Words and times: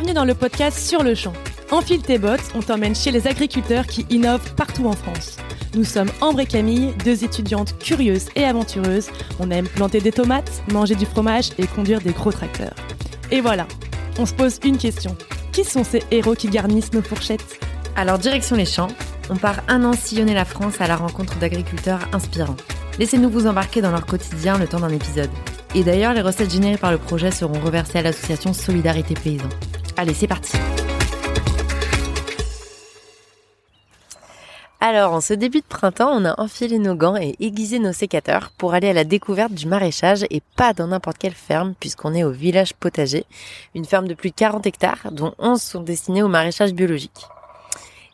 Bienvenue 0.00 0.14
dans 0.14 0.24
le 0.24 0.34
podcast 0.34 0.78
Sur 0.78 1.02
le 1.02 1.14
champ. 1.14 1.34
Enfile 1.70 2.00
tes 2.00 2.16
bottes, 2.16 2.52
on 2.54 2.60
t'emmène 2.60 2.96
chez 2.96 3.10
les 3.10 3.26
agriculteurs 3.26 3.86
qui 3.86 4.06
innovent 4.08 4.54
partout 4.54 4.86
en 4.86 4.92
France. 4.92 5.36
Nous 5.74 5.84
sommes 5.84 6.08
Ambre 6.22 6.40
et 6.40 6.46
Camille, 6.46 6.94
deux 7.04 7.22
étudiantes 7.22 7.76
curieuses 7.78 8.30
et 8.34 8.44
aventureuses. 8.44 9.10
On 9.40 9.50
aime 9.50 9.68
planter 9.68 10.00
des 10.00 10.10
tomates, 10.10 10.62
manger 10.72 10.94
du 10.94 11.04
fromage 11.04 11.50
et 11.58 11.66
conduire 11.66 12.00
des 12.00 12.12
gros 12.12 12.32
tracteurs. 12.32 12.74
Et 13.30 13.42
voilà, 13.42 13.68
on 14.18 14.24
se 14.24 14.32
pose 14.32 14.58
une 14.64 14.78
question. 14.78 15.14
Qui 15.52 15.64
sont 15.64 15.84
ces 15.84 16.02
héros 16.10 16.34
qui 16.34 16.48
garnissent 16.48 16.94
nos 16.94 17.02
fourchettes? 17.02 17.60
Alors 17.94 18.18
direction 18.18 18.56
les 18.56 18.64
champs, 18.64 18.88
on 19.28 19.36
part 19.36 19.60
un 19.68 19.84
an 19.84 19.92
sillonner 19.92 20.32
la 20.32 20.46
France 20.46 20.80
à 20.80 20.86
la 20.86 20.96
rencontre 20.96 21.38
d'agriculteurs 21.40 22.08
inspirants. 22.14 22.56
Laissez-nous 22.98 23.28
vous 23.28 23.46
embarquer 23.46 23.82
dans 23.82 23.90
leur 23.90 24.06
quotidien 24.06 24.56
le 24.56 24.66
temps 24.66 24.80
d'un 24.80 24.88
épisode. 24.88 25.30
Et 25.74 25.84
d'ailleurs, 25.84 26.14
les 26.14 26.22
recettes 26.22 26.50
générées 26.50 26.78
par 26.78 26.90
le 26.90 26.96
projet 26.96 27.30
seront 27.30 27.60
reversées 27.60 27.98
à 27.98 28.02
l'association 28.02 28.54
Solidarité 28.54 29.12
Paysan. 29.12 29.50
Allez, 30.00 30.14
c'est 30.14 30.26
parti 30.26 30.56
Alors, 34.80 35.12
en 35.12 35.20
ce 35.20 35.34
début 35.34 35.60
de 35.60 35.66
printemps, 35.66 36.10
on 36.10 36.24
a 36.24 36.40
enfilé 36.40 36.78
nos 36.78 36.94
gants 36.94 37.16
et 37.16 37.36
aiguisé 37.38 37.78
nos 37.78 37.92
sécateurs 37.92 38.50
pour 38.56 38.72
aller 38.72 38.88
à 38.88 38.94
la 38.94 39.04
découverte 39.04 39.52
du 39.52 39.66
maraîchage 39.66 40.24
et 40.30 40.40
pas 40.56 40.72
dans 40.72 40.86
n'importe 40.86 41.18
quelle 41.18 41.34
ferme 41.34 41.74
puisqu'on 41.78 42.14
est 42.14 42.24
au 42.24 42.30
village 42.30 42.72
potager, 42.72 43.26
une 43.74 43.84
ferme 43.84 44.08
de 44.08 44.14
plus 44.14 44.30
de 44.30 44.36
40 44.36 44.66
hectares 44.66 45.12
dont 45.12 45.34
11 45.38 45.60
sont 45.60 45.82
destinés 45.82 46.22
au 46.22 46.28
maraîchage 46.28 46.72
biologique. 46.72 47.26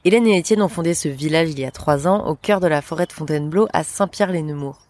Hélène 0.05 0.27
et 0.27 0.39
Étienne 0.39 0.63
ont 0.63 0.69
fondé 0.69 0.93
ce 0.93 1.07
village 1.07 1.51
il 1.51 1.61
y 1.61 1.65
a 1.65 1.71
trois 1.71 2.09
ans 2.09 2.27
au 2.27 2.35
cœur 2.35 2.59
de 2.59 2.67
la 2.67 2.83
forêt 2.83 3.07
de 3.07 3.13
Fontainebleau 3.13 3.69
à 3.73 3.85
Saint-Pierre-les-Nemours. 3.85 4.86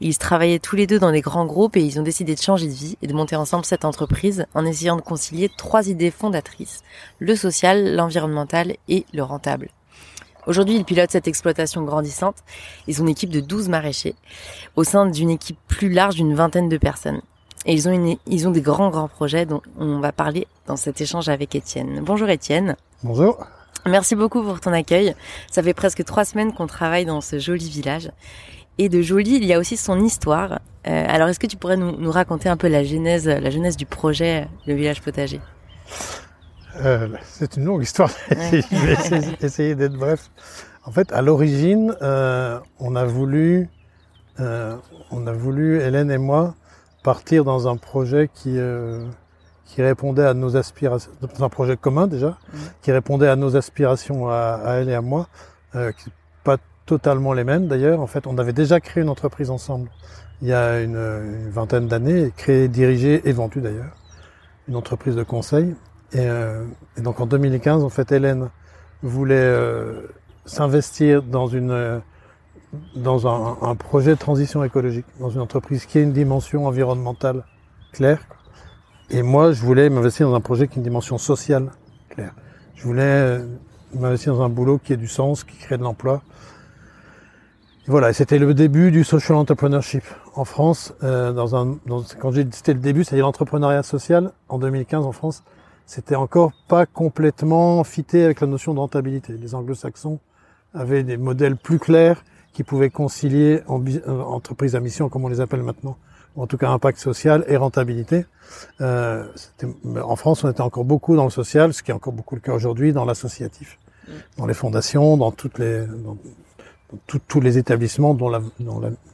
Ils 0.00 0.18
travaillaient 0.18 0.58
tous 0.58 0.76
les 0.76 0.86
deux 0.86 0.98
dans 0.98 1.12
des 1.12 1.20
grands 1.20 1.46
groupes 1.46 1.76
et 1.76 1.82
ils 1.82 1.98
ont 1.98 2.02
décidé 2.02 2.34
de 2.34 2.40
changer 2.40 2.66
de 2.66 2.72
vie 2.72 2.96
et 3.02 3.06
de 3.06 3.14
monter 3.14 3.36
ensemble 3.36 3.64
cette 3.64 3.84
entreprise 3.84 4.46
en 4.54 4.64
essayant 4.64 4.96
de 4.96 5.00
concilier 5.00 5.50
trois 5.56 5.88
idées 5.88 6.10
fondatrices, 6.10 6.82
le 7.18 7.36
social, 7.36 7.94
l'environnemental 7.94 8.76
et 8.88 9.06
le 9.12 9.22
rentable. 9.22 9.68
Aujourd'hui, 10.46 10.76
ils 10.76 10.84
pilotent 10.84 11.10
cette 11.10 11.28
exploitation 11.28 11.82
grandissante. 11.82 12.36
Ils 12.86 13.00
ont 13.00 13.04
une 13.04 13.10
équipe 13.10 13.30
de 13.30 13.40
12 13.40 13.68
maraîchers 13.68 14.14
au 14.76 14.84
sein 14.84 15.06
d'une 15.06 15.30
équipe 15.30 15.58
plus 15.68 15.88
large 15.88 16.16
d'une 16.16 16.34
vingtaine 16.34 16.68
de 16.68 16.76
personnes. 16.76 17.22
Et 17.66 17.72
ils 17.72 17.88
ont, 17.88 17.92
une, 17.92 18.16
ils 18.26 18.46
ont 18.46 18.50
des 18.50 18.60
grands, 18.60 18.90
grands 18.90 19.08
projets 19.08 19.46
dont 19.46 19.62
on 19.78 20.00
va 20.00 20.12
parler 20.12 20.46
dans 20.66 20.76
cet 20.76 21.00
échange 21.00 21.30
avec 21.30 21.54
Étienne. 21.54 22.00
Bonjour 22.02 22.28
Étienne. 22.28 22.76
Bonjour. 23.02 23.46
Merci 23.86 24.14
beaucoup 24.16 24.42
pour 24.42 24.60
ton 24.60 24.72
accueil. 24.72 25.14
Ça 25.50 25.62
fait 25.62 25.74
presque 25.74 26.04
trois 26.04 26.24
semaines 26.24 26.52
qu'on 26.52 26.66
travaille 26.66 27.06
dans 27.06 27.20
ce 27.20 27.38
joli 27.38 27.68
village. 27.68 28.10
Et 28.78 28.88
de 28.88 29.02
joli, 29.02 29.36
il 29.36 29.44
y 29.44 29.52
a 29.52 29.58
aussi 29.58 29.76
son 29.76 30.00
histoire. 30.00 30.60
Euh, 30.86 31.04
alors, 31.08 31.28
est-ce 31.28 31.38
que 31.38 31.46
tu 31.46 31.56
pourrais 31.56 31.76
nous, 31.76 31.96
nous, 31.96 32.10
raconter 32.10 32.48
un 32.48 32.56
peu 32.56 32.68
la 32.68 32.82
genèse, 32.84 33.26
la 33.26 33.50
genèse 33.50 33.76
du 33.76 33.86
projet, 33.86 34.48
le 34.66 34.74
village 34.74 35.00
potager? 35.00 35.40
Euh, 36.84 37.08
C'est 37.22 37.56
une 37.56 37.64
longue 37.64 37.82
histoire. 37.82 38.10
Ouais. 38.30 38.62
Je 38.70 38.86
vais 38.86 38.92
essayer, 38.92 39.36
essayer 39.40 39.74
d'être 39.74 39.94
bref. 39.94 40.30
En 40.84 40.90
fait, 40.90 41.12
à 41.12 41.22
l'origine, 41.22 41.94
euh, 42.02 42.58
on 42.80 42.96
a 42.96 43.04
voulu, 43.04 43.68
on 44.38 45.26
a 45.26 45.32
voulu, 45.32 45.80
Hélène 45.80 46.10
et 46.10 46.18
moi, 46.18 46.54
partir 47.02 47.44
dans 47.44 47.68
un 47.68 47.76
projet 47.76 48.28
qui 48.32 48.58
qui 49.66 49.82
répondait 49.82 50.24
à 50.24 50.34
nos 50.34 50.56
aspirations, 50.56 51.10
dans 51.20 51.44
un 51.44 51.48
projet 51.48 51.76
commun 51.76 52.06
déjà, 52.06 52.28
mmh. 52.28 52.58
qui 52.82 52.92
répondait 52.92 53.28
à 53.28 53.34
nos 53.34 53.56
aspirations 53.56 54.28
à, 54.28 54.60
à 54.62 54.74
elle 54.74 54.90
et 54.90 54.94
à 54.94 55.00
moi, 55.00 55.26
qui 55.72 56.10
pas 56.44 56.58
totalement 56.86 57.32
les 57.32 57.44
mêmes 57.44 57.66
d'ailleurs. 57.66 58.00
En 58.00 58.06
fait, 58.06 58.26
on 58.26 58.38
avait 58.38 58.52
déjà 58.52 58.80
créé 58.80 59.02
une 59.02 59.08
entreprise 59.08 59.50
ensemble 59.50 59.90
il 60.42 60.48
y 60.48 60.52
a 60.52 60.80
une, 60.80 61.48
vingtaine 61.50 61.88
d'années, 61.88 62.32
créé, 62.36 62.68
dirigé 62.68 63.26
et 63.28 63.32
vendu 63.32 63.60
d'ailleurs, 63.60 63.94
une 64.68 64.76
entreprise 64.76 65.16
de 65.16 65.22
conseil. 65.22 65.74
Et, 66.12 66.18
euh, 66.18 66.64
donc 66.98 67.20
en 67.20 67.26
2015, 67.26 67.82
en 67.82 67.88
fait, 67.88 68.12
Hélène 68.12 68.50
voulait 69.02 69.36
euh, 69.36 70.02
s'investir 70.44 71.22
dans 71.22 71.46
une 71.46 72.02
dans 72.96 73.26
un, 73.28 73.76
projet 73.76 74.10
de 74.10 74.18
transition 74.18 74.64
écologique, 74.64 75.06
dans 75.20 75.30
une 75.30 75.40
entreprise 75.40 75.86
qui 75.86 75.98
a 75.98 76.00
une 76.00 76.12
dimension 76.12 76.66
environnementale 76.66 77.44
claire. 77.92 78.20
Et 79.10 79.22
moi, 79.22 79.52
je 79.52 79.62
voulais 79.62 79.88
m'investir 79.90 80.28
dans 80.28 80.34
un 80.34 80.40
projet 80.40 80.66
qui 80.66 80.74
a 80.74 80.76
une 80.78 80.82
dimension 80.82 81.16
sociale 81.16 81.70
claire. 82.08 82.34
Je 82.74 82.82
voulais 82.82 83.02
euh, 83.02 83.46
m'investir 83.94 84.34
dans 84.34 84.42
un 84.42 84.48
boulot 84.48 84.78
qui 84.78 84.92
ait 84.92 84.96
du 84.96 85.06
sens, 85.06 85.44
qui 85.44 85.56
crée 85.56 85.78
de 85.78 85.84
l'emploi. 85.84 86.22
Voilà, 87.86 88.14
c'était 88.14 88.38
le 88.38 88.54
début 88.54 88.90
du 88.90 89.04
social 89.04 89.36
entrepreneurship 89.36 90.04
en 90.34 90.46
France. 90.46 90.94
Euh, 91.02 91.32
dans 91.32 91.54
un, 91.54 91.78
dans, 91.84 92.02
quand 92.18 92.30
j'ai 92.30 92.44
dit 92.44 92.56
c'était 92.56 92.72
le 92.72 92.80
début, 92.80 93.04
c'est-à-dire 93.04 93.26
l'entrepreneuriat 93.26 93.82
social 93.82 94.32
en 94.48 94.58
2015 94.58 95.04
en 95.04 95.12
France, 95.12 95.42
c'était 95.84 96.14
encore 96.14 96.52
pas 96.66 96.86
complètement 96.86 97.84
fité 97.84 98.24
avec 98.24 98.40
la 98.40 98.46
notion 98.46 98.72
de 98.72 98.78
rentabilité. 98.78 99.34
Les 99.34 99.54
anglo-saxons 99.54 100.18
avaient 100.72 101.02
des 101.02 101.18
modèles 101.18 101.56
plus 101.56 101.78
clairs 101.78 102.24
qui 102.54 102.64
pouvaient 102.64 102.88
concilier 102.88 103.60
euh, 103.68 104.22
entreprise 104.22 104.76
à 104.76 104.80
mission, 104.80 105.10
comme 105.10 105.26
on 105.26 105.28
les 105.28 105.42
appelle 105.42 105.62
maintenant, 105.62 105.98
ou 106.36 106.42
en 106.42 106.46
tout 106.46 106.56
cas 106.56 106.70
impact 106.70 106.98
social 106.98 107.44
et 107.48 107.58
rentabilité. 107.58 108.24
Euh, 108.80 109.26
en 110.02 110.16
France, 110.16 110.42
on 110.42 110.50
était 110.50 110.62
encore 110.62 110.84
beaucoup 110.84 111.16
dans 111.16 111.24
le 111.24 111.30
social, 111.30 111.74
ce 111.74 111.82
qui 111.82 111.90
est 111.90 111.94
encore 111.94 112.14
beaucoup 112.14 112.34
le 112.34 112.40
cas 112.40 112.54
aujourd'hui, 112.54 112.94
dans 112.94 113.04
l'associatif, 113.04 113.78
dans 114.38 114.46
les 114.46 114.54
fondations, 114.54 115.18
dans 115.18 115.32
toutes 115.32 115.58
les, 115.58 115.84
dans, 115.86 116.16
tous 117.06 117.40
les 117.40 117.58
établissements 117.58 118.14
dont 118.14 118.28
la, 118.28 118.40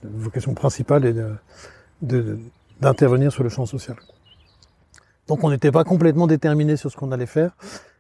vocation 0.03 0.55
principale 0.55 1.07
est 1.07 1.15
d'intervenir 2.81 3.33
sur 3.33 3.43
le 3.43 3.49
champ 3.49 3.67
social. 3.67 3.97
Donc 5.29 5.45
on 5.45 5.51
n'était 5.51 5.71
pas 5.71 5.85
complètement 5.85 6.27
déterminé 6.27 6.77
sur 6.77 6.91
ce 6.91 6.97
qu'on 6.97 7.13
allait 7.13 7.27
faire 7.27 7.53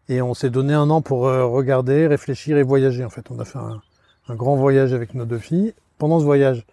et 0.09 0.21
on 0.23 0.35
s'est 0.35 0.51
donné 0.51 0.75
un 0.75 0.91
an 0.91 1.01
pour 1.01 1.29
euh, 1.29 1.47
regarder, 1.47 2.07
réfléchir 2.07 2.59
et 2.59 2.63
voyager. 2.63 3.05
En 3.05 3.11
fait, 3.11 3.31
on 3.31 3.39
a 3.39 3.45
fait 3.45 3.59
un, 3.59 4.35
grand 4.35 4.57
voyage 4.57 4.93
avec 4.93 5.15
nos 5.15 5.25
deux 5.25 5.39
filles. 5.39 5.75
Pendant 5.99 6.21
ce 6.21 6.25
voyage, 6.25 6.65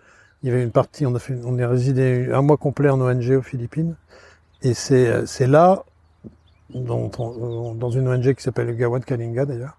il 0.42 0.50
y 0.50 0.52
avait 0.52 0.64
une 0.64 0.72
partie, 0.72 1.06
on 1.06 1.16
a 1.16 1.20
est 1.20 1.66
résidé 1.66 2.30
un 2.32 2.42
mois 2.42 2.58
complet 2.58 2.90
en 2.90 3.02
ONG 3.02 3.32
aux 3.32 3.42
Philippines 3.42 3.96
et 4.64 4.74
c'est 4.74 5.26
c'est 5.26 5.48
là 5.48 5.84
dans, 6.74 7.10
dans 7.74 7.90
une 7.90 8.08
ONG 8.08 8.34
qui 8.34 8.44
s'appelle 8.44 8.76
Gawad 8.76 9.06
Kalinga 9.06 9.46
d'ailleurs 9.46 9.78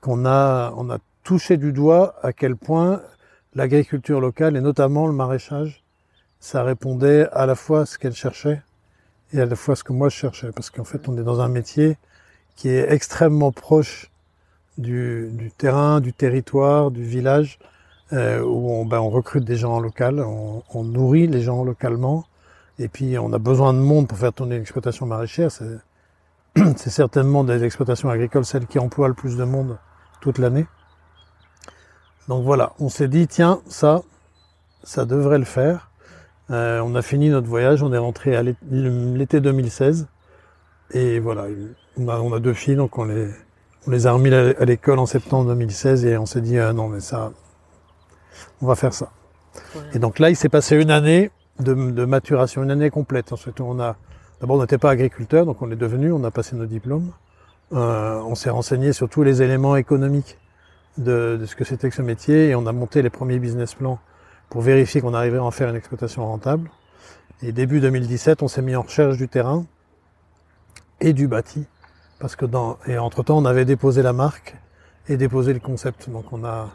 qu'on 0.00 0.24
a 0.24 0.72
on 0.76 0.90
a 0.90 0.98
toucher 1.22 1.56
du 1.56 1.72
doigt 1.72 2.16
à 2.22 2.32
quel 2.32 2.56
point 2.56 3.02
l'agriculture 3.54 4.20
locale 4.20 4.56
et 4.56 4.60
notamment 4.60 5.06
le 5.06 5.12
maraîchage, 5.12 5.82
ça 6.38 6.62
répondait 6.62 7.28
à 7.32 7.46
la 7.46 7.54
fois 7.54 7.80
à 7.80 7.86
ce 7.86 7.98
qu'elle 7.98 8.14
cherchait 8.14 8.62
et 9.32 9.40
à 9.40 9.46
la 9.46 9.56
fois 9.56 9.76
ce 9.76 9.84
que 9.84 9.92
moi 9.92 10.08
je 10.08 10.16
cherchais. 10.16 10.52
Parce 10.52 10.70
qu'en 10.70 10.84
fait, 10.84 11.08
on 11.08 11.16
est 11.18 11.22
dans 11.22 11.40
un 11.40 11.48
métier 11.48 11.98
qui 12.56 12.68
est 12.68 12.90
extrêmement 12.92 13.52
proche 13.52 14.10
du, 14.78 15.52
terrain, 15.58 16.00
du 16.00 16.12
territoire, 16.12 16.90
du 16.90 17.04
village, 17.04 17.58
euh, 18.12 18.42
où 18.42 18.70
on, 18.70 18.84
ben, 18.84 18.98
on, 18.98 19.10
recrute 19.10 19.44
des 19.44 19.56
gens 19.56 19.76
en 19.76 20.62
on, 20.74 20.84
nourrit 20.84 21.26
les 21.26 21.42
gens 21.42 21.62
localement, 21.64 22.24
et 22.78 22.88
puis 22.88 23.18
on 23.18 23.32
a 23.32 23.38
besoin 23.38 23.72
de 23.72 23.78
monde 23.78 24.08
pour 24.08 24.18
faire 24.18 24.32
tourner 24.32 24.58
l'exploitation 24.58 25.06
maraîchère. 25.06 25.50
C'est 26.76 26.90
certainement 26.90 27.44
des 27.44 27.62
exploitations 27.62 28.08
agricoles 28.08 28.44
celles 28.44 28.66
qui 28.66 28.78
emploient 28.78 29.08
le 29.08 29.14
plus 29.14 29.36
de 29.36 29.44
monde 29.44 29.78
toute 30.20 30.38
l'année. 30.38 30.66
Donc 32.30 32.44
voilà, 32.44 32.74
on 32.78 32.88
s'est 32.88 33.08
dit, 33.08 33.26
tiens, 33.26 33.60
ça, 33.66 34.02
ça 34.84 35.04
devrait 35.04 35.40
le 35.40 35.44
faire. 35.44 35.90
Euh, 36.52 36.80
on 36.80 36.94
a 36.94 37.02
fini 37.02 37.28
notre 37.28 37.48
voyage, 37.48 37.82
on 37.82 37.92
est 37.92 37.98
rentré 37.98 38.36
à 38.36 38.44
l'été 38.44 39.40
2016. 39.40 40.06
Et 40.92 41.18
voilà, 41.18 41.46
on 41.98 42.06
a, 42.06 42.20
on 42.20 42.32
a, 42.32 42.38
deux 42.38 42.52
filles, 42.52 42.76
donc 42.76 42.98
on 42.98 43.04
les, 43.06 43.26
on 43.88 43.90
les 43.90 44.06
a 44.06 44.12
remis 44.12 44.32
à 44.32 44.64
l'école 44.64 45.00
en 45.00 45.06
septembre 45.06 45.48
2016 45.48 46.04
et 46.04 46.16
on 46.18 46.24
s'est 46.24 46.40
dit, 46.40 46.56
euh, 46.56 46.72
non 46.72 46.86
mais 46.86 47.00
ça, 47.00 47.32
on 48.62 48.66
va 48.68 48.76
faire 48.76 48.94
ça. 48.94 49.10
Ouais. 49.74 49.82
Et 49.94 49.98
donc 49.98 50.20
là, 50.20 50.30
il 50.30 50.36
s'est 50.36 50.48
passé 50.48 50.80
une 50.80 50.92
année 50.92 51.32
de, 51.58 51.74
de, 51.74 52.04
maturation, 52.04 52.62
une 52.62 52.70
année 52.70 52.90
complète. 52.90 53.32
Ensuite, 53.32 53.60
on 53.60 53.80
a, 53.80 53.96
d'abord, 54.40 54.56
on 54.56 54.60
n'était 54.60 54.78
pas 54.78 54.90
agriculteur, 54.90 55.46
donc 55.46 55.62
on 55.62 55.70
est 55.72 55.76
devenu, 55.76 56.12
on 56.12 56.22
a 56.22 56.30
passé 56.30 56.54
nos 56.54 56.66
diplômes. 56.66 57.10
Euh, 57.72 58.20
on 58.20 58.36
s'est 58.36 58.50
renseigné 58.50 58.92
sur 58.92 59.08
tous 59.08 59.24
les 59.24 59.42
éléments 59.42 59.74
économiques 59.74 60.38
de, 61.00 61.38
de 61.40 61.46
ce 61.46 61.56
que 61.56 61.64
c'était 61.64 61.88
que 61.88 61.94
ce 61.94 62.02
métier 62.02 62.48
et 62.48 62.54
on 62.54 62.66
a 62.66 62.72
monté 62.72 63.02
les 63.02 63.10
premiers 63.10 63.38
business 63.38 63.74
plans 63.74 63.98
pour 64.48 64.62
vérifier 64.62 65.00
qu'on 65.00 65.14
arrivait 65.14 65.38
à 65.38 65.44
en 65.44 65.50
faire 65.50 65.68
une 65.68 65.76
exploitation 65.76 66.26
rentable. 66.26 66.70
Et 67.42 67.52
début 67.52 67.80
2017, 67.80 68.42
on 68.42 68.48
s'est 68.48 68.62
mis 68.62 68.76
en 68.76 68.82
recherche 68.82 69.16
du 69.16 69.28
terrain 69.28 69.64
et 71.00 71.12
du 71.12 71.26
bâti 71.26 71.66
parce 72.18 72.36
que 72.36 72.44
dans 72.44 72.78
et 72.86 72.98
entre 72.98 73.22
temps 73.22 73.38
on 73.38 73.46
avait 73.46 73.64
déposé 73.64 74.02
la 74.02 74.12
marque 74.12 74.56
et 75.08 75.16
déposé 75.16 75.54
le 75.54 75.60
concept. 75.60 76.10
Donc 76.10 76.32
on 76.32 76.44
a 76.44 76.68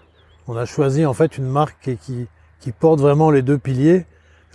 on 0.47 0.57
a 0.57 0.65
choisi 0.65 1.05
en 1.05 1.13
fait 1.13 1.37
une 1.37 1.47
marque 1.47 1.95
qui 2.01 2.27
qui 2.59 2.71
porte 2.71 2.99
vraiment 2.99 3.29
les 3.29 3.43
deux 3.43 3.59
piliers. 3.59 4.05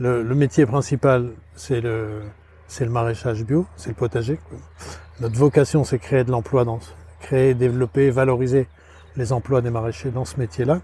Le, 0.01 0.23
le 0.23 0.35
métier 0.35 0.67
principal 0.67 1.31
c'est 1.55 1.81
le 1.81 2.23
c'est 2.67 2.85
le 2.85 2.91
maraîchage 2.91 3.45
bio, 3.45 3.67
c'est 3.77 3.91
le 3.91 3.95
potager. 3.95 4.41
Notre 5.21 5.37
vocation 5.37 5.85
c'est 5.85 5.99
créer 5.99 6.25
de 6.25 6.33
l'emploi 6.33 6.65
dans 6.65 6.81
créer, 7.21 7.55
développer, 7.55 8.11
valoriser 8.11 8.67
les 9.17 9.33
emplois 9.33 9.61
des 9.61 9.71
maraîchers 9.71 10.11
dans 10.11 10.25
ce 10.25 10.39
métier-là. 10.39 10.81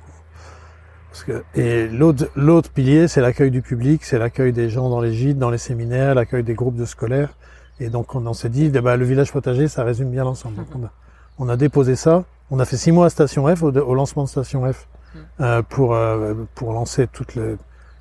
et 1.55 1.89
l'autre, 1.89 2.71
pilier, 2.71 3.09
c'est 3.09 3.21
l'accueil 3.21 3.51
du 3.51 3.63
public, 3.63 4.05
c'est 4.05 4.19
l'accueil 4.19 4.53
des 4.53 4.69
gens 4.69 4.91
dans 4.91 5.01
les 5.01 5.13
gîtes, 5.13 5.39
dans 5.39 5.51
les 5.51 5.59
séminaires, 5.59 6.15
l'accueil 6.15 6.43
des 6.43 6.55
groupes 6.55 6.77
de 6.77 6.85
scolaires. 6.85 7.35
Et 7.81 7.89
donc 7.91 8.15
on, 8.15 8.33
s'est 8.33 8.49
dit, 8.49 8.71
eh 8.75 8.81
ben, 8.81 8.97
le 8.97 9.05
village 9.05 9.33
potager, 9.33 9.69
ça 9.69 9.85
résume 9.85 10.11
bien 10.11 10.25
l'ensemble. 10.25 10.65
On 10.75 10.85
a, 10.85 10.91
on 11.39 11.49
a, 11.49 11.57
déposé 11.57 11.95
ça. 11.95 12.25
On 12.51 12.59
a 12.59 12.65
fait 12.65 12.77
six 12.77 12.93
mois 12.93 13.07
à 13.07 13.11
Station 13.11 13.55
F, 13.55 13.63
au, 13.63 13.95
lancement 13.95 14.25
de 14.25 14.29
Station 14.29 14.71
F, 14.73 14.87
mm. 15.15 15.19
euh, 15.41 15.63
pour, 15.63 15.95
euh, 15.95 16.35
pour 16.55 16.73
lancer 16.73 17.07
toutes 17.07 17.35
les, 17.35 17.57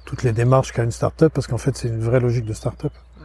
toutes 0.05 0.23
les 0.23 0.31
démarches 0.31 0.71
qu'a 0.71 0.83
une 0.83 0.91
start-up, 0.91 1.31
parce 1.33 1.47
qu'en 1.47 1.57
fait 1.57 1.75
c'est 1.75 1.89
une 1.89 1.99
vraie 1.99 2.19
logique 2.19 2.45
de 2.45 2.53
start-up. 2.53 2.93
Mm. 2.93 3.23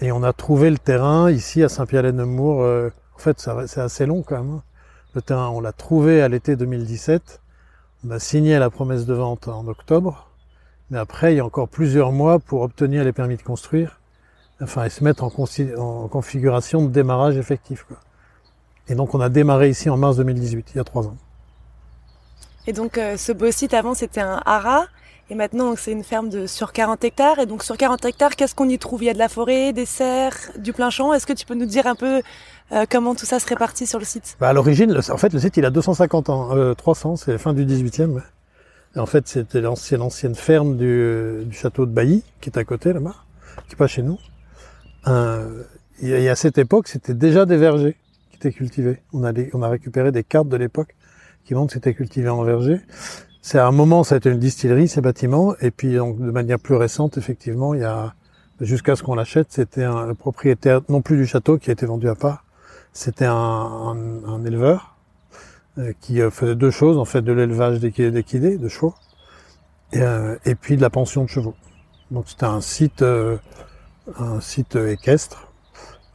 Et 0.00 0.12
on 0.12 0.22
a 0.22 0.32
trouvé 0.32 0.70
le 0.70 0.78
terrain 0.78 1.30
ici 1.30 1.62
à 1.62 1.68
Saint-Pierre-les-Nemours. 1.68 2.62
Euh, 2.62 2.90
en 3.14 3.18
fait, 3.18 3.48
c'est 3.66 3.80
assez 3.80 4.04
long 4.04 4.22
quand 4.22 4.42
même. 4.42 4.60
On 5.30 5.60
l'a 5.60 5.72
trouvé 5.72 6.22
à 6.22 6.28
l'été 6.28 6.56
2017. 6.56 7.40
On 8.06 8.10
a 8.10 8.18
signé 8.18 8.58
la 8.58 8.70
promesse 8.70 9.06
de 9.06 9.14
vente 9.14 9.48
en 9.48 9.66
octobre. 9.66 10.28
Mais 10.90 10.98
après, 10.98 11.34
il 11.34 11.36
y 11.36 11.40
a 11.40 11.44
encore 11.44 11.68
plusieurs 11.68 12.12
mois 12.12 12.38
pour 12.38 12.62
obtenir 12.62 13.02
les 13.04 13.12
permis 13.12 13.36
de 13.36 13.42
construire 13.42 13.98
enfin, 14.62 14.84
et 14.84 14.90
se 14.90 15.04
mettre 15.04 15.24
en, 15.24 16.08
configuration 16.08 16.82
de 16.82 16.88
démarrage 16.88 17.36
effectif. 17.36 17.86
Et 18.88 18.94
donc 18.94 19.14
on 19.14 19.20
a 19.20 19.28
démarré 19.28 19.68
ici 19.68 19.90
en 19.90 19.96
mars 19.96 20.16
2018, 20.16 20.68
il 20.74 20.76
y 20.76 20.80
a 20.80 20.84
trois 20.84 21.06
ans. 21.06 21.16
Et 22.66 22.72
donc 22.72 22.98
euh, 22.98 23.16
ce 23.16 23.32
beau 23.32 23.50
site 23.50 23.74
avant 23.74 23.94
c'était 23.94 24.20
un 24.20 24.40
haras, 24.44 24.86
et 25.28 25.34
maintenant 25.34 25.74
c'est 25.76 25.92
une 25.92 26.04
ferme 26.04 26.28
de 26.28 26.46
sur 26.46 26.72
40 26.72 27.02
hectares. 27.04 27.38
Et 27.40 27.46
donc 27.46 27.62
sur 27.62 27.76
40 27.76 28.04
hectares, 28.04 28.36
qu'est-ce 28.36 28.54
qu'on 28.54 28.68
y 28.68 28.78
trouve? 28.78 29.02
Il 29.02 29.06
y 29.06 29.10
a 29.10 29.14
de 29.14 29.18
la 29.18 29.28
forêt, 29.28 29.72
des 29.72 29.86
serres, 29.86 30.36
du 30.56 30.72
plein 30.72 30.90
champ. 30.90 31.12
Est-ce 31.12 31.26
que 31.26 31.32
tu 31.32 31.46
peux 31.46 31.54
nous 31.54 31.66
dire 31.66 31.86
un 31.86 31.96
peu 31.96 32.22
euh, 32.72 32.84
comment 32.90 33.14
tout 33.14 33.26
ça 33.26 33.38
se 33.38 33.46
répartit 33.46 33.86
sur 33.86 33.98
le 33.98 34.04
site? 34.04 34.36
Bah 34.40 34.48
À 34.48 34.52
l'origine, 34.52 34.96
en 35.10 35.16
fait 35.16 35.32
le 35.32 35.38
site 35.38 35.56
il 35.56 35.64
a 35.64 35.70
250 35.70 36.30
ans, 36.30 36.56
euh, 36.56 36.74
300, 36.74 37.16
c'est 37.16 37.32
la 37.32 37.38
fin 37.38 37.52
du 37.52 37.64
18e. 37.64 38.22
Et 38.94 38.98
en 38.98 39.06
fait 39.06 39.28
c'était 39.28 39.60
l'ancienne 39.60 40.34
ferme 40.34 40.76
du, 40.76 41.44
du, 41.44 41.56
château 41.56 41.86
de 41.86 41.92
Bailly, 41.92 42.22
qui 42.40 42.50
est 42.50 42.58
à 42.58 42.64
côté 42.64 42.92
là-bas, 42.92 43.14
qui 43.68 43.74
est 43.74 43.76
pas 43.76 43.86
chez 43.86 44.02
nous. 44.02 44.18
Euh, 45.06 45.62
et 46.02 46.28
à 46.28 46.36
cette 46.36 46.58
époque, 46.58 46.88
c'était 46.88 47.14
déjà 47.14 47.46
des 47.46 47.56
vergers 47.56 47.96
qui 48.30 48.36
étaient 48.36 48.52
cultivés. 48.52 49.02
On 49.12 49.24
a, 49.24 49.32
on 49.54 49.62
a 49.62 49.68
récupéré 49.68 50.12
des 50.12 50.24
cartes 50.24 50.48
de 50.48 50.56
l'époque 50.56 50.94
qui 51.44 51.54
montrent 51.54 51.68
que 51.68 51.74
c'était 51.74 51.94
cultivé 51.94 52.28
en 52.28 52.42
verger. 52.42 52.80
C'est 53.40 53.58
à 53.58 53.66
un 53.66 53.72
moment, 53.72 54.02
ça 54.02 54.16
a 54.16 54.18
été 54.18 54.28
une 54.28 54.38
distillerie, 54.38 54.88
ces 54.88 55.00
bâtiments. 55.00 55.54
Et 55.60 55.70
puis, 55.70 55.94
donc, 55.94 56.18
de 56.18 56.30
manière 56.30 56.58
plus 56.58 56.74
récente, 56.74 57.16
effectivement, 57.16 57.72
il 57.74 57.80
y 57.80 57.84
a, 57.84 58.14
jusqu'à 58.60 58.96
ce 58.96 59.02
qu'on 59.02 59.14
l'achète, 59.14 59.46
c'était 59.50 59.84
un 59.84 60.14
propriétaire, 60.14 60.80
non 60.88 61.00
plus 61.00 61.16
du 61.16 61.26
château, 61.26 61.56
qui 61.56 61.70
a 61.70 61.72
été 61.72 61.86
vendu 61.86 62.08
à 62.08 62.14
part. 62.14 62.44
C'était 62.96 63.26
un, 63.26 63.34
un, 63.34 64.44
éleveur 64.44 64.96
euh, 65.78 65.92
qui 66.00 66.20
euh, 66.20 66.30
faisait 66.30 66.54
deux 66.54 66.70
choses, 66.70 66.98
en 66.98 67.04
fait, 67.04 67.22
de 67.22 67.32
l'élevage 67.32 67.78
d'équidés, 67.78 68.58
de 68.58 68.68
chevaux, 68.68 68.94
et, 69.92 70.00
euh, 70.00 70.36
et, 70.44 70.54
puis 70.54 70.76
de 70.76 70.82
la 70.82 70.90
pension 70.90 71.22
de 71.22 71.28
chevaux. 71.28 71.54
Donc, 72.10 72.24
c'était 72.28 72.46
un 72.46 72.60
site 72.60 73.04
un 74.18 74.40
site 74.40 74.76
équestre 74.76 75.48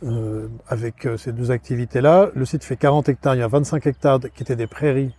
euh, 0.03 0.47
avec 0.67 1.05
euh, 1.05 1.17
ces 1.17 1.31
deux 1.31 1.51
activités-là. 1.51 2.29
Le 2.33 2.45
site 2.45 2.63
fait 2.63 2.77
40 2.77 3.09
hectares, 3.09 3.35
il 3.35 3.39
y 3.39 3.43
a 3.43 3.47
25 3.47 3.85
hectares 3.85 4.19
qui 4.33 4.43
étaient 4.43 4.55
des 4.55 4.67
prairies 4.67 5.13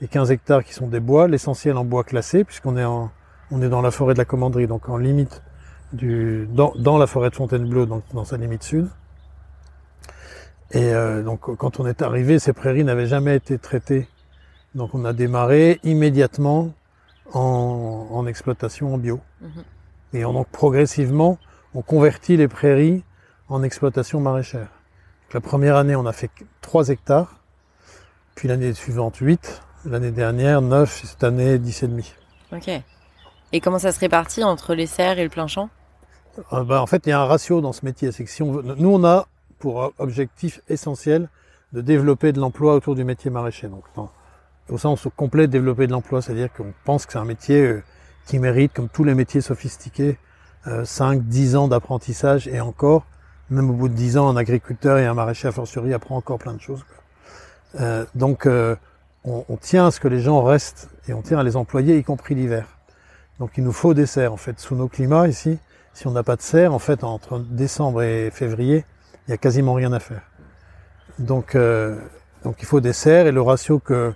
et 0.00 0.08
15 0.08 0.30
hectares 0.30 0.64
qui 0.64 0.72
sont 0.72 0.88
des 0.88 1.00
bois, 1.00 1.28
l'essentiel 1.28 1.76
en 1.76 1.84
bois 1.84 2.04
classé, 2.04 2.44
puisqu'on 2.44 2.76
est, 2.76 2.84
en, 2.84 3.10
on 3.50 3.62
est 3.62 3.68
dans 3.68 3.82
la 3.82 3.90
forêt 3.90 4.14
de 4.14 4.18
la 4.18 4.24
Commanderie, 4.24 4.66
donc 4.66 4.88
en 4.88 4.96
limite 4.96 5.42
du, 5.92 6.48
dans, 6.50 6.72
dans 6.76 6.96
la 6.96 7.06
forêt 7.06 7.30
de 7.30 7.34
Fontainebleau, 7.34 7.86
donc 7.86 8.04
dans 8.14 8.24
sa 8.24 8.36
limite 8.36 8.62
sud. 8.62 8.88
Et 10.72 10.92
euh, 10.92 11.22
donc 11.22 11.40
quand 11.56 11.80
on 11.80 11.86
est 11.86 12.02
arrivé, 12.02 12.38
ces 12.38 12.52
prairies 12.52 12.84
n'avaient 12.84 13.06
jamais 13.06 13.36
été 13.36 13.58
traitées. 13.58 14.08
Donc 14.74 14.94
on 14.94 15.04
a 15.04 15.12
démarré 15.12 15.80
immédiatement 15.84 16.72
en, 17.32 18.08
en 18.10 18.26
exploitation 18.26 18.94
en 18.94 18.98
bio. 18.98 19.20
Mmh 19.40 19.48
et 20.14 20.26
on, 20.26 20.34
donc 20.34 20.48
progressivement, 20.48 21.38
on 21.74 21.82
convertit 21.82 22.36
les 22.36 22.48
prairies 22.48 23.02
en 23.48 23.62
exploitation 23.62 24.20
maraîchère. 24.20 24.68
la 25.32 25.40
première 25.40 25.76
année, 25.76 25.96
on 25.96 26.04
a 26.06 26.12
fait 26.12 26.30
3 26.60 26.90
hectares, 26.90 27.40
puis 28.34 28.48
l'année 28.48 28.74
suivante 28.74 29.16
8, 29.16 29.62
l'année 29.86 30.10
dernière 30.10 30.60
9, 30.60 31.02
cette 31.04 31.24
année 31.24 31.58
10,5. 31.58 32.12
Ok. 32.52 32.70
Et 33.52 33.60
comment 33.60 33.78
ça 33.78 33.92
se 33.92 34.00
répartit 34.00 34.44
entre 34.44 34.74
les 34.74 34.86
serres 34.86 35.18
et 35.18 35.24
le 35.24 35.30
plein 35.30 35.46
champ? 35.46 35.68
Ah 36.50 36.62
bah, 36.64 36.80
En 36.80 36.86
fait, 36.86 37.06
il 37.06 37.10
y 37.10 37.12
a 37.12 37.20
un 37.20 37.26
ratio 37.26 37.60
dans 37.60 37.72
ce 37.72 37.84
métier. 37.84 38.12
C'est 38.12 38.24
que 38.24 38.30
si 38.30 38.42
on 38.42 38.62
nous, 38.62 38.90
on 38.90 39.04
a 39.04 39.26
pour 39.62 39.92
objectif 39.98 40.60
essentiel 40.68 41.28
de 41.72 41.80
développer 41.80 42.32
de 42.32 42.40
l'emploi 42.40 42.74
autour 42.74 42.96
du 42.96 43.04
métier 43.04 43.30
maraîcher. 43.30 43.68
Donc, 43.68 43.84
au 44.68 44.76
sens 44.76 45.06
complet, 45.14 45.46
développer 45.46 45.86
de 45.86 45.92
l'emploi, 45.92 46.20
c'est-à-dire 46.20 46.52
qu'on 46.52 46.74
pense 46.84 47.06
que 47.06 47.12
c'est 47.12 47.20
un 47.20 47.24
métier 47.24 47.62
euh, 47.62 47.82
qui 48.26 48.40
mérite, 48.40 48.72
comme 48.72 48.88
tous 48.88 49.04
les 49.04 49.14
métiers 49.14 49.40
sophistiqués, 49.40 50.18
5, 50.82 51.18
euh, 51.18 51.20
10 51.22 51.54
ans 51.54 51.68
d'apprentissage 51.68 52.48
et 52.48 52.60
encore, 52.60 53.06
même 53.50 53.70
au 53.70 53.74
bout 53.74 53.88
de 53.88 53.94
10 53.94 54.18
ans, 54.18 54.28
un 54.28 54.36
agriculteur 54.36 54.98
et 54.98 55.06
un 55.06 55.14
maraîcher 55.14 55.46
à 55.46 55.52
fortiori 55.52 55.94
apprend 55.94 56.16
encore 56.16 56.40
plein 56.40 56.54
de 56.54 56.60
choses. 56.60 56.84
Euh, 57.78 58.04
donc, 58.16 58.48
on, 58.48 59.44
on, 59.48 59.56
tient 59.58 59.86
à 59.86 59.90
ce 59.92 60.00
que 60.00 60.08
les 60.08 60.20
gens 60.20 60.42
restent 60.42 60.90
et 61.06 61.14
on 61.14 61.22
tient 61.22 61.38
à 61.38 61.44
les 61.44 61.56
employer, 61.56 61.96
y 61.98 62.02
compris 62.02 62.34
l'hiver. 62.34 62.66
Donc, 63.38 63.52
il 63.56 63.62
nous 63.62 63.72
faut 63.72 63.94
des 63.94 64.06
serres. 64.06 64.32
En 64.32 64.36
fait, 64.36 64.58
sous 64.58 64.74
nos 64.74 64.88
climats 64.88 65.28
ici, 65.28 65.60
si 65.94 66.08
on 66.08 66.10
n'a 66.10 66.24
pas 66.24 66.34
de 66.34 66.42
serre, 66.42 66.74
en 66.74 66.80
fait, 66.80 67.04
entre 67.04 67.38
décembre 67.38 68.02
et 68.02 68.32
février, 68.32 68.84
il 69.26 69.30
y 69.30 69.34
a 69.34 69.36
quasiment 69.36 69.74
rien 69.74 69.92
à 69.92 70.00
faire. 70.00 70.22
Donc, 71.18 71.54
euh, 71.54 71.98
donc 72.44 72.56
il 72.60 72.66
faut 72.66 72.80
des 72.80 72.92
serres 72.92 73.26
et 73.26 73.32
le 73.32 73.42
ratio 73.42 73.78
que 73.78 74.14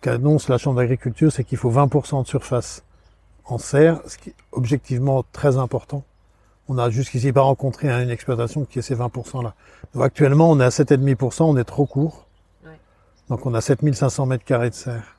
qu'annonce 0.00 0.48
la 0.48 0.58
Chambre 0.58 0.78
d'agriculture, 0.78 1.32
c'est 1.32 1.44
qu'il 1.44 1.58
faut 1.58 1.70
20% 1.70 2.22
de 2.22 2.26
surface 2.28 2.82
en 3.44 3.58
serre, 3.58 4.00
ce 4.06 4.18
qui 4.18 4.30
est 4.30 4.34
objectivement 4.52 5.24
très 5.32 5.56
important. 5.56 6.04
On 6.68 6.78
a 6.78 6.90
jusqu'ici 6.90 7.32
pas 7.32 7.42
rencontré 7.42 7.88
une 7.88 8.10
exploitation 8.10 8.64
qui 8.64 8.80
est 8.80 8.82
ces 8.82 8.96
20% 8.96 9.42
là. 9.42 9.54
Donc 9.94 10.02
actuellement, 10.02 10.50
on 10.50 10.60
est 10.60 10.64
à 10.64 10.70
7,5%, 10.70 11.44
on 11.44 11.56
est 11.56 11.64
trop 11.64 11.86
court. 11.86 12.26
Donc 13.28 13.46
on 13.46 13.54
a 13.54 13.60
7500 13.60 14.26
mètres 14.26 14.44
carrés 14.44 14.70
de 14.70 14.74
serre. 14.74 15.16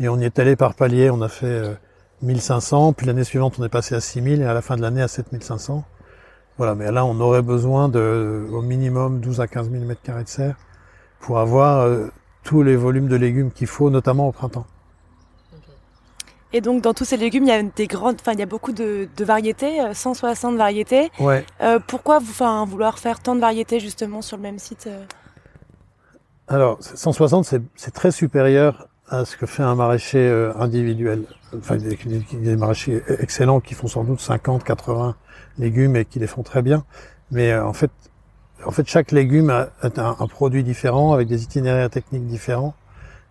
Et 0.00 0.08
on 0.08 0.18
y 0.18 0.24
est 0.24 0.38
allé 0.38 0.56
par 0.56 0.74
palier, 0.74 1.10
on 1.10 1.20
a 1.20 1.28
fait 1.28 1.76
1500, 2.22 2.88
euh, 2.88 2.92
puis 2.92 3.06
l'année 3.06 3.24
suivante 3.24 3.58
on 3.58 3.64
est 3.64 3.68
passé 3.68 3.94
à 3.94 4.00
6000 4.00 4.40
et 4.40 4.44
à 4.44 4.54
la 4.54 4.62
fin 4.62 4.76
de 4.76 4.82
l'année 4.82 5.02
à 5.02 5.08
7500. 5.08 5.84
Voilà, 6.58 6.74
mais 6.74 6.90
là 6.90 7.04
on 7.04 7.18
aurait 7.20 7.42
besoin 7.42 7.88
de 7.88 8.46
au 8.52 8.62
minimum 8.62 9.20
12 9.20 9.40
à 9.40 9.46
15 9.46 9.70
000 9.70 9.84
mètres 9.84 10.02
carrés 10.02 10.24
de 10.24 10.28
serre 10.28 10.56
pour 11.20 11.38
avoir 11.38 11.80
euh, 11.80 12.08
tous 12.42 12.64
les 12.64 12.74
volumes 12.74 13.06
de 13.06 13.14
légumes 13.14 13.52
qu'il 13.52 13.68
faut, 13.68 13.90
notamment 13.90 14.28
au 14.28 14.32
printemps. 14.32 14.66
Et 16.52 16.60
donc 16.60 16.82
dans 16.82 16.94
tous 16.94 17.04
ces 17.04 17.16
légumes, 17.16 17.44
il 17.44 17.48
y 17.48 17.52
a 17.52 17.62
des 17.62 17.86
grandes, 17.86 18.16
enfin 18.20 18.32
il 18.32 18.40
y 18.40 18.42
a 18.42 18.46
beaucoup 18.46 18.72
de, 18.72 19.08
variétés, 19.20 19.78
160 19.92 20.54
euh, 20.54 20.56
variétés. 20.56 21.10
Ouais. 21.20 21.44
Euh, 21.60 21.78
pourquoi 21.86 22.18
vous, 22.18 22.30
enfin, 22.30 22.64
vouloir 22.64 22.98
faire 22.98 23.20
tant 23.20 23.36
de 23.36 23.40
variétés 23.40 23.78
justement 23.78 24.20
sur 24.20 24.36
le 24.36 24.42
même 24.42 24.58
site 24.58 24.88
Alors 26.48 26.78
160, 26.80 27.54
c'est 27.76 27.90
très 27.92 28.10
supérieur 28.10 28.88
à 29.08 29.24
ce 29.24 29.36
que 29.36 29.46
fait 29.46 29.62
un 29.62 29.74
maraîcher 29.74 30.52
individuel. 30.58 31.24
Enfin, 31.56 31.76
il 31.76 31.92
y 31.92 32.38
a 32.38 32.38
des 32.40 32.56
maraîchers 32.56 33.02
excellents 33.20 33.60
qui 33.60 33.74
font 33.74 33.86
sans 33.86 34.04
doute 34.04 34.20
50, 34.20 34.64
80 34.64 35.14
légumes 35.58 35.96
et 35.96 36.04
qui 36.04 36.18
les 36.18 36.26
font 36.26 36.42
très 36.42 36.62
bien. 36.62 36.84
Mais 37.30 37.56
en 37.56 37.72
fait, 37.72 37.90
en 38.64 38.70
fait, 38.70 38.88
chaque 38.88 39.12
légume 39.12 39.50
a, 39.50 39.68
un, 39.82 40.26
produit 40.26 40.64
différent 40.64 41.12
avec 41.12 41.28
des 41.28 41.42
itinéraires 41.42 41.90
techniques 41.90 42.26
différents. 42.26 42.74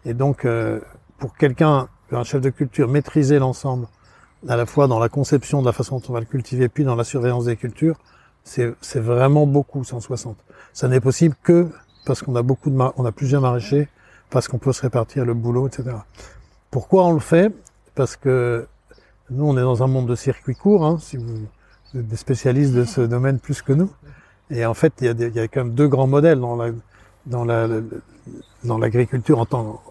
Et 0.05 0.13
donc, 0.13 0.47
pour 1.17 1.35
quelqu'un 1.35 1.89
un 2.15 2.23
chef 2.23 2.41
de 2.41 2.49
culture 2.49 2.87
maîtriser 2.87 3.39
l'ensemble, 3.39 3.87
à 4.47 4.55
la 4.55 4.65
fois 4.65 4.87
dans 4.87 4.99
la 4.99 5.09
conception 5.09 5.61
de 5.61 5.65
la 5.65 5.73
façon 5.73 5.97
dont 5.97 6.03
on 6.09 6.13
va 6.13 6.19
le 6.19 6.25
cultiver, 6.25 6.69
puis 6.69 6.83
dans 6.83 6.95
la 6.95 7.03
surveillance 7.03 7.45
des 7.45 7.57
cultures, 7.57 7.97
c'est 8.43 8.99
vraiment 8.99 9.45
beaucoup, 9.45 9.83
160. 9.83 10.37
Ça 10.73 10.87
n'est 10.87 11.01
possible 11.01 11.35
que 11.43 11.69
parce 12.05 12.21
qu'on 12.21 12.35
a 12.37 12.41
beaucoup 12.41 12.69
de 12.69 12.77
on 12.95 13.05
a 13.05 13.11
plusieurs 13.11 13.41
maraîchers, 13.41 13.89
parce 14.29 14.47
qu'on 14.47 14.57
peut 14.57 14.71
se 14.71 14.81
répartir 14.81 15.25
le 15.25 15.33
boulot, 15.33 15.67
etc. 15.67 15.97
Pourquoi 16.71 17.05
on 17.05 17.13
le 17.13 17.19
fait? 17.19 17.53
Parce 17.95 18.15
que 18.15 18.67
nous, 19.29 19.45
on 19.45 19.57
est 19.57 19.61
dans 19.61 19.83
un 19.83 19.87
monde 19.87 20.07
de 20.07 20.15
circuits 20.15 20.55
courts, 20.55 20.85
hein, 20.85 20.97
si 21.01 21.17
vous 21.17 21.47
des 21.93 22.15
spécialistes 22.15 22.73
de 22.73 22.85
ce 22.85 23.01
domaine 23.01 23.39
plus 23.39 23.61
que 23.61 23.73
nous. 23.73 23.91
Et 24.49 24.65
en 24.65 24.73
fait, 24.73 24.93
il 25.01 25.05
y 25.05 25.09
a, 25.09 25.11
il 25.11 25.35
y 25.35 25.39
a 25.39 25.47
quand 25.47 25.65
même 25.65 25.73
deux 25.73 25.87
grands 25.87 26.07
modèles 26.07 26.39
dans 26.39 26.55
la, 26.55 26.71
dans 27.25 27.45
la, 27.45 27.67
dans 28.63 28.77
l'agriculture 28.77 29.39
en 29.39 29.45
tant, 29.45 29.81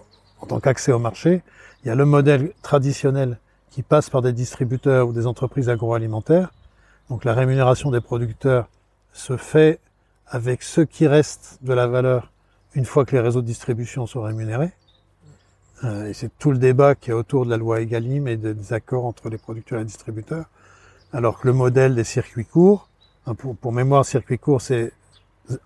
en 0.41 0.47
tant 0.47 0.61
qu'accès 0.61 0.93
au 0.93 0.99
marché. 0.99 1.43
Il 1.85 1.89
y 1.89 1.91
a 1.91 1.95
le 1.95 2.05
modèle 2.05 2.53
traditionnel 2.63 3.39
qui 3.71 3.83
passe 3.83 4.11
par 4.11 4.23
des 4.23 4.33
distributeurs 4.33 5.09
ou 5.09 5.13
des 5.13 5.27
entreprises 5.27 5.69
agroalimentaires. 5.69 6.53
Donc 7.11 7.25
la 7.25 7.35
rémunération 7.35 7.91
des 7.91 8.01
producteurs 8.01 8.69
se 9.13 9.37
fait 9.37 9.81
avec 10.27 10.63
ce 10.63 10.81
qui 10.81 11.07
reste 11.07 11.59
de 11.63 11.73
la 11.73 11.87
valeur 11.87 12.33
une 12.75 12.85
fois 12.85 13.05
que 13.05 13.15
les 13.15 13.21
réseaux 13.21 13.41
de 13.41 13.47
distribution 13.47 14.07
sont 14.07 14.23
rémunérés. 14.23 14.73
Euh, 15.85 16.09
et 16.09 16.15
c'est 16.15 16.31
tout 16.39 16.51
le 16.51 16.59
débat 16.59 16.95
qui 16.95 17.11
est 17.11 17.15
autour 17.15 17.45
de 17.45 17.51
la 17.51 17.57
loi 17.57 17.81
Egalim 17.81 18.27
et 18.29 18.37
des 18.37 18.73
accords 18.73 19.05
entre 19.05 19.29
les 19.29 19.39
producteurs 19.39 19.79
et 19.79 19.83
les 19.83 19.87
distributeurs. 19.87 20.47
Alors 21.17 21.41
que 21.41 21.47
le 21.47 21.55
modèle 21.55 21.95
des 21.95 22.05
circuits 22.05 22.45
courts, 22.45 22.91
hein, 23.27 23.35
pour, 23.35 23.73
mémoire, 23.73 24.05
circuit 24.05 24.39
court, 24.39 24.61
c'est 24.61 24.93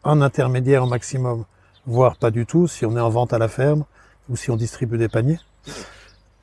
un 0.05 0.23
intermédiaire 0.23 0.85
au 0.85 0.87
maximum, 0.87 1.45
voire 1.87 2.15
pas 2.15 2.31
du 2.31 2.47
tout, 2.47 2.69
si 2.69 2.87
on 2.87 2.97
est 2.97 3.01
en 3.01 3.11
vente 3.11 3.33
à 3.33 3.39
la 3.39 3.49
ferme 3.49 3.85
ou 4.29 4.37
si 4.37 4.53
on 4.53 4.57
distribue 4.57 4.97
des 4.97 5.09
paniers. 5.09 5.41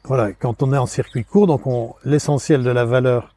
Voilà, 0.03 0.33
quand 0.33 0.61
on 0.61 0.73
est 0.73 0.77
en 0.77 0.87
circuit 0.87 1.23
court, 1.23 1.47
donc 1.47 1.61
l'essentiel 2.03 2.63
de 2.63 2.69
la 2.69 2.83
valeur 2.83 3.33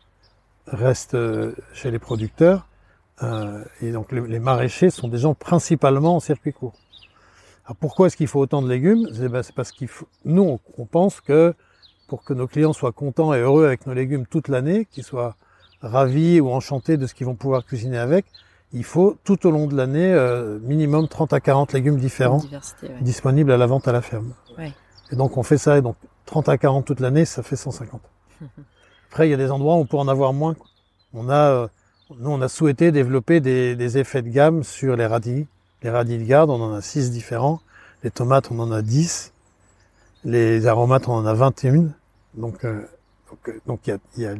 reste 0.66 1.14
euh, 1.14 1.54
chez 1.72 1.92
les 1.92 2.00
producteurs, 2.00 2.66
Euh, 3.22 3.62
et 3.82 3.92
donc 3.92 4.12
les, 4.12 4.38
maraîchers 4.38 4.88
sont 4.88 5.08
des 5.14 5.18
gens 5.18 5.34
principalement 5.34 6.16
en 6.16 6.20
circuit 6.20 6.54
court. 6.54 6.72
Alors 7.66 7.76
pourquoi 7.76 8.06
est-ce 8.06 8.16
qu'il 8.16 8.28
faut 8.28 8.40
autant 8.40 8.62
de 8.62 8.68
légumes? 8.76 9.06
C'est 9.12 9.28
ben, 9.28 9.42
parce 9.54 9.72
qu'il. 9.72 9.88
Nous, 10.24 10.58
on, 10.78 10.86
pense 10.86 11.20
que 11.20 11.54
pour 12.08 12.24
que 12.24 12.32
nos 12.32 12.48
clients 12.48 12.72
soient 12.72 12.92
contents 12.92 13.34
et 13.34 13.40
heureux 13.40 13.66
avec 13.66 13.86
nos 13.86 13.92
légumes 13.92 14.24
toute 14.26 14.48
l'année, 14.48 14.86
qu'ils 14.90 15.04
soient 15.04 15.36
ravis 15.82 16.40
ou 16.40 16.50
enchantés 16.50 16.96
de 16.96 17.06
ce 17.06 17.14
qu'ils 17.14 17.26
vont 17.26 17.34
pouvoir 17.34 17.64
cuisiner 17.64 17.98
avec, 17.98 18.26
il 18.72 18.84
faut 18.84 19.16
tout 19.24 19.46
au 19.46 19.50
long 19.50 19.66
de 19.66 19.76
l'année 19.76 20.12
euh, 20.12 20.58
minimum 20.60 21.08
30 21.08 21.32
à 21.32 21.40
40 21.40 21.72
légumes 21.72 21.98
différents 21.98 22.42
disponibles 23.00 23.50
à 23.50 23.56
la 23.56 23.66
vente 23.66 23.88
à 23.88 23.92
la 23.92 24.00
ferme. 24.00 24.32
Ouais. 24.58 24.72
Et 25.10 25.16
donc 25.16 25.36
on 25.36 25.42
fait 25.42 25.58
ça, 25.58 25.78
et 25.78 25.82
donc 25.82 25.96
30 26.26 26.48
à 26.48 26.58
40 26.58 26.84
toute 26.84 27.00
l'année, 27.00 27.24
ça 27.24 27.42
fait 27.42 27.56
150. 27.56 28.00
Après, 29.10 29.26
il 29.26 29.30
y 29.32 29.34
a 29.34 29.36
des 29.36 29.50
endroits 29.50 29.74
où 29.74 29.78
on 29.78 29.86
peut 29.86 29.96
en 29.96 30.06
avoir 30.06 30.32
moins. 30.32 30.54
On 31.12 31.28
a, 31.28 31.50
euh, 31.50 31.68
nous, 32.20 32.30
on 32.30 32.40
a 32.40 32.48
souhaité 32.48 32.92
développer 32.92 33.40
des, 33.40 33.74
des, 33.74 33.98
effets 33.98 34.22
de 34.22 34.28
gamme 34.28 34.62
sur 34.62 34.94
les 34.94 35.06
radis. 35.06 35.48
Les 35.82 35.90
radis 35.90 36.18
de 36.18 36.24
garde, 36.24 36.50
on 36.50 36.62
en 36.62 36.72
a 36.74 36.80
6 36.80 37.10
différents. 37.10 37.60
Les 38.04 38.12
tomates, 38.12 38.52
on 38.52 38.60
en 38.60 38.70
a 38.70 38.82
10. 38.82 39.32
Les 40.24 40.68
aromates, 40.68 41.08
on 41.08 41.14
en 41.14 41.26
a 41.26 41.34
21. 41.34 41.88
Donc, 42.34 42.64
euh, 42.64 42.86
donc, 43.66 43.80
il 43.88 43.90
y 43.90 43.92
a, 43.92 43.98
y, 44.22 44.26
a, 44.26 44.34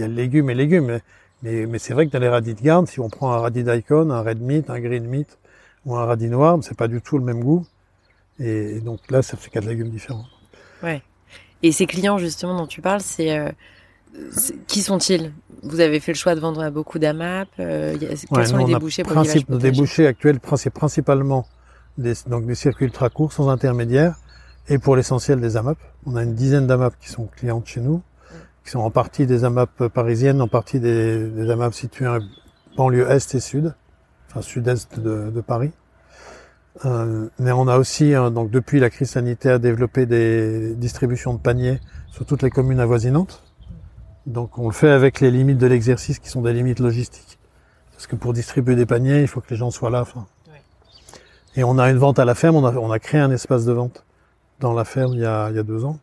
y 0.00 0.02
a 0.02 0.08
légumes 0.08 0.50
et 0.50 0.54
légumes. 0.54 1.00
Mais, 1.42 1.66
mais, 1.66 1.78
c'est 1.78 1.94
vrai 1.94 2.06
que 2.06 2.12
dans 2.12 2.18
les 2.18 2.28
radis 2.28 2.54
de 2.54 2.60
garde, 2.60 2.88
si 2.88 3.00
on 3.00 3.08
prend 3.08 3.32
un 3.32 3.38
radis 3.38 3.64
daikon, 3.64 4.10
un 4.10 4.22
red 4.22 4.40
meat, 4.40 4.70
un 4.70 4.80
green 4.80 5.04
meat 5.04 5.38
ou 5.84 5.96
un 5.96 6.04
radis 6.04 6.28
noir, 6.28 6.58
c'est 6.62 6.76
pas 6.76 6.88
du 6.88 7.00
tout 7.00 7.18
le 7.18 7.24
même 7.24 7.42
goût. 7.42 7.66
Et, 8.38 8.80
donc 8.80 9.00
là, 9.10 9.22
ça 9.22 9.36
fait 9.36 9.50
quatre 9.50 9.66
légumes 9.66 9.90
différents. 9.90 10.26
Ouais. 10.82 11.02
Et 11.62 11.72
ces 11.72 11.86
clients 11.86 12.18
justement 12.18 12.56
dont 12.56 12.66
tu 12.66 12.80
parles, 12.80 13.00
c'est 13.00 13.38
euh, 13.38 13.50
qui 14.66 14.82
sont-ils? 14.82 15.32
Vous 15.62 15.80
avez 15.80 16.00
fait 16.00 16.12
le 16.12 16.16
choix 16.16 16.34
de 16.34 16.40
vendre 16.40 16.62
à 16.62 16.70
beaucoup 16.70 16.98
d'AMAP. 16.98 17.48
Euh, 17.58 17.96
quels 17.98 18.46
sont 18.46 18.58
les 18.58 18.64
débouchés 18.66 19.02
pour 19.02 19.12
principe, 19.12 19.48
Les 19.48 19.58
débouchés 19.58 20.06
actuels, 20.06 20.38
c'est 20.56 20.70
principalement 20.70 21.46
des, 21.96 22.12
donc 22.26 22.46
des 22.46 22.54
circuits 22.54 22.86
ultra 22.86 23.08
courts 23.08 23.32
sans 23.32 23.48
intermédiaire 23.48 24.16
et 24.68 24.78
pour 24.78 24.96
l'essentiel 24.96 25.40
des 25.40 25.56
AMAP. 25.56 25.78
On 26.06 26.16
a 26.16 26.22
une 26.22 26.34
dizaine 26.34 26.66
d'AMAP 26.66 26.98
qui 26.98 27.08
sont 27.08 27.26
clientes 27.26 27.66
chez 27.66 27.80
nous, 27.80 28.02
qui 28.64 28.70
sont 28.70 28.80
en 28.80 28.90
partie 28.90 29.26
des 29.26 29.44
AMAP 29.44 29.88
parisiennes, 29.88 30.40
en 30.40 30.48
partie 30.48 30.80
des, 30.80 31.28
des 31.28 31.50
AMAP 31.50 31.74
situées 31.74 32.08
en 32.08 32.18
banlieue 32.76 33.08
est 33.10 33.34
et 33.34 33.40
sud, 33.40 33.74
enfin 34.28 34.42
sud-est 34.42 34.98
de, 34.98 35.30
de 35.30 35.40
Paris. 35.40 35.72
Euh, 36.84 37.28
mais 37.38 37.52
on 37.52 37.68
a 37.68 37.78
aussi, 37.78 38.14
hein, 38.14 38.30
donc 38.30 38.50
depuis 38.50 38.80
la 38.80 38.90
crise 38.90 39.10
sanitaire, 39.10 39.60
développé 39.60 40.06
des 40.06 40.74
distributions 40.74 41.34
de 41.34 41.38
paniers 41.38 41.78
sur 42.10 42.26
toutes 42.26 42.42
les 42.42 42.50
communes 42.50 42.80
avoisinantes. 42.80 43.44
Donc 44.26 44.58
on 44.58 44.66
le 44.66 44.74
fait 44.74 44.90
avec 44.90 45.20
les 45.20 45.30
limites 45.30 45.58
de 45.58 45.66
l'exercice 45.66 46.18
qui 46.18 46.28
sont 46.28 46.42
des 46.42 46.52
limites 46.52 46.80
logistiques. 46.80 47.38
Parce 47.92 48.06
que 48.06 48.16
pour 48.16 48.32
distribuer 48.32 48.74
des 48.74 48.86
paniers, 48.86 49.20
il 49.20 49.28
faut 49.28 49.40
que 49.40 49.50
les 49.50 49.56
gens 49.56 49.70
soient 49.70 49.90
là. 49.90 50.04
Et 51.54 51.62
on 51.62 51.78
a 51.78 51.88
une 51.90 51.98
vente 51.98 52.18
à 52.18 52.24
la 52.24 52.34
ferme, 52.34 52.56
on 52.56 52.64
a, 52.64 52.74
on 52.74 52.90
a 52.90 52.98
créé 52.98 53.20
un 53.20 53.30
espace 53.30 53.64
de 53.64 53.72
vente 53.72 54.04
dans 54.58 54.72
la 54.72 54.84
ferme 54.84 55.12
il 55.14 55.20
y, 55.20 55.24
a, 55.24 55.50
il 55.50 55.56
y 55.56 55.58
a 55.58 55.62
deux 55.62 55.84
ans, 55.84 55.98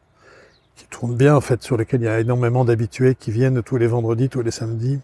qui 0.75 0.85
tourne 0.87 1.15
bien 1.15 1.35
en 1.35 1.41
fait, 1.41 1.61
sur 1.63 1.77
lequel 1.77 2.01
il 2.01 2.05
y 2.05 2.07
a 2.07 2.19
énormément 2.19 2.65
d'habitués 2.65 3.15
qui 3.15 3.31
viennent 3.31 3.61
tous 3.61 3.77
les 3.77 3.87
vendredis, 3.87 4.29
tous 4.29 4.41
les 4.41 4.51
samedis, 4.51 4.99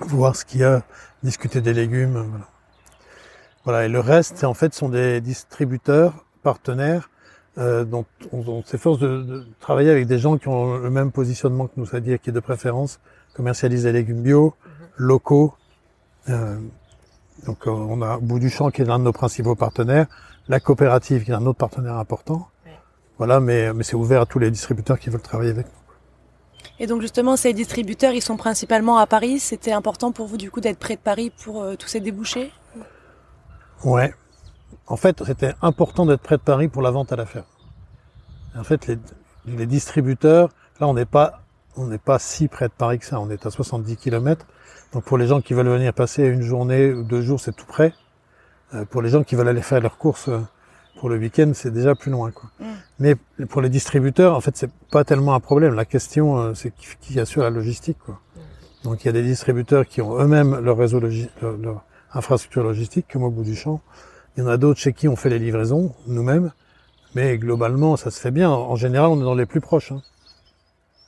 voir 0.00 0.36
ce 0.36 0.44
qu'il 0.44 0.60
y 0.60 0.64
a, 0.64 0.82
discuter 1.22 1.60
des 1.60 1.72
légumes. 1.72 2.24
Voilà. 2.28 2.48
Voilà, 3.64 3.86
et 3.86 3.88
le 3.88 4.00
reste, 4.00 4.44
en 4.44 4.52
fait, 4.52 4.74
sont 4.74 4.90
des 4.90 5.22
distributeurs, 5.22 6.26
partenaires, 6.42 7.08
euh, 7.56 7.84
dont 7.84 8.04
on, 8.32 8.62
s'efforce 8.64 8.98
de, 8.98 9.22
de, 9.22 9.46
travailler 9.60 9.90
avec 9.90 10.06
des 10.06 10.18
gens 10.18 10.36
qui 10.36 10.48
ont 10.48 10.76
le 10.76 10.90
même 10.90 11.12
positionnement 11.12 11.68
que 11.68 11.72
nous, 11.76 11.86
c'est-à-dire 11.86 12.20
qui 12.20 12.28
est 12.28 12.32
de 12.32 12.40
préférence 12.40 13.00
commercialiser 13.34 13.92
des 13.92 13.98
légumes 13.98 14.22
bio, 14.22 14.54
mhm. 14.64 14.86
locaux. 14.96 15.54
Euh, 16.30 16.58
donc 17.46 17.66
euh, 17.66 17.70
on 17.70 18.00
a 18.00 18.18
Bout 18.18 18.38
du 18.38 18.48
Champ 18.48 18.70
qui 18.70 18.82
est 18.82 18.84
l'un 18.84 18.98
de 18.98 19.04
nos 19.04 19.12
principaux 19.12 19.54
partenaires, 19.54 20.06
la 20.48 20.60
coopérative 20.60 21.24
qui 21.24 21.30
est 21.30 21.34
un 21.34 21.46
autre 21.46 21.58
partenaire 21.58 21.96
important. 21.96 22.48
Voilà, 23.18 23.40
mais, 23.40 23.72
mais 23.72 23.84
c'est 23.84 23.96
ouvert 23.96 24.22
à 24.22 24.26
tous 24.26 24.38
les 24.38 24.50
distributeurs 24.50 24.98
qui 24.98 25.10
veulent 25.10 25.22
travailler 25.22 25.50
avec 25.50 25.66
nous. 25.66 25.84
Et 26.80 26.86
donc 26.86 27.00
justement, 27.00 27.36
ces 27.36 27.52
distributeurs, 27.52 28.12
ils 28.12 28.22
sont 28.22 28.36
principalement 28.36 28.98
à 28.98 29.06
Paris. 29.06 29.38
C'était 29.38 29.72
important 29.72 30.10
pour 30.10 30.26
vous 30.26 30.36
du 30.36 30.50
coup 30.50 30.60
d'être 30.60 30.78
près 30.78 30.96
de 30.96 31.00
Paris 31.00 31.30
pour 31.44 31.62
euh, 31.62 31.76
tous 31.76 31.88
ces 31.88 32.00
débouchés? 32.00 32.50
Ouais. 33.84 34.12
En 34.86 34.96
fait, 34.96 35.22
c'était 35.24 35.54
important 35.62 36.06
d'être 36.06 36.22
près 36.22 36.36
de 36.36 36.42
Paris 36.42 36.68
pour 36.68 36.82
la 36.82 36.90
vente 36.90 37.12
à 37.12 37.16
la 37.16 37.26
ferme. 37.26 37.46
En 38.56 38.64
fait, 38.64 38.86
les, 38.86 38.98
les 39.46 39.66
distributeurs, 39.66 40.48
là, 40.80 40.88
on 40.88 40.94
n'est 40.94 41.04
pas, 41.04 41.42
on 41.76 41.86
n'est 41.86 41.98
pas 41.98 42.18
si 42.18 42.48
près 42.48 42.68
de 42.68 42.72
Paris 42.72 42.98
que 42.98 43.06
ça. 43.06 43.20
On 43.20 43.30
est 43.30 43.46
à 43.46 43.50
70 43.50 43.96
km. 43.96 44.46
Donc, 44.92 45.04
pour 45.04 45.18
les 45.18 45.26
gens 45.26 45.40
qui 45.40 45.54
veulent 45.54 45.68
venir 45.68 45.92
passer 45.92 46.24
une 46.24 46.42
journée 46.42 46.92
ou 46.92 47.02
deux 47.02 47.22
jours, 47.22 47.40
c'est 47.40 47.54
tout 47.54 47.66
près. 47.66 47.94
Euh, 48.74 48.84
pour 48.84 49.02
les 49.02 49.10
gens 49.10 49.22
qui 49.22 49.34
veulent 49.34 49.48
aller 49.48 49.62
faire 49.62 49.80
leurs 49.80 49.98
courses 49.98 50.28
euh, 50.28 50.40
pour 50.98 51.08
le 51.08 51.18
week-end, 51.18 51.52
c'est 51.54 51.72
déjà 51.72 51.94
plus 51.94 52.10
loin, 52.10 52.30
quoi. 52.30 52.50
Mm. 52.60 52.64
Mais 53.00 53.14
pour 53.48 53.60
les 53.60 53.68
distributeurs, 53.68 54.36
en 54.36 54.40
fait, 54.40 54.56
c'est 54.56 54.70
pas 54.90 55.04
tellement 55.04 55.34
un 55.34 55.40
problème. 55.40 55.74
La 55.74 55.84
question, 55.84 56.38
euh, 56.38 56.54
c'est 56.54 56.74
qui, 56.74 56.86
qui, 57.00 57.20
assure 57.20 57.42
la 57.42 57.50
logistique, 57.50 57.98
quoi. 57.98 58.20
Donc, 58.84 59.04
il 59.04 59.06
y 59.06 59.08
a 59.08 59.12
des 59.12 59.22
distributeurs 59.22 59.86
qui 59.86 60.02
ont 60.02 60.18
eux-mêmes 60.18 60.58
leur 60.58 60.76
réseau 60.76 61.00
logistique, 61.00 61.32
leur 61.40 61.84
infrastructure 62.12 62.62
logistique, 62.62 63.06
comme 63.10 63.22
au 63.22 63.30
bout 63.30 63.44
du 63.44 63.56
champ. 63.56 63.80
Il 64.36 64.40
y 64.40 64.46
en 64.46 64.48
a 64.48 64.56
d'autres 64.56 64.80
chez 64.80 64.92
qui 64.92 65.08
on 65.08 65.16
fait 65.16 65.30
les 65.30 65.38
livraisons, 65.38 65.94
nous-mêmes. 66.06 66.52
Mais 67.14 67.38
globalement, 67.38 67.96
ça 67.96 68.10
se 68.10 68.20
fait 68.20 68.30
bien. 68.30 68.50
En 68.50 68.76
général, 68.76 69.10
on 69.10 69.20
est 69.20 69.24
dans 69.24 69.34
les 69.34 69.46
plus 69.46 69.60
proches. 69.60 69.92
Hein. 69.92 70.02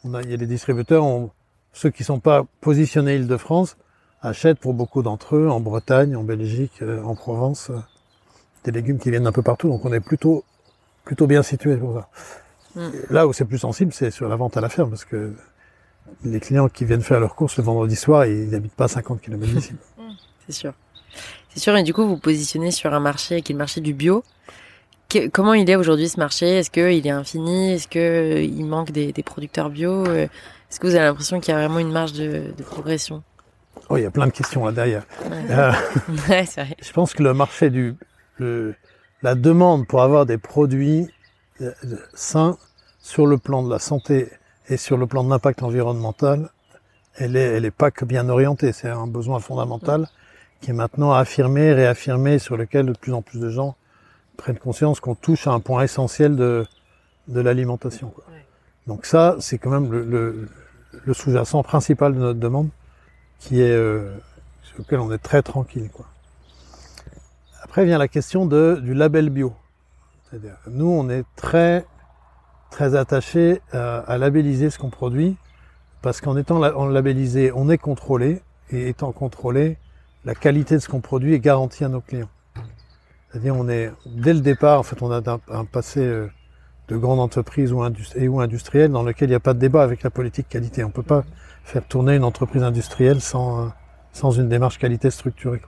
On 0.05 0.15
a, 0.15 0.23
il 0.23 0.31
y 0.31 0.35
a 0.35 0.37
des 0.37 0.47
distributeurs, 0.47 1.05
ceux 1.73 1.91
qui 1.91 2.05
sont 2.05 2.21
pas 2.21 2.45
positionnés 2.61 3.17
Île-de-France, 3.17 3.77
achètent 4.23 4.59
pour 4.59 4.73
beaucoup 4.73 5.03
d'entre 5.03 5.37
eux 5.37 5.49
en 5.49 5.61
Bretagne, 5.61 6.17
en 6.17 6.23
Belgique, 6.23 6.81
euh, 6.83 7.03
en 7.03 7.15
Provence, 7.15 7.71
euh, 7.71 7.79
des 8.67 8.73
légumes 8.73 8.99
qui 8.99 9.11
viennent 9.11 9.25
d'un 9.25 9.33
peu 9.33 9.43
partout. 9.43 9.69
Donc 9.69 9.85
on 9.85 9.93
est 9.93 10.01
plutôt, 10.01 10.45
plutôt 11.05 11.27
bien 11.27 11.43
situé 11.43 11.77
pour 11.77 11.95
ça. 11.95 12.09
Mm. 12.75 12.91
Là 13.11 13.27
où 13.27 13.33
c'est 13.33 13.45
plus 13.45 13.59
sensible, 13.59 13.93
c'est 13.93 14.11
sur 14.11 14.29
la 14.29 14.37
vente 14.37 14.57
à 14.57 14.61
la 14.61 14.69
ferme, 14.69 14.91
parce 14.91 15.05
que 15.05 15.33
les 16.25 16.41
clients 16.41 16.69
qui 16.69 16.85
viennent 16.85 17.03
faire 17.03 17.21
leurs 17.21 17.35
courses 17.35 17.57
le 17.57 17.65
vendredi 17.65 17.97
soir, 17.97 18.27
ils 18.27 18.51
n'habitent 18.51 18.75
pas 18.75 18.89
50 18.89 19.23
km 19.23 19.53
d'ici. 19.53 19.73
c'est 20.47 20.53
sûr. 20.53 20.75
C'est 21.49 21.61
sûr, 21.61 21.77
et 21.77 21.83
du 21.83 21.95
coup, 21.95 22.07
vous 22.07 22.19
positionnez 22.19 22.71
sur 22.71 22.93
un 22.93 23.01
marché 23.01 23.41
qui 23.41 23.53
est 23.53 23.55
le 23.55 23.59
marché 23.59 23.81
du 23.81 23.95
bio. 23.95 24.23
comment 25.33 25.55
il 25.55 25.71
est 25.71 25.77
aujourd'hui 25.77 26.09
ce 26.09 26.21
marché? 26.21 26.59
Est-ce 26.59 26.71
qu'il 26.71 27.07
est 27.07 27.11
infini? 27.11 27.73
Est-ce 27.73 27.89
qu'il 27.89 28.67
manque 28.67 28.91
des, 28.91 29.13
producteurs 29.25 29.71
bio? 29.71 30.05
Est-ce 30.05 30.79
que 30.79 30.87
vous 30.87 30.95
avez 30.95 31.05
l'impression 31.05 31.41
qu'il 31.41 31.55
y 31.55 31.57
a 31.57 31.61
vraiment 31.61 31.79
une 31.79 31.93
marge 31.93 32.13
de, 32.13 32.53
progression? 32.67 33.23
Oh, 33.89 33.97
il 33.97 34.03
y 34.03 34.07
a 34.07 34.11
plein 34.11 34.27
de 34.27 34.33
questions 34.33 34.67
là 34.67 34.73
derrière. 34.73 35.05
Euh, 35.31 35.73
je 36.83 36.93
pense 36.93 37.15
que 37.15 37.23
le 37.23 37.33
marché 37.33 37.71
du, 37.71 37.97
la 38.41 39.35
demande 39.35 39.87
pour 39.87 40.03
avoir 40.03 40.27
des 40.27 40.39
produits 40.39 41.09
euh, 41.61 41.73
sains 42.15 42.59
sur 43.01 43.27
le 43.27 43.39
plan 43.39 43.63
de 43.63 43.71
la 43.71 43.79
santé 43.79 44.31
et 44.69 44.77
sur 44.77 44.97
le 44.97 45.07
plan 45.07 45.25
de 45.25 45.31
l'impact 45.31 45.63
environnemental, 45.63 46.51
elle 47.15 47.37
est, 47.37 47.57
elle 47.57 47.65
est 47.65 47.71
pas 47.71 47.91
que 47.91 48.05
bien 48.05 48.29
orientée. 48.29 48.73
C'est 48.73 48.89
un 48.89 49.07
besoin 49.07 49.41
fondamental 49.41 50.09
qui 50.61 50.71
est 50.71 50.75
maintenant 50.75 51.13
affirmé, 51.13 51.73
réaffirmé, 51.73 52.39
sur 52.39 52.57
lequel 52.57 52.87
de 52.87 52.93
plus 52.93 53.13
en 53.13 53.23
plus 53.23 53.41
de 53.41 53.49
gens 53.49 53.77
prennent 54.37 54.59
conscience 54.59 55.01
qu'on 55.01 55.15
touche 55.15 55.47
à 55.47 55.53
un 55.53 55.61
point 55.61 55.83
essentiel 55.83 56.37
de, 56.37 56.67
de 57.29 57.41
l'alimentation. 57.41 58.13
Donc 58.87 59.07
ça, 59.07 59.37
c'est 59.41 59.59
quand 59.59 59.71
même 59.71 59.91
le, 59.91 60.49
le, 61.05 61.15
sous-jacent 61.15 61.63
principal 61.63 62.15
de 62.15 62.19
notre 62.19 62.39
demande, 62.39 62.69
qui 63.39 63.61
est 63.61 63.73
euh, 63.73 64.13
sur 64.63 64.79
lequel 64.79 65.01
on 65.01 65.11
est 65.13 65.19
très 65.19 65.43
tranquille. 65.43 65.91
Quoi. 65.93 66.07
Après 67.63 67.85
vient 67.85 67.99
la 67.99 68.09
question 68.09 68.47
de, 68.47 68.81
du 68.83 68.95
label 68.95 69.31
bio. 69.31 69.55
C'est-à-dire, 70.29 70.57
nous, 70.69 70.89
on 70.89 71.09
est 71.09 71.25
très 71.37 71.87
très 72.71 72.95
attaché 72.95 73.61
à, 73.73 73.99
à 73.99 74.19
labelliser 74.19 74.71
ce 74.71 74.79
qu'on 74.79 74.91
produit, 74.91 75.37
parce 76.03 76.21
qu'en 76.21 76.37
étant 76.37 76.63
en 76.63 76.87
labellisé, 76.87 77.53
on 77.55 77.69
est 77.71 77.79
contrôlé, 77.79 78.43
et 78.71 78.89
étant 78.89 79.13
contrôlé, 79.13 79.79
la 80.25 80.35
qualité 80.35 80.75
de 80.75 80.81
ce 80.81 80.89
qu'on 80.89 81.01
produit 81.01 81.35
est 81.35 81.41
garantie 81.41 81.85
à 81.85 81.89
nos 81.89 82.01
clients. 82.01 82.29
C'est-à-dire, 83.31 83.55
on 83.57 83.69
est, 83.69 83.93
dès 84.07 84.35
le 84.35 84.41
départ, 84.41 84.81
en 84.81 84.83
fait, 84.83 85.01
on 85.03 85.11
a 85.13 85.23
un, 85.49 85.65
passé 85.65 86.01
euh, 86.01 86.29
de 86.89 86.97
grande 86.97 87.21
entreprise 87.21 87.73
ou, 87.73 87.79
ou 87.83 88.41
industrielle 88.41 88.91
dans 88.91 89.03
lequel 89.03 89.29
il 89.29 89.33
n'y 89.33 89.37
a 89.37 89.41
pas 89.41 89.55
de 89.55 89.59
débat 89.59 89.83
avec 89.83 90.03
la 90.03 90.11
politique 90.11 90.49
qualité. 90.49 90.85
On 90.85 90.89
ne 90.89 90.93
peut 90.93 91.03
pas 91.03 91.25
faire 91.65 91.87
tourner 91.87 92.17
une 92.17 92.25
entreprise 92.25 92.63
industrielle 92.63 93.21
sans, 93.21 93.67
euh, 93.67 93.69
sans 94.13 94.31
une 94.33 94.49
démarche 94.49 94.79
qualité 94.79 95.11
structurée. 95.11 95.61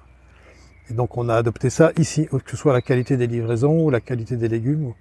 Et 0.90 0.94
donc, 0.94 1.16
on 1.16 1.28
a 1.28 1.34
adopté 1.34 1.70
ça 1.70 1.92
ici, 1.98 2.26
que 2.26 2.50
ce 2.50 2.56
soit 2.56 2.72
la 2.72 2.82
qualité 2.82 3.16
des 3.16 3.26
livraisons 3.26 3.84
ou 3.84 3.90
la 3.90 4.00
qualité 4.00 4.36
des 4.36 4.48
légumes, 4.48 4.94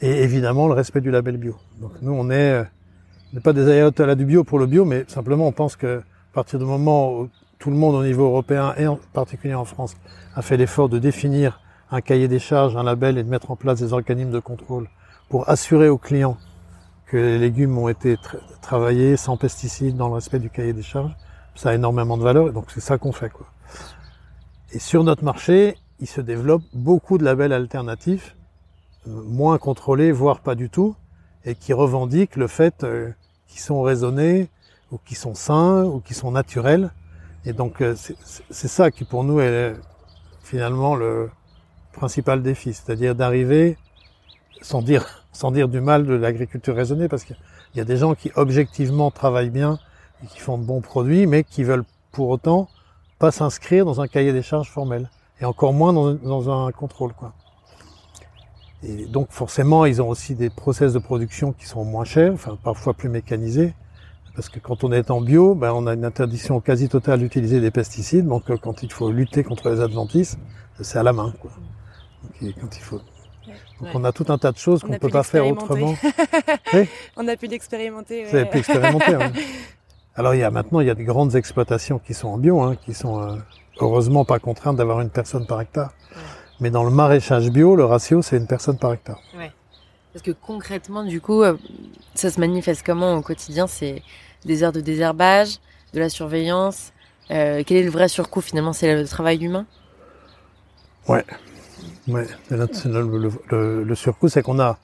et 0.00 0.22
évidemment 0.22 0.68
le 0.68 0.74
respect 0.74 1.00
du 1.00 1.10
label 1.10 1.36
bio. 1.36 1.56
Donc, 1.80 1.92
nous, 2.02 2.12
on 2.12 2.30
euh, 2.30 2.64
n'est 3.32 3.40
pas 3.40 3.52
des 3.52 3.68
ayatollahs 3.68 4.14
du 4.14 4.24
bio 4.24 4.44
pour 4.44 4.58
le 4.58 4.66
bio, 4.66 4.84
mais 4.84 5.04
simplement, 5.08 5.46
on 5.46 5.52
pense 5.52 5.76
que 5.76 5.98
à 5.98 6.34
partir 6.34 6.58
du 6.58 6.64
moment 6.64 7.18
où 7.18 7.28
tout 7.58 7.70
le 7.70 7.76
monde 7.76 7.94
au 7.94 8.04
niveau 8.04 8.26
européen 8.26 8.74
et 8.76 8.86
en 8.86 8.98
particulier 9.12 9.54
en 9.54 9.64
France 9.64 9.96
a 10.34 10.42
fait 10.42 10.56
l'effort 10.56 10.88
de 10.88 10.98
définir 10.98 11.60
un 11.90 12.00
cahier 12.00 12.28
des 12.28 12.38
charges, 12.38 12.76
un 12.76 12.82
label 12.82 13.16
et 13.18 13.24
de 13.24 13.28
mettre 13.28 13.50
en 13.50 13.56
place 13.56 13.80
des 13.80 13.92
organismes 13.92 14.32
de 14.32 14.40
contrôle 14.40 14.88
pour 15.28 15.48
assurer 15.48 15.88
aux 15.88 15.98
clients 15.98 16.36
que 17.06 17.16
les 17.16 17.38
légumes 17.38 17.78
ont 17.78 17.88
été 17.88 18.16
travaillés 18.60 19.16
sans 19.16 19.36
pesticides 19.36 19.96
dans 19.96 20.08
le 20.08 20.14
respect 20.14 20.38
du 20.38 20.50
cahier 20.50 20.72
des 20.72 20.82
charges. 20.82 21.12
ça 21.54 21.70
a 21.70 21.74
énormément 21.74 22.18
de 22.18 22.22
valeur, 22.22 22.48
et 22.48 22.52
donc 22.52 22.66
c'est 22.68 22.80
ça 22.80 22.98
qu'on 22.98 23.12
fait. 23.12 23.30
Quoi. 23.30 23.46
Et 24.72 24.80
sur 24.80 25.04
notre 25.04 25.22
marché, 25.22 25.76
il 26.00 26.08
se 26.08 26.20
développe 26.20 26.62
beaucoup 26.72 27.18
de 27.18 27.24
labels 27.24 27.52
alternatifs, 27.52 28.34
euh, 29.06 29.22
moins 29.22 29.58
contrôlés, 29.58 30.10
voire 30.10 30.40
pas 30.40 30.56
du 30.56 30.70
tout, 30.70 30.96
et 31.44 31.54
qui 31.54 31.72
revendiquent 31.72 32.36
le 32.36 32.48
fait 32.48 32.82
euh, 32.82 33.10
qu'ils 33.46 33.60
sont 33.60 33.80
raisonnés, 33.82 34.48
ou 34.90 34.98
qui 34.98 35.14
sont 35.14 35.34
sains, 35.34 35.84
ou 35.84 36.00
qui 36.00 36.14
sont 36.14 36.32
naturels. 36.32 36.90
Et 37.44 37.52
donc 37.52 37.80
euh, 37.80 37.94
c'est 38.50 38.68
ça 38.68 38.90
qui 38.90 39.04
pour 39.04 39.22
nous 39.22 39.38
est 39.38 39.76
finalement 40.42 40.96
le 40.96 41.30
principal 41.92 42.42
défi, 42.42 42.74
c'est-à-dire 42.74 43.14
d'arriver, 43.14 43.78
sans 44.62 44.82
dire, 44.82 45.24
sans 45.32 45.52
dire 45.52 45.68
du 45.68 45.80
mal 45.80 46.06
de 46.06 46.14
l'agriculture 46.14 46.74
raisonnée, 46.74 47.08
parce 47.08 47.22
qu'il 47.22 47.36
y 47.76 47.80
a 47.80 47.84
des 47.84 47.96
gens 47.96 48.16
qui 48.16 48.32
objectivement 48.34 49.12
travaillent 49.12 49.50
bien 49.50 49.78
et 50.24 50.26
qui 50.26 50.40
font 50.40 50.58
de 50.58 50.64
bons 50.64 50.80
produits, 50.80 51.28
mais 51.28 51.44
qui 51.44 51.62
veulent 51.62 51.84
pour 52.10 52.30
autant 52.30 52.68
pas 53.18 53.30
s'inscrire 53.30 53.84
dans 53.84 54.00
un 54.00 54.08
cahier 54.08 54.32
des 54.32 54.42
charges 54.42 54.70
formel, 54.70 55.10
et 55.40 55.44
encore 55.44 55.72
moins 55.72 55.92
dans, 55.92 56.14
dans 56.14 56.50
un 56.50 56.72
contrôle. 56.72 57.12
Quoi. 57.12 57.32
Et 58.82 59.06
donc 59.06 59.28
forcément, 59.30 59.84
ils 59.86 60.00
ont 60.02 60.08
aussi 60.08 60.34
des 60.34 60.50
process 60.50 60.92
de 60.92 60.98
production 60.98 61.52
qui 61.52 61.66
sont 61.66 61.84
moins 61.84 62.04
chers, 62.04 62.32
enfin 62.32 62.56
parfois 62.62 62.94
plus 62.94 63.08
mécanisés, 63.08 63.74
parce 64.34 64.48
que 64.48 64.58
quand 64.58 64.84
on 64.84 64.92
est 64.92 65.10
en 65.10 65.20
bio, 65.20 65.54
ben, 65.54 65.72
on 65.72 65.86
a 65.86 65.94
une 65.94 66.04
interdiction 66.04 66.60
quasi 66.60 66.88
totale 66.88 67.20
d'utiliser 67.20 67.60
des 67.60 67.70
pesticides, 67.70 68.26
donc 68.26 68.50
euh, 68.50 68.56
quand 68.56 68.82
il 68.82 68.92
faut 68.92 69.10
lutter 69.10 69.42
contre 69.42 69.70
les 69.70 69.80
adventices, 69.80 70.36
c'est 70.80 70.98
à 70.98 71.02
la 71.02 71.12
main. 71.12 71.32
Quoi. 71.40 71.50
Donc, 72.42 72.54
quand 72.60 72.76
il 72.76 72.82
faut 72.82 73.00
donc 73.80 73.90
on 73.94 74.04
a 74.04 74.12
tout 74.12 74.26
un 74.28 74.38
tas 74.38 74.52
de 74.52 74.58
choses 74.58 74.82
qu'on 74.82 74.92
ne 74.92 74.98
peut 74.98 75.08
pas 75.08 75.22
faire 75.22 75.46
autrement. 75.46 75.94
On 77.16 77.28
a 77.28 77.36
pu 77.36 77.46
l'expérimenter. 77.46 78.24
Pu 78.24 78.58
expérimenter. 78.58 79.16
Alors 80.16 80.34
il 80.34 80.40
y 80.40 80.44
a 80.44 80.50
maintenant 80.50 80.80
il 80.80 80.86
y 80.86 80.90
a 80.90 80.94
des 80.94 81.04
grandes 81.04 81.34
exploitations 81.36 81.98
qui 81.98 82.14
sont 82.14 82.28
en 82.28 82.38
bio, 82.38 82.60
hein, 82.60 82.76
qui 82.84 82.94
sont 82.94 83.20
euh, 83.20 83.36
heureusement 83.80 84.24
pas 84.24 84.38
contraintes 84.38 84.76
d'avoir 84.76 85.00
une 85.00 85.10
personne 85.10 85.46
par 85.46 85.60
hectare. 85.60 85.92
Mais 86.60 86.70
dans 86.70 86.84
le 86.84 86.90
maraîchage 86.90 87.50
bio, 87.50 87.76
le 87.76 87.84
ratio 87.84 88.22
c'est 88.22 88.38
une 88.38 88.46
personne 88.46 88.78
par 88.78 88.92
hectare. 88.94 89.20
Ouais. 89.36 89.52
Parce 90.12 90.22
que 90.22 90.30
concrètement, 90.30 91.04
du 91.04 91.20
coup, 91.20 91.42
euh, 91.42 91.58
ça 92.14 92.30
se 92.30 92.40
manifeste 92.40 92.82
comment 92.86 93.16
au 93.16 93.20
quotidien? 93.20 93.66
C'est 93.66 94.02
des 94.46 94.62
heures 94.62 94.72
de 94.72 94.80
désherbage, 94.80 95.58
de 95.92 96.00
la 96.00 96.08
surveillance. 96.08 96.94
Euh, 97.30 97.62
quel 97.66 97.76
est 97.76 97.82
le 97.82 97.90
vrai 97.90 98.08
surcoût 98.08 98.40
finalement? 98.40 98.72
C'est 98.72 98.94
le 98.94 99.06
travail 99.06 99.44
humain? 99.44 99.66
Ouais. 101.06 101.22
Ouais. 102.08 102.26
Le, 102.48 103.28
le, 103.50 103.84
le 103.84 103.94
surcoût, 103.94 104.30
c'est 104.30 104.40
qu'on 104.40 104.58
a, 104.58 104.78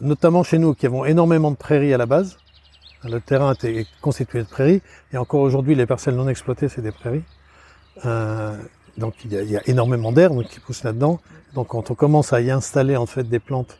notamment 0.00 0.44
chez 0.44 0.58
nous, 0.58 0.74
qui 0.74 0.86
avons 0.86 1.04
énormément 1.04 1.50
de 1.50 1.56
prairies 1.56 1.92
à 1.92 1.98
la 1.98 2.06
base, 2.06 2.36
le 3.04 3.20
terrain 3.20 3.54
était 3.54 3.86
constitué 4.00 4.40
de 4.40 4.48
prairies, 4.48 4.82
et 5.12 5.16
encore 5.16 5.40
aujourd'hui, 5.40 5.74
les 5.74 5.86
parcelles 5.86 6.16
non 6.16 6.28
exploitées, 6.28 6.68
c'est 6.68 6.82
des 6.82 6.92
prairies. 6.92 7.24
Euh, 8.04 8.56
donc 8.96 9.14
il 9.24 9.32
y, 9.32 9.56
a, 9.56 9.68
énormément 9.68 10.12
d'herbes 10.12 10.44
qui 10.44 10.60
poussent 10.60 10.82
là-dedans. 10.82 11.20
Donc 11.54 11.68
quand 11.68 11.90
on 11.90 11.94
commence 11.94 12.32
à 12.32 12.40
y 12.40 12.50
installer 12.50 12.96
en 12.96 13.06
fait 13.06 13.24
des 13.24 13.38
plantes, 13.38 13.78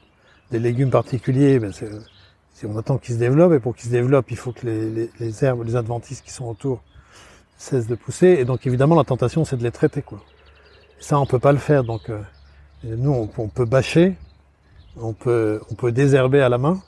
des 0.50 0.58
légumes 0.58 0.90
particuliers, 0.90 1.58
ben 1.58 1.72
on 2.64 2.76
attend 2.76 2.98
qu'ils 2.98 3.14
se 3.14 3.20
développent, 3.20 3.52
et 3.52 3.60
pour 3.60 3.74
qu'ils 3.74 3.86
se 3.86 3.90
développent, 3.90 4.30
il 4.30 4.36
faut 4.36 4.52
que 4.52 4.66
les, 4.66 5.44
herbes, 5.44 5.64
les 5.64 5.76
adventices 5.76 6.20
qui 6.20 6.32
sont 6.32 6.46
autour 6.46 6.82
cessent 7.56 7.86
de 7.86 7.94
pousser. 7.94 8.28
Et 8.28 8.44
donc 8.44 8.66
évidemment, 8.66 8.94
la 8.94 9.04
tentation, 9.04 9.44
c'est 9.44 9.56
de 9.56 9.62
les 9.62 9.70
traiter. 9.70 10.02
Quoi. 10.02 10.20
ça, 11.00 11.18
on 11.18 11.26
peut 11.26 11.38
pas 11.38 11.52
le 11.52 11.58
faire. 11.58 11.84
Donc 11.84 12.10
euh, 12.10 12.20
nous, 12.84 13.12
on, 13.12 13.30
on, 13.38 13.48
peut 13.48 13.64
bâcher, 13.64 14.16
on 14.96 15.12
peut, 15.12 15.60
on 15.70 15.74
peut 15.74 15.92
désherber 15.92 16.40
à 16.40 16.48
la 16.48 16.58
main, 16.58 16.80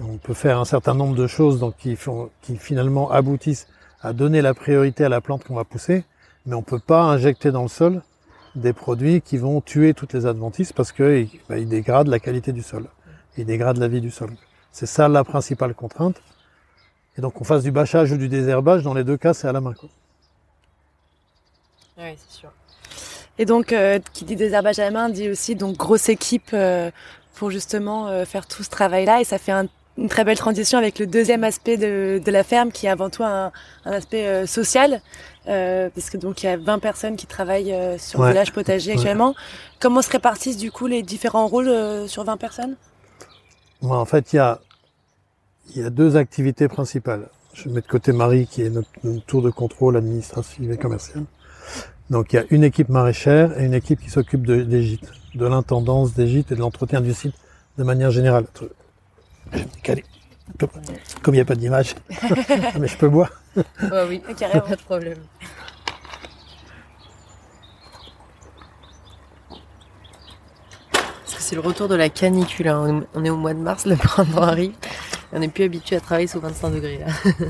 on 0.00 0.16
peut 0.16 0.34
faire 0.34 0.58
un 0.58 0.64
certain 0.64 0.94
nombre 0.94 1.16
de 1.16 1.26
choses 1.26 1.60
donc, 1.60 1.76
qui, 1.76 1.96
font, 1.96 2.30
qui 2.42 2.56
finalement 2.56 3.10
aboutissent 3.10 3.68
à 4.02 4.12
donner 4.12 4.42
la 4.42 4.54
priorité 4.54 5.04
à 5.04 5.08
la 5.08 5.20
plante 5.20 5.44
qu'on 5.44 5.54
va 5.54 5.64
pousser, 5.64 6.04
mais 6.46 6.54
on 6.54 6.60
ne 6.60 6.64
peut 6.64 6.78
pas 6.78 7.02
injecter 7.02 7.52
dans 7.52 7.62
le 7.62 7.68
sol 7.68 8.02
des 8.54 8.72
produits 8.72 9.20
qui 9.20 9.36
vont 9.36 9.60
tuer 9.60 9.94
toutes 9.94 10.12
les 10.12 10.26
adventices 10.26 10.72
parce 10.72 10.92
qu'ils 10.92 11.28
bah, 11.48 11.58
ils 11.58 11.68
dégradent 11.68 12.08
la 12.08 12.18
qualité 12.18 12.52
du 12.52 12.62
sol, 12.62 12.86
ils 13.36 13.46
dégradent 13.46 13.78
la 13.78 13.88
vie 13.88 14.00
du 14.00 14.10
sol. 14.10 14.30
C'est 14.72 14.86
ça 14.86 15.08
la 15.08 15.24
principale 15.24 15.74
contrainte. 15.74 16.20
Et 17.18 17.20
donc 17.20 17.40
on 17.40 17.44
fasse 17.44 17.62
du 17.62 17.70
bâchage 17.70 18.12
ou 18.12 18.16
du 18.16 18.28
désherbage, 18.28 18.82
dans 18.82 18.94
les 18.94 19.04
deux 19.04 19.16
cas 19.16 19.34
c'est 19.34 19.48
à 19.48 19.52
la 19.52 19.60
main. 19.60 19.74
Oui, 21.98 22.14
c'est 22.16 22.38
sûr. 22.38 22.50
Et 23.40 23.46
donc, 23.46 23.72
euh, 23.72 23.98
qui 24.12 24.26
dit 24.26 24.36
désherbage 24.36 24.78
à 24.78 24.84
la 24.84 24.90
main 24.90 25.08
dit 25.08 25.30
aussi 25.30 25.54
donc 25.54 25.78
grosse 25.78 26.10
équipe 26.10 26.50
euh, 26.52 26.90
pour 27.34 27.50
justement 27.50 28.08
euh, 28.08 28.26
faire 28.26 28.46
tout 28.46 28.62
ce 28.62 28.68
travail-là. 28.68 29.22
Et 29.22 29.24
ça 29.24 29.38
fait 29.38 29.50
un 29.50 29.66
une 30.00 30.08
très 30.08 30.24
belle 30.24 30.38
transition 30.38 30.78
avec 30.78 30.98
le 30.98 31.06
deuxième 31.06 31.44
aspect 31.44 31.76
de, 31.76 32.20
de 32.24 32.30
la 32.30 32.42
ferme 32.42 32.72
qui 32.72 32.86
est 32.86 32.90
avant 32.90 33.10
tout 33.10 33.22
un, 33.22 33.52
un 33.84 33.92
aspect 33.92 34.26
euh, 34.26 34.46
social 34.46 35.02
euh, 35.48 35.88
parce 35.94 36.10
que 36.10 36.18
donc 36.18 36.42
il 36.42 36.46
y 36.46 36.48
a 36.48 36.56
20 36.56 36.78
personnes 36.80 37.16
qui 37.16 37.26
travaillent 37.26 37.72
euh, 37.72 37.96
sur 37.98 38.22
le 38.22 38.28
village 38.28 38.52
potager 38.52 38.92
actuellement. 38.92 39.34
Comment 39.80 40.02
se 40.02 40.10
répartissent 40.10 40.58
du 40.58 40.70
coup 40.70 40.86
les 40.86 41.02
différents 41.02 41.46
rôles 41.46 41.68
euh, 41.68 42.06
sur 42.06 42.24
20 42.24 42.36
personnes? 42.36 42.76
En 43.82 44.04
fait, 44.04 44.32
il 44.32 44.36
y 44.36 44.38
a 44.38 44.60
il 45.74 45.82
y 45.82 45.84
a 45.84 45.90
deux 45.90 46.16
activités 46.16 46.68
principales. 46.68 47.28
Je 47.54 47.68
mets 47.68 47.80
de 47.80 47.86
côté 47.86 48.12
Marie 48.12 48.46
qui 48.46 48.62
est 48.62 48.70
notre, 48.70 48.90
tour 49.26 49.40
de 49.40 49.50
contrôle 49.50 49.96
administratif 49.96 50.70
et 50.70 50.76
commercial. 50.76 51.24
Donc 52.10 52.32
il 52.32 52.36
y 52.36 52.38
a 52.38 52.44
une 52.50 52.64
équipe 52.64 52.88
maraîchère 52.88 53.58
et 53.58 53.64
une 53.64 53.74
équipe 53.74 54.00
qui 54.00 54.10
s'occupe 54.10 54.44
de, 54.44 54.62
des 54.62 54.82
gîtes, 54.82 55.10
de 55.34 55.46
l'intendance 55.46 56.12
des 56.12 56.26
gîtes 56.26 56.52
et 56.52 56.54
de 56.54 56.60
l'entretien 56.60 57.00
du 57.00 57.14
site 57.14 57.34
de 57.78 57.84
manière 57.84 58.10
générale. 58.10 58.46
Comme 61.22 61.34
il 61.34 61.38
n'y 61.38 61.40
a 61.40 61.44
pas 61.44 61.54
d'image. 61.54 61.94
Mais 62.78 62.88
je 62.88 62.96
peux 62.96 63.08
boire. 63.08 63.30
Bah 63.56 64.04
oui, 64.08 64.22
carrément. 64.36 64.60
Pas 64.60 64.76
de 64.76 64.82
problème. 64.82 65.18
Parce 70.90 71.34
que 71.34 71.42
c'est 71.42 71.54
le 71.54 71.60
retour 71.60 71.88
de 71.88 71.94
la 71.94 72.08
canicule. 72.08 72.68
Hein. 72.68 73.04
On 73.14 73.24
est 73.24 73.30
au 73.30 73.36
mois 73.36 73.54
de 73.54 73.58
mars, 73.58 73.86
le 73.86 73.96
printemps 73.96 74.42
arrive. 74.42 74.72
On 75.32 75.38
n'est 75.38 75.48
plus 75.48 75.64
habitué 75.64 75.96
à 75.96 76.00
travailler 76.00 76.26
sous 76.26 76.40
25 76.40 76.70
degrés 76.70 76.98
là. 76.98 77.06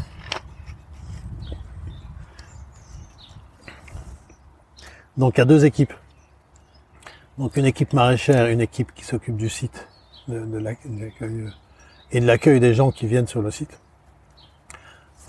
Donc 5.16 5.36
il 5.36 5.38
y 5.38 5.42
a 5.42 5.46
deux 5.46 5.64
équipes. 5.64 5.92
Donc 7.38 7.56
une 7.56 7.66
équipe 7.66 7.92
maraîchère, 7.92 8.46
une 8.46 8.60
équipe 8.60 8.94
qui 8.94 9.04
s'occupe 9.04 9.36
du 9.36 9.48
site, 9.48 9.88
de, 10.28 10.44
de 10.44 10.58
l'accueil 10.58 11.50
et 12.12 12.20
de 12.20 12.26
l'accueil 12.26 12.60
des 12.60 12.74
gens 12.74 12.90
qui 12.90 13.06
viennent 13.06 13.26
sur 13.26 13.42
le 13.42 13.50
site. 13.50 13.80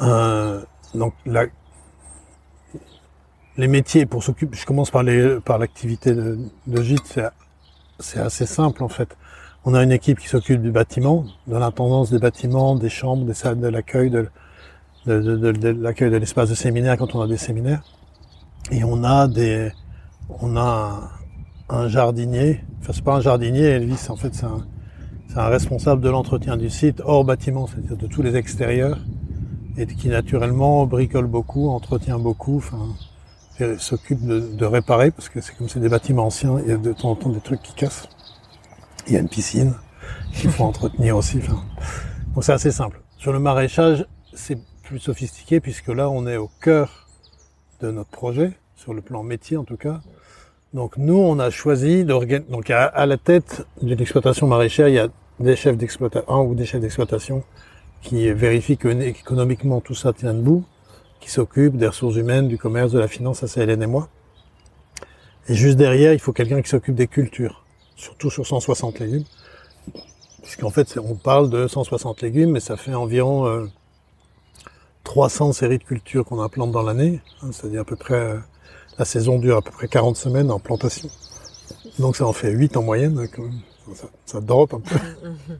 Euh, 0.01 0.61
donc 0.95 1.13
les 3.57 3.67
métiers 3.67 4.05
pour 4.05 4.23
s'occuper, 4.23 4.57
je 4.57 4.65
commence 4.65 4.89
par 4.89 5.03
les 5.03 5.39
par 5.41 5.57
l'activité 5.59 6.13
de, 6.13 6.39
de 6.67 6.81
gîte, 6.81 7.19
c'est 7.99 8.19
assez 8.19 8.45
simple 8.45 8.83
en 8.83 8.89
fait. 8.89 9.15
On 9.63 9.75
a 9.75 9.83
une 9.83 9.91
équipe 9.91 10.17
qui 10.19 10.27
s'occupe 10.27 10.61
du 10.61 10.71
bâtiment, 10.71 11.25
de 11.45 11.55
l'intendance 11.55 12.09
des 12.09 12.17
bâtiments, 12.17 12.75
des 12.75 12.89
chambres, 12.89 13.25
des 13.25 13.35
salles 13.35 13.59
de 13.59 13.67
l'accueil, 13.67 14.09
de, 14.09 14.27
de, 15.05 15.21
de, 15.21 15.69
l'accueil 15.69 16.09
de 16.09 16.17
l'espace 16.17 16.49
de 16.49 16.55
séminaire 16.55 16.97
quand 16.97 17.13
on 17.13 17.21
a 17.21 17.27
des 17.27 17.37
séminaires. 17.37 17.83
Et 18.71 18.83
on 18.83 19.03
a 19.03 19.27
des, 19.27 19.71
on 20.29 20.57
a 20.57 21.11
un, 21.69 21.75
un 21.75 21.87
jardinier. 21.87 22.63
Enfin, 22.79 22.93
c'est 22.93 23.03
pas 23.03 23.15
un 23.15 23.21
jardinier, 23.21 23.65
Elvis. 23.65 24.07
En 24.09 24.15
fait, 24.15 24.33
c'est 24.33 24.45
un, 24.45 24.65
c'est 25.31 25.39
un 25.39 25.47
responsable 25.47 26.01
de 26.01 26.09
l'entretien 26.09 26.57
du 26.57 26.69
site 26.69 27.01
hors 27.05 27.23
bâtiment, 27.23 27.65
c'est-à-dire 27.65 27.95
de 27.95 28.07
tous 28.07 28.21
les 28.21 28.35
extérieurs, 28.35 28.99
et 29.77 29.87
qui 29.87 30.09
naturellement 30.09 30.85
bricole 30.85 31.27
beaucoup, 31.27 31.69
entretient 31.69 32.19
beaucoup, 32.19 32.57
enfin, 32.57 32.89
s'occupe 33.77 34.25
de, 34.25 34.65
réparer, 34.65 35.11
parce 35.11 35.29
que 35.29 35.39
c'est 35.39 35.55
comme 35.55 35.69
c'est 35.69 35.79
des 35.79 35.87
bâtiments 35.87 36.25
anciens, 36.25 36.59
il 36.59 36.69
y 36.69 36.73
a 36.73 36.77
de 36.77 36.91
temps 36.91 37.11
en 37.11 37.15
temps 37.15 37.29
des 37.29 37.39
trucs 37.39 37.61
qui 37.61 37.73
cassent. 37.73 38.09
Il 39.07 39.13
y 39.13 39.15
a 39.15 39.19
une 39.19 39.29
piscine 39.29 39.73
qu'il 40.33 40.49
faut 40.49 40.63
entretenir 40.65 41.15
aussi. 41.15 41.37
Enfin. 41.37 41.63
Donc 42.35 42.43
c'est 42.43 42.53
assez 42.53 42.71
simple. 42.71 43.01
Sur 43.17 43.31
le 43.31 43.39
maraîchage, 43.39 44.05
c'est 44.33 44.57
plus 44.83 44.99
sophistiqué, 44.99 45.61
puisque 45.61 45.87
là, 45.87 46.09
on 46.09 46.27
est 46.27 46.37
au 46.37 46.49
cœur 46.59 47.07
de 47.79 47.89
notre 47.89 48.09
projet, 48.09 48.51
sur 48.75 48.93
le 48.93 49.01
plan 49.01 49.23
métier 49.23 49.55
en 49.55 49.63
tout 49.63 49.77
cas. 49.77 50.01
Donc 50.73 50.97
nous, 50.97 51.17
on 51.17 51.39
a 51.39 51.49
choisi 51.49 52.03
d'organiser. 52.03 52.51
Donc 52.51 52.69
à, 52.69 53.05
la 53.05 53.17
tête 53.17 53.65
d'une 53.81 53.99
exploitation 54.01 54.47
maraîchère, 54.47 54.89
il 54.89 54.95
y 54.95 54.99
a 54.99 55.07
des 55.41 55.55
chefs 55.55 55.77
d'exploitation, 55.77 56.41
ou 56.41 56.55
des 56.55 56.65
chefs 56.65 56.81
d'exploitation 56.81 57.43
qui 58.01 58.31
vérifient 58.31 58.77
que 58.77 58.87
économiquement 58.87 59.79
tout 59.79 59.93
ça 59.93 60.13
tient 60.13 60.33
debout, 60.33 60.63
qui 61.19 61.29
s'occupent 61.29 61.77
des 61.77 61.87
ressources 61.87 62.15
humaines, 62.15 62.47
du 62.47 62.57
commerce, 62.57 62.91
de 62.91 62.99
la 62.99 63.07
finance, 63.07 63.39
ça 63.39 63.47
c'est 63.47 63.61
Hélène 63.61 63.83
et 63.83 63.87
moi. 63.87 64.09
Et 65.47 65.53
juste 65.53 65.77
derrière, 65.77 66.13
il 66.13 66.19
faut 66.19 66.33
quelqu'un 66.33 66.61
qui 66.61 66.69
s'occupe 66.69 66.95
des 66.95 67.07
cultures, 67.07 67.63
surtout 67.95 68.29
sur 68.29 68.45
160 68.45 68.99
légumes. 68.99 69.25
Puisqu'en 70.41 70.71
fait, 70.71 70.97
on 70.97 71.15
parle 71.15 71.49
de 71.49 71.67
160 71.67 72.21
légumes, 72.21 72.51
mais 72.51 72.59
ça 72.59 72.75
fait 72.75 72.95
environ 72.95 73.67
300 75.03 75.49
euh, 75.49 75.53
séries 75.53 75.77
de 75.77 75.83
cultures 75.83 76.25
qu'on 76.25 76.41
implante 76.41 76.71
dans 76.71 76.81
l'année, 76.81 77.21
hein, 77.43 77.49
c'est-à-dire 77.51 77.81
à 77.81 77.85
peu 77.85 77.95
près, 77.95 78.15
euh, 78.15 78.37
la 78.97 79.05
saison 79.05 79.39
dure 79.39 79.57
à 79.57 79.61
peu 79.61 79.71
près 79.71 79.87
40 79.87 80.15
semaines 80.15 80.51
en 80.51 80.59
plantation. 80.59 81.09
Donc 81.99 82.15
ça 82.15 82.25
en 82.25 82.33
fait 82.33 82.51
8 82.51 82.77
en 82.77 82.83
moyenne, 82.83 83.27
quand 83.35 83.43
même 83.43 83.61
ça, 83.95 84.07
ça 84.25 84.41
drop 84.41 84.73
un 84.73 84.79
peu. 84.79 84.95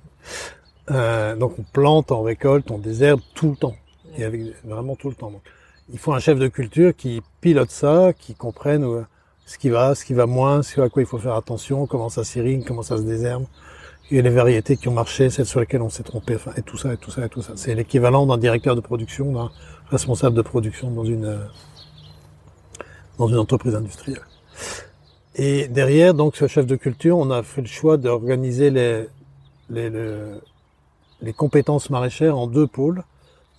euh, 0.92 1.36
donc 1.36 1.60
on 1.60 1.64
plante, 1.64 2.12
on 2.12 2.22
récolte, 2.22 2.72
on 2.72 2.78
désherbe 2.78 3.22
tout 3.34 3.52
le 3.52 3.56
temps. 3.56 3.76
Et 4.18 4.24
avec, 4.24 4.42
vraiment 4.66 4.96
tout 4.96 5.10
le 5.10 5.16
temps. 5.16 5.32
Donc, 5.32 5.42
il 5.92 6.00
faut 6.00 6.14
un 6.14 6.20
chef 6.20 6.40
de 6.40 6.48
culture 6.48 6.96
qui 6.96 7.22
pilote 7.42 7.72
ça, 7.72 8.14
qui 8.18 8.34
comprenne 8.34 8.84
euh, 8.84 9.02
ce 9.46 9.58
qui 9.58 9.70
va, 9.70 9.96
ce 9.96 10.06
qui 10.06 10.14
va 10.14 10.26
moins, 10.26 10.64
ce 10.64 10.80
à 10.82 10.90
quoi 10.90 11.02
il 11.02 11.06
faut 11.06 11.18
faire 11.18 11.36
attention, 11.36 11.86
comment 11.86 12.10
ça 12.10 12.24
s'irrigue, 12.24 12.66
comment 12.66 12.84
ça 12.84 12.98
se 12.98 13.04
désherbe, 13.04 13.46
et 14.10 14.22
les 14.22 14.30
variétés 14.30 14.78
qui 14.78 14.88
ont 14.88 14.94
marché, 14.94 15.30
celles 15.30 15.46
sur 15.46 15.60
lesquelles 15.60 15.82
on 15.82 15.90
s'est 15.90 16.04
trompé, 16.04 16.36
enfin, 16.36 16.52
et 16.58 16.62
tout 16.62 16.78
ça, 16.78 16.94
et 16.94 16.98
tout 16.98 17.12
ça, 17.12 17.26
et 17.26 17.30
tout 17.30 17.42
ça. 17.42 17.54
C'est 17.56 17.76
l'équivalent 17.76 18.26
d'un 18.26 18.38
directeur 18.38 18.76
de 18.76 18.82
production, 18.82 19.32
d'un 19.32 19.52
responsable 19.90 20.36
de 20.36 20.42
production 20.42 20.92
dans 20.92 21.06
une, 21.06 21.40
dans 23.18 23.28
une 23.28 23.38
entreprise 23.38 23.76
industrielle. 23.76 24.22
Et 25.36 25.68
derrière, 25.68 26.14
donc, 26.14 26.36
ce 26.36 26.48
chef 26.48 26.66
de 26.66 26.76
culture, 26.76 27.18
on 27.18 27.32
a 27.32 27.42
fait 27.44 27.62
le 27.62 27.68
choix 27.68 27.98
d'organiser 27.98 28.70
les, 28.70 29.08
les, 29.70 31.34
compétences 31.34 31.90
maraîchères 31.90 32.38
en 32.38 32.48
deux 32.48 32.68
pôles. 32.68 33.04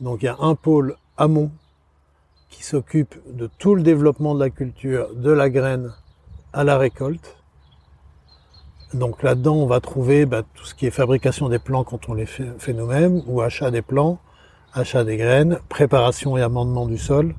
Donc, 0.01 0.23
il 0.23 0.27
y 0.27 0.29
a 0.29 0.37
un 0.41 0.55
pôle 0.55 0.97
amont 1.17 1.51
qui 2.51 2.63
s'occupe 2.63 3.15
de 3.35 3.49
tout 3.59 3.75
le 3.75 3.83
développement 3.83 4.35
de 4.35 4.41
la 4.41 4.51
culture, 4.51 5.15
de 5.15 5.31
la 5.31 5.49
graine 5.49 5.93
à 6.53 6.65
la 6.65 6.77
récolte. 6.77 7.37
Donc 8.93 9.23
là-dedans, 9.23 9.55
on 9.55 9.67
va 9.67 9.81
trouver 9.81 10.27
bah, 10.27 10.43
tout 10.55 10.67
ce 10.67 10.75
qui 10.75 10.87
est 10.87 10.91
fabrication 10.91 11.49
des 11.49 11.59
plants 11.59 11.83
quand 11.83 12.11
on 12.11 12.15
les 12.15 12.27
fait, 12.27 12.53
fait 12.59 12.75
nous-mêmes, 12.75 13.23
ou 13.27 13.41
achat 13.41 13.71
des 13.71 13.81
plants, 13.81 14.19
achat 14.75 15.03
des 15.03 15.17
graines, 15.17 15.61
préparation 15.71 16.37
et 16.37 16.43
amendement 16.43 16.85
du 16.85 16.99
sol, 16.99 17.35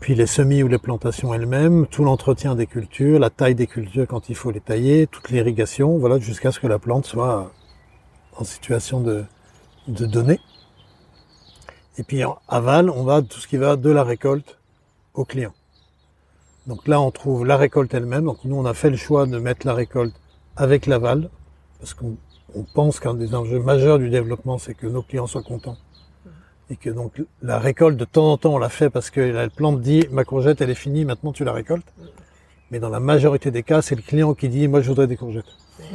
puis 0.00 0.14
les 0.14 0.26
semis 0.26 0.62
ou 0.62 0.68
les 0.68 0.78
plantations 0.78 1.34
elles-mêmes, 1.34 1.86
tout 1.86 2.04
l'entretien 2.04 2.54
des 2.54 2.66
cultures, 2.66 3.20
la 3.20 3.28
taille 3.28 3.54
des 3.54 3.66
cultures 3.66 4.06
quand 4.08 4.30
il 4.30 4.34
faut 4.34 4.50
les 4.50 4.60
tailler, 4.60 5.06
toute 5.06 5.28
l'irrigation, 5.28 5.98
voilà, 5.98 6.18
jusqu'à 6.18 6.50
ce 6.52 6.58
que 6.58 6.66
la 6.66 6.78
plante 6.78 7.06
soit 7.06 7.52
en 8.36 8.44
situation 8.44 9.00
de, 9.00 9.24
de 9.88 10.06
donner. 10.06 10.40
Et 11.98 12.02
puis 12.02 12.24
en 12.24 12.38
aval, 12.48 12.88
on 12.88 13.04
va 13.04 13.20
tout 13.20 13.40
ce 13.40 13.46
qui 13.46 13.58
va 13.58 13.76
de 13.76 13.90
la 13.90 14.02
récolte 14.02 14.58
au 15.12 15.26
client. 15.26 15.52
Donc 16.66 16.88
là, 16.88 16.98
on 17.00 17.10
trouve 17.10 17.44
la 17.44 17.58
récolte 17.58 17.92
elle-même. 17.92 18.24
Donc 18.24 18.38
nous, 18.44 18.56
on 18.56 18.64
a 18.64 18.72
fait 18.72 18.90
le 18.90 18.96
choix 18.96 19.26
de 19.26 19.38
mettre 19.38 19.66
la 19.66 19.74
récolte 19.74 20.14
avec 20.56 20.86
l'aval, 20.86 21.28
parce 21.78 21.92
qu'on 21.92 22.16
pense 22.74 23.00
qu'un 23.00 23.14
des 23.14 23.34
enjeux 23.34 23.60
majeurs 23.60 23.98
du 23.98 24.08
développement, 24.08 24.56
c'est 24.56 24.74
que 24.74 24.86
nos 24.86 25.02
clients 25.02 25.26
soient 25.26 25.42
contents. 25.42 25.76
Et 26.70 26.76
que 26.76 26.90
donc 26.90 27.20
la 27.42 27.58
récolte, 27.58 27.96
de 27.96 28.04
temps 28.04 28.32
en 28.32 28.36
temps, 28.36 28.54
on 28.54 28.58
la 28.58 28.68
fait 28.68 28.90
parce 28.90 29.10
que 29.10 29.20
la 29.20 29.48
plante 29.48 29.80
dit 29.80 30.06
ma 30.10 30.24
courgette, 30.24 30.60
elle 30.60 30.70
est 30.70 30.74
finie, 30.74 31.04
maintenant 31.04 31.32
tu 31.32 31.44
la 31.44 31.52
récoltes. 31.52 31.92
Mais 32.70 32.78
dans 32.78 32.88
la 32.88 33.00
majorité 33.00 33.50
des 33.50 33.64
cas, 33.64 33.82
c'est 33.82 33.96
le 33.96 34.02
client 34.02 34.34
qui 34.34 34.48
dit 34.48 34.68
moi 34.68 34.80
je 34.80 34.88
voudrais 34.88 35.06
des 35.06 35.16
courgettes. 35.16 35.56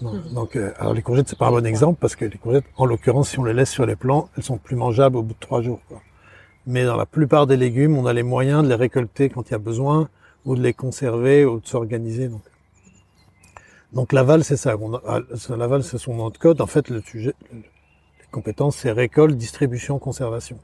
Donc, 0.00 0.56
euh, 0.56 0.72
alors 0.78 0.92
les 0.92 1.02
courgettes, 1.02 1.28
c'est 1.28 1.38
pas 1.38 1.46
un 1.46 1.50
bon 1.50 1.64
exemple 1.64 1.98
parce 2.00 2.14
que 2.14 2.24
les 2.24 2.36
courgettes, 2.36 2.64
en 2.76 2.84
l'occurrence, 2.84 3.30
si 3.30 3.38
on 3.38 3.44
les 3.44 3.54
laisse 3.54 3.70
sur 3.70 3.86
les 3.86 3.96
plants, 3.96 4.28
elles 4.36 4.42
sont 4.42 4.58
plus 4.58 4.76
mangeables 4.76 5.16
au 5.16 5.22
bout 5.22 5.34
de 5.34 5.38
trois 5.40 5.62
jours. 5.62 5.80
Quoi. 5.88 6.02
Mais 6.66 6.84
dans 6.84 6.96
la 6.96 7.06
plupart 7.06 7.46
des 7.46 7.56
légumes, 7.56 7.96
on 7.96 8.06
a 8.06 8.12
les 8.12 8.22
moyens 8.22 8.64
de 8.64 8.68
les 8.68 8.74
récolter 8.74 9.30
quand 9.30 9.48
il 9.48 9.52
y 9.52 9.54
a 9.54 9.58
besoin, 9.58 10.08
ou 10.44 10.56
de 10.56 10.62
les 10.62 10.74
conserver, 10.74 11.44
ou 11.44 11.60
de 11.60 11.66
s'organiser. 11.66 12.28
Donc, 12.28 12.42
donc 13.92 14.12
l'aval, 14.12 14.44
c'est 14.44 14.56
ça. 14.56 14.76
Ah, 15.06 15.20
l'aval, 15.56 15.84
c'est 15.84 15.98
son 15.98 16.14
nom 16.14 16.30
de 16.30 16.38
code. 16.38 16.60
En 16.60 16.66
fait, 16.66 16.88
le 16.88 17.00
sujet, 17.00 17.34
les 18.34 18.42
compétences, 18.42 18.78
c'est 18.78 18.90
récolte, 18.90 19.36
distribution, 19.36 20.00
conservation. 20.00 20.58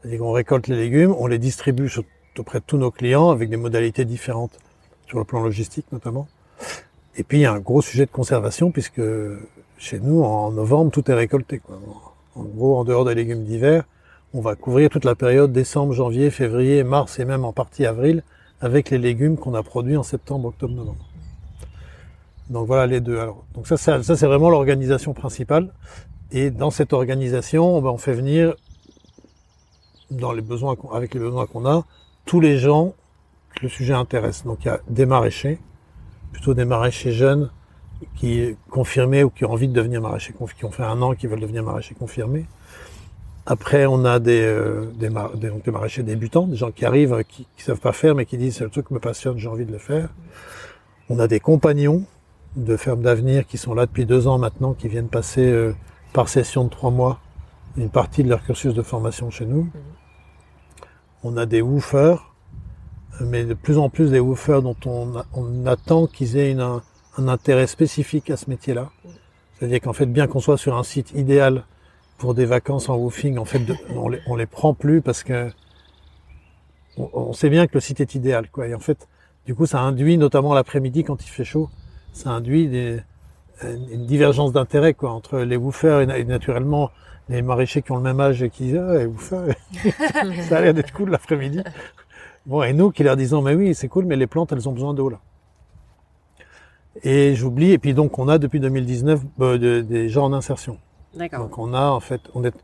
C'est-à-dire 0.00 0.20
qu'on 0.20 0.32
récolte 0.32 0.66
les 0.66 0.76
légumes, 0.76 1.14
on 1.18 1.26
les 1.26 1.38
distribue 1.38 1.90
auprès 2.38 2.60
de 2.60 2.64
tous 2.66 2.78
nos 2.78 2.90
clients 2.90 3.28
avec 3.28 3.50
des 3.50 3.58
modalités 3.58 4.06
différentes 4.06 4.58
sur 5.06 5.18
le 5.18 5.24
plan 5.24 5.42
logistique 5.42 5.84
notamment. 5.92 6.26
Et 7.16 7.22
puis 7.22 7.38
il 7.38 7.40
y 7.42 7.44
a 7.44 7.52
un 7.52 7.58
gros 7.58 7.82
sujet 7.82 8.06
de 8.06 8.10
conservation 8.10 8.70
puisque 8.70 9.02
chez 9.76 10.00
nous, 10.00 10.22
en 10.22 10.50
novembre, 10.52 10.90
tout 10.90 11.10
est 11.10 11.14
récolté. 11.14 11.60
En 12.34 12.44
gros, 12.44 12.78
en 12.78 12.84
dehors 12.84 13.04
des 13.04 13.14
légumes 13.14 13.44
d'hiver, 13.44 13.84
on 14.32 14.40
va 14.40 14.54
couvrir 14.54 14.88
toute 14.88 15.04
la 15.04 15.14
période 15.14 15.52
décembre, 15.52 15.92
janvier, 15.92 16.30
février, 16.30 16.82
mars 16.82 17.18
et 17.18 17.26
même 17.26 17.44
en 17.44 17.52
partie 17.52 17.84
avril 17.84 18.22
avec 18.62 18.88
les 18.88 18.98
légumes 18.98 19.36
qu'on 19.36 19.52
a 19.52 19.62
produits 19.62 19.98
en 19.98 20.02
septembre, 20.02 20.48
octobre, 20.48 20.74
novembre. 20.74 21.04
Donc 22.48 22.66
voilà 22.66 22.86
les 22.86 23.00
deux. 23.00 23.18
Donc 23.54 23.66
ça, 23.66 23.76
ça, 23.76 24.02
c'est 24.02 24.26
vraiment 24.26 24.48
l'organisation 24.48 25.12
principale. 25.12 25.72
Et 26.32 26.50
dans 26.50 26.70
cette 26.70 26.92
organisation, 26.92 27.76
on 27.76 27.98
fait 27.98 28.12
venir, 28.12 28.54
dans 30.10 30.32
les 30.32 30.42
besoins, 30.42 30.76
avec 30.92 31.14
les 31.14 31.20
besoins 31.20 31.46
qu'on 31.46 31.66
a, 31.66 31.84
tous 32.24 32.40
les 32.40 32.58
gens 32.58 32.94
que 33.54 33.62
le 33.62 33.68
sujet 33.68 33.94
intéresse. 33.94 34.44
Donc 34.44 34.64
il 34.64 34.68
y 34.68 34.70
a 34.70 34.80
des 34.88 35.06
maraîchers, 35.06 35.58
plutôt 36.32 36.54
des 36.54 36.64
maraîchers 36.64 37.12
jeunes 37.12 37.50
qui 38.16 38.56
confirmés 38.70 39.24
ou 39.24 39.30
qui 39.30 39.44
ont 39.44 39.52
envie 39.52 39.68
de 39.68 39.72
devenir 39.72 40.02
maraîchers, 40.02 40.34
qui 40.56 40.64
ont 40.64 40.70
fait 40.70 40.82
un 40.82 41.00
an, 41.00 41.14
qui 41.14 41.26
veulent 41.26 41.40
devenir 41.40 41.62
maraîchers 41.62 41.94
confirmés. 41.94 42.46
Après, 43.46 43.86
on 43.86 44.04
a 44.04 44.18
des, 44.18 44.42
euh, 44.42 44.90
maraîchers 45.66 46.02
débutants, 46.02 46.48
des 46.48 46.56
gens 46.56 46.72
qui 46.72 46.84
arrivent, 46.84 47.14
euh, 47.14 47.22
qui 47.22 47.46
ne 47.58 47.62
savent 47.62 47.80
pas 47.80 47.92
faire, 47.92 48.16
mais 48.16 48.26
qui 48.26 48.36
disent 48.36 48.56
c'est 48.56 48.64
le 48.64 48.70
truc 48.70 48.88
qui 48.88 48.94
me 48.94 48.98
passionne, 48.98 49.38
j'ai 49.38 49.48
envie 49.48 49.64
de 49.64 49.72
le 49.72 49.78
faire. 49.78 50.08
On 51.08 51.20
a 51.20 51.28
des 51.28 51.38
compagnons 51.38 52.04
de 52.56 52.76
fermes 52.76 53.02
d'avenir 53.02 53.46
qui 53.46 53.56
sont 53.56 53.72
là 53.72 53.86
depuis 53.86 54.04
deux 54.04 54.26
ans 54.26 54.38
maintenant, 54.38 54.74
qui 54.74 54.88
viennent 54.88 55.08
passer 55.08 55.46
euh, 55.46 55.72
par 56.16 56.30
session 56.30 56.64
de 56.64 56.70
trois 56.70 56.90
mois 56.90 57.20
une 57.76 57.90
partie 57.90 58.24
de 58.24 58.30
leur 58.30 58.42
cursus 58.42 58.72
de 58.72 58.80
formation 58.80 59.30
chez 59.30 59.44
nous. 59.44 59.68
On 61.22 61.36
a 61.36 61.44
des 61.44 61.60
woofers 61.60 62.32
mais 63.20 63.44
de 63.44 63.52
plus 63.52 63.76
en 63.76 63.90
plus 63.90 64.10
des 64.10 64.18
woofers 64.18 64.62
dont 64.62 64.76
on, 64.86 65.66
attend 65.66 66.06
qu'ils 66.06 66.38
aient 66.38 66.58
un, 66.58 66.82
intérêt 67.18 67.66
spécifique 67.66 68.30
à 68.30 68.38
ce 68.38 68.48
métier-là. 68.48 68.90
C'est-à-dire 69.58 69.80
qu'en 69.82 69.92
fait, 69.92 70.06
bien 70.06 70.26
qu'on 70.26 70.40
soit 70.40 70.56
sur 70.56 70.74
un 70.76 70.82
site 70.84 71.12
idéal 71.12 71.64
pour 72.16 72.32
des 72.32 72.46
vacances 72.46 72.88
en 72.88 72.96
woofing, 72.96 73.36
en 73.36 73.44
fait, 73.44 73.60
on, 73.90 74.08
les, 74.08 74.20
les 74.38 74.46
prend 74.46 74.72
plus 74.72 75.02
parce 75.02 75.22
que 75.22 75.50
on, 76.96 77.34
sait 77.34 77.50
bien 77.50 77.66
que 77.66 77.74
le 77.74 77.80
site 77.80 78.00
est 78.00 78.14
idéal, 78.14 78.50
quoi. 78.50 78.66
Et 78.68 78.74
en 78.74 78.80
fait, 78.80 79.06
du 79.44 79.54
coup, 79.54 79.66
ça 79.66 79.80
induit, 79.80 80.16
notamment 80.16 80.54
l'après-midi 80.54 81.04
quand 81.04 81.22
il 81.24 81.28
fait 81.28 81.44
chaud, 81.44 81.68
ça 82.12 82.30
induit 82.30 82.68
des, 82.68 83.00
une 83.62 84.06
divergence 84.06 84.52
d'intérêt, 84.52 84.94
quoi, 84.94 85.10
entre 85.12 85.38
les 85.38 85.56
woofers 85.56 86.02
et, 86.02 86.24
naturellement 86.24 86.90
les 87.28 87.42
maraîchers 87.42 87.82
qui 87.82 87.90
ont 87.90 87.96
le 87.96 88.02
même 88.02 88.20
âge 88.20 88.42
et 88.42 88.50
qui 88.50 88.64
disent 88.64 88.76
ah, 88.76 88.98
les 88.98 89.06
woofers, 89.06 89.54
ça 90.48 90.58
a 90.58 90.60
l'air 90.60 90.74
d'être 90.74 90.92
cool 90.92 91.10
l'après-midi. 91.10 91.60
Bon, 92.44 92.62
et 92.62 92.72
nous 92.72 92.92
qui 92.92 93.02
leur 93.02 93.16
disons, 93.16 93.42
mais 93.42 93.54
oui, 93.54 93.74
c'est 93.74 93.88
cool, 93.88 94.04
mais 94.04 94.14
les 94.14 94.28
plantes, 94.28 94.52
elles 94.52 94.68
ont 94.68 94.72
besoin 94.72 94.94
d'eau 94.94 95.08
là. 95.08 95.18
Et 97.02 97.34
j'oublie, 97.34 97.72
et 97.72 97.78
puis 97.78 97.94
donc 97.94 98.18
on 98.18 98.28
a 98.28 98.38
depuis 98.38 98.60
2019 98.60 99.20
euh, 99.40 99.82
des 99.82 100.08
gens 100.08 100.26
en 100.26 100.32
insertion. 100.32 100.78
D'accord. 101.14 101.40
Donc 101.40 101.58
on 101.58 101.74
a 101.74 101.88
en 101.88 102.00
fait, 102.00 102.20
on, 102.34 102.44
est, 102.44 102.54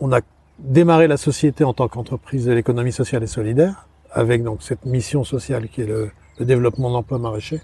on 0.00 0.12
a 0.12 0.20
démarré 0.58 1.08
la 1.08 1.16
société 1.16 1.64
en 1.64 1.74
tant 1.74 1.88
qu'entreprise 1.88 2.46
de 2.46 2.52
l'économie 2.52 2.92
sociale 2.92 3.22
et 3.22 3.26
solidaire, 3.26 3.86
avec 4.10 4.42
donc 4.42 4.62
cette 4.62 4.84
mission 4.84 5.24
sociale 5.24 5.68
qui 5.68 5.82
est 5.82 5.86
le, 5.86 6.10
développement 6.40 6.90
d'emplois 6.90 7.18
maraîchers. 7.18 7.60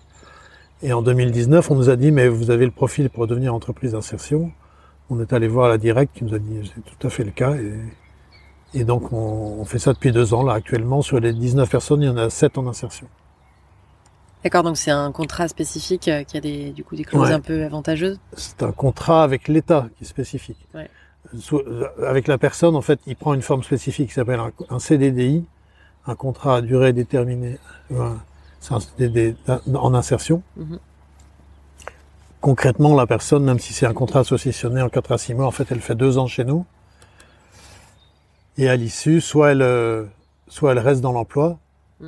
Et 0.82 0.92
en 0.92 1.02
2019, 1.02 1.70
on 1.70 1.74
nous 1.74 1.90
a 1.90 1.96
dit, 1.96 2.10
mais 2.10 2.28
vous 2.28 2.50
avez 2.50 2.64
le 2.64 2.70
profil 2.70 3.10
pour 3.10 3.26
devenir 3.26 3.54
entreprise 3.54 3.92
d'insertion. 3.92 4.52
On 5.10 5.20
est 5.20 5.32
allé 5.32 5.48
voir 5.48 5.68
la 5.68 5.78
directe 5.78 6.16
qui 6.16 6.24
nous 6.24 6.34
a 6.34 6.38
dit, 6.38 6.70
c'est 6.74 6.84
tout 6.84 7.06
à 7.06 7.10
fait 7.10 7.24
le 7.24 7.30
cas. 7.30 7.54
Et 7.54 7.72
et 8.74 8.84
donc, 8.84 9.12
on, 9.12 9.64
fait 9.64 9.78
ça 9.78 9.92
depuis 9.92 10.12
deux 10.12 10.34
ans. 10.34 10.42
Là, 10.42 10.52
actuellement, 10.54 11.02
sur 11.02 11.20
les 11.20 11.32
19 11.32 11.68
personnes, 11.68 12.02
il 12.02 12.06
y 12.06 12.08
en 12.08 12.16
a 12.16 12.28
7 12.28 12.58
en 12.58 12.66
insertion. 12.66 13.06
D'accord, 14.44 14.62
donc 14.62 14.76
c'est 14.76 14.90
un 14.90 15.10
contrat 15.10 15.48
spécifique 15.48 16.06
euh, 16.06 16.22
qui 16.22 16.36
a 16.36 16.40
des, 16.40 16.70
du 16.70 16.84
coup, 16.84 16.94
des 16.94 17.04
clauses 17.04 17.32
un 17.32 17.40
peu 17.40 17.64
avantageuses 17.64 18.20
C'est 18.34 18.62
un 18.62 18.70
contrat 18.70 19.24
avec 19.24 19.48
l'État 19.48 19.88
qui 19.96 20.04
est 20.04 20.06
spécifique. 20.06 20.58
Ouais. 20.74 20.88
Euh, 21.52 21.88
avec 22.06 22.28
la 22.28 22.38
personne, 22.38 22.76
en 22.76 22.80
fait, 22.80 23.00
il 23.06 23.16
prend 23.16 23.34
une 23.34 23.42
forme 23.42 23.62
spécifique 23.62 24.08
qui 24.08 24.14
s'appelle 24.14 24.40
un, 24.70 24.78
CDDI, 24.78 25.44
un 26.06 26.14
contrat 26.14 26.56
à 26.56 26.60
durée 26.60 26.92
déterminée. 26.92 27.58
C'est 27.90 27.96
en 28.70 29.94
insertion. 29.94 30.42
Mhm. 30.56 30.78
Concrètement, 32.40 32.94
la 32.94 33.06
personne, 33.06 33.44
même 33.44 33.58
si 33.58 33.72
c'est 33.72 33.86
un 33.86 33.94
contrat 33.94 34.20
associationné 34.20 34.80
en 34.80 34.88
4 34.88 35.12
à 35.12 35.18
6 35.18 35.34
mois, 35.34 35.46
en 35.46 35.50
fait, 35.50 35.66
elle 35.70 35.80
fait 35.80 35.96
deux 35.96 36.18
ans 36.18 36.28
chez 36.28 36.44
nous. 36.44 36.64
Et 38.58 38.68
à 38.68 38.76
l'issue, 38.76 39.20
soit 39.20 39.52
elle, 39.52 39.62
euh, 39.62 40.04
soit 40.46 40.72
elle 40.72 40.78
reste 40.78 41.00
dans 41.00 41.12
l'emploi, 41.12 41.58
mm. 42.00 42.06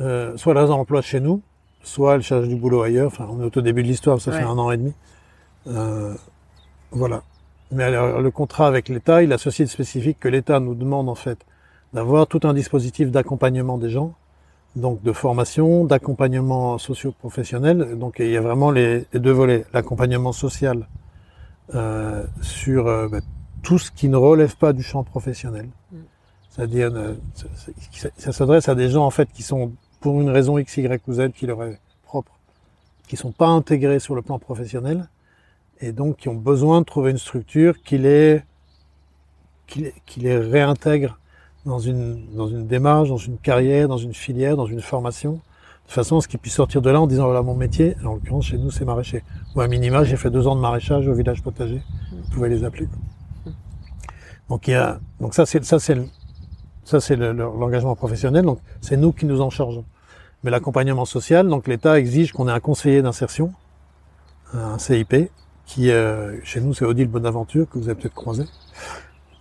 euh, 0.00 0.36
soit 0.36 0.52
elle 0.52 0.58
reste 0.58 0.70
dans 0.70 0.76
l'emploi 0.76 1.00
chez 1.02 1.20
nous, 1.20 1.42
soit 1.82 2.16
elle 2.16 2.22
cherche 2.22 2.46
du 2.46 2.56
boulot 2.56 2.82
ailleurs. 2.82 3.06
Enfin, 3.06 3.26
on 3.30 3.40
est 3.40 3.44
au 3.44 3.50
tout 3.50 3.62
début 3.62 3.82
de 3.82 3.88
l'histoire, 3.88 4.20
ça 4.20 4.32
fait 4.32 4.42
un 4.42 4.58
an 4.58 4.70
et 4.70 4.76
demi. 4.76 4.92
Euh, 5.66 6.14
voilà. 6.90 7.22
Mais 7.72 7.84
alors, 7.84 8.20
le 8.20 8.30
contrat 8.30 8.66
avec 8.66 8.88
l'État, 8.88 9.22
il 9.22 9.32
a 9.32 9.38
ceci 9.38 9.62
de 9.62 9.68
spécifique 9.68 10.18
que 10.18 10.28
l'État 10.28 10.60
nous 10.60 10.74
demande 10.74 11.08
en 11.08 11.14
fait 11.14 11.38
d'avoir 11.92 12.26
tout 12.26 12.40
un 12.44 12.54
dispositif 12.54 13.10
d'accompagnement 13.10 13.78
des 13.78 13.90
gens, 13.90 14.14
donc 14.76 15.02
de 15.02 15.12
formation, 15.12 15.84
d'accompagnement 15.84 16.78
socio-professionnel. 16.78 17.98
Donc 17.98 18.16
il 18.18 18.30
y 18.30 18.36
a 18.36 18.40
vraiment 18.40 18.70
les, 18.70 19.06
deux 19.12 19.32
volets, 19.32 19.64
l'accompagnement 19.72 20.32
social 20.32 20.86
euh, 21.74 22.24
sur 22.40 22.86
euh, 22.86 23.08
bah, 23.08 23.20
tout 23.62 23.78
ce 23.78 23.90
qui 23.90 24.08
ne 24.08 24.16
relève 24.16 24.56
pas 24.56 24.72
du 24.72 24.82
champ 24.82 25.04
professionnel. 25.04 25.68
Mm. 25.92 25.96
C'est-à-dire, 26.50 26.90
euh, 26.94 27.14
ça, 28.16 28.32
s'adresse 28.32 28.68
à 28.68 28.74
des 28.74 28.90
gens 28.90 29.04
en 29.04 29.10
fait 29.10 29.30
qui 29.32 29.42
sont 29.42 29.72
pour 30.00 30.20
une 30.20 30.30
raison 30.30 30.58
X, 30.58 30.76
Y 30.76 31.02
ou 31.06 31.12
Z 31.14 31.30
qui 31.32 31.46
leur 31.46 31.62
est 31.62 31.78
propre, 32.04 32.32
qui 33.06 33.16
sont 33.16 33.32
pas 33.32 33.48
intégrés 33.48 34.00
sur 34.00 34.14
le 34.14 34.22
plan 34.22 34.38
professionnel 34.38 35.08
et 35.80 35.92
donc 35.92 36.16
qui 36.16 36.28
ont 36.28 36.34
besoin 36.34 36.80
de 36.80 36.86
trouver 36.86 37.12
une 37.12 37.18
structure 37.18 37.80
qui 37.82 37.98
les 37.98 38.42
qui 39.66 39.80
les, 39.80 39.94
qui 40.04 40.20
les 40.20 40.36
réintègre 40.36 41.19
dans 41.66 41.78
une, 41.78 42.26
dans 42.34 42.48
une 42.48 42.66
démarche, 42.66 43.08
dans 43.08 43.16
une 43.16 43.38
carrière, 43.38 43.88
dans 43.88 43.96
une 43.98 44.14
filière, 44.14 44.56
dans 44.56 44.66
une 44.66 44.80
formation, 44.80 45.40
de 45.86 45.92
façon 45.92 46.18
à 46.18 46.20
ce 46.20 46.28
qu'ils 46.28 46.38
puissent 46.38 46.54
sortir 46.54 46.80
de 46.82 46.90
là 46.90 47.00
en 47.00 47.06
disant 47.06 47.24
voilà 47.24 47.42
mon 47.42 47.54
métier, 47.54 47.96
en 48.04 48.14
l'occurrence 48.14 48.46
chez 48.46 48.58
nous 48.58 48.70
c'est 48.70 48.84
maraîcher. 48.84 49.22
Ou 49.54 49.60
à 49.60 49.68
minima 49.68 50.04
j'ai 50.04 50.16
fait 50.16 50.30
deux 50.30 50.46
ans 50.46 50.56
de 50.56 50.60
maraîchage 50.60 51.06
au 51.08 51.14
village 51.14 51.42
potager, 51.42 51.82
vous 52.12 52.30
pouvez 52.34 52.48
les 52.48 52.64
appeler. 52.64 52.88
Donc 54.48 54.66
il 54.68 54.72
y 54.72 54.74
a, 54.74 55.00
donc 55.20 55.34
ça 55.34 55.46
c'est 55.46 55.64
ça 55.64 55.78
c'est 55.78 55.94
le- 55.94 56.06
ça 56.84 57.00
c'est 57.00 57.16
le- 57.16 57.32
le- 57.32 57.44
l'engagement 57.44 57.94
professionnel, 57.96 58.44
donc 58.44 58.58
c'est 58.80 58.96
nous 58.96 59.12
qui 59.12 59.26
nous 59.26 59.40
en 59.40 59.50
chargeons. 59.50 59.84
Mais 60.42 60.50
l'accompagnement 60.50 61.04
social, 61.04 61.48
donc 61.48 61.68
l'État 61.68 61.98
exige 61.98 62.32
qu'on 62.32 62.48
ait 62.48 62.52
un 62.52 62.60
conseiller 62.60 63.02
d'insertion, 63.02 63.52
un 64.54 64.78
CIP, 64.78 65.30
qui 65.66 65.90
euh, 65.90 66.38
chez 66.44 66.60
nous 66.60 66.72
c'est 66.72 66.84
Odile 66.84 67.08
Bonaventure 67.08 67.68
que 67.68 67.78
vous 67.78 67.88
avez 67.88 68.00
peut-être 68.00 68.14
croisé. 68.14 68.44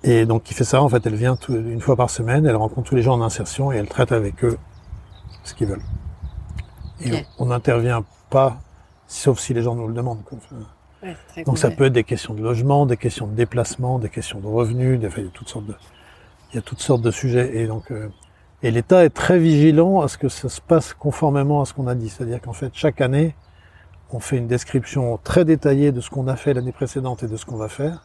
Et 0.03 0.25
donc 0.25 0.43
qui 0.43 0.53
fait 0.53 0.63
ça, 0.63 0.81
en 0.81 0.87
fait, 0.89 1.05
elle 1.05 1.15
vient 1.15 1.35
tout- 1.35 1.53
une 1.53 1.81
fois 1.81 1.95
par 1.95 2.09
semaine, 2.09 2.45
elle 2.45 2.55
rencontre 2.55 2.89
tous 2.89 2.95
les 2.95 3.01
gens 3.01 3.13
en 3.15 3.21
insertion 3.21 3.71
et 3.71 3.77
elle 3.77 3.87
traite 3.87 4.11
avec 4.11 4.43
eux 4.45 4.57
ce 5.43 5.53
qu'ils 5.53 5.67
veulent. 5.67 5.81
Et 7.01 7.11
on 7.37 7.45
n'intervient 7.47 8.03
pas, 8.29 8.57
sauf 9.07 9.39
si 9.39 9.53
les 9.53 9.61
gens 9.61 9.75
nous 9.75 9.87
le 9.87 9.93
demandent. 9.93 10.21
donc 11.45 11.57
ça 11.57 11.69
peut 11.77 11.85
être 11.85 11.93
des 11.93 12.03
questions 12.03 12.33
de 12.33 12.41
logement, 12.41 12.85
des 12.85 12.97
questions 12.97 13.25
de 13.27 13.33
déplacement, 13.33 13.99
des 13.99 14.09
questions 14.09 14.39
de 14.39 14.47
revenus, 14.47 14.99
des, 14.99 15.07
enfin, 15.07 15.21
il 15.21 15.25
y 15.25 15.27
a 15.27 15.31
toutes 15.31 15.47
sortes 15.49 15.65
de, 15.65 15.75
il 16.51 16.55
y 16.55 16.59
a 16.59 16.61
toutes 16.61 16.81
sortes 16.81 17.01
de 17.01 17.11
sujets. 17.11 17.57
Et 17.57 17.67
donc, 17.67 17.91
euh, 17.91 18.09
et 18.63 18.71
l'État 18.71 19.05
est 19.05 19.09
très 19.09 19.39
vigilant 19.39 20.01
à 20.01 20.07
ce 20.09 20.17
que 20.17 20.27
ça 20.29 20.49
se 20.49 20.59
passe 20.61 20.93
conformément 20.93 21.61
à 21.61 21.65
ce 21.65 21.73
qu'on 21.73 21.87
a 21.87 21.95
dit. 21.95 22.09
C'est-à-dire 22.09 22.41
qu'en 22.41 22.51
fait, 22.53 22.71
chaque 22.73 22.99
année, 23.01 23.33
on 24.11 24.19
fait 24.19 24.37
une 24.37 24.47
description 24.47 25.17
très 25.23 25.45
détaillée 25.45 25.91
de 25.93 26.01
ce 26.01 26.09
qu'on 26.09 26.27
a 26.27 26.35
fait 26.35 26.53
l'année 26.53 26.71
précédente 26.73 27.23
et 27.23 27.27
de 27.27 27.37
ce 27.37 27.45
qu'on 27.45 27.57
va 27.57 27.69
faire. 27.69 28.03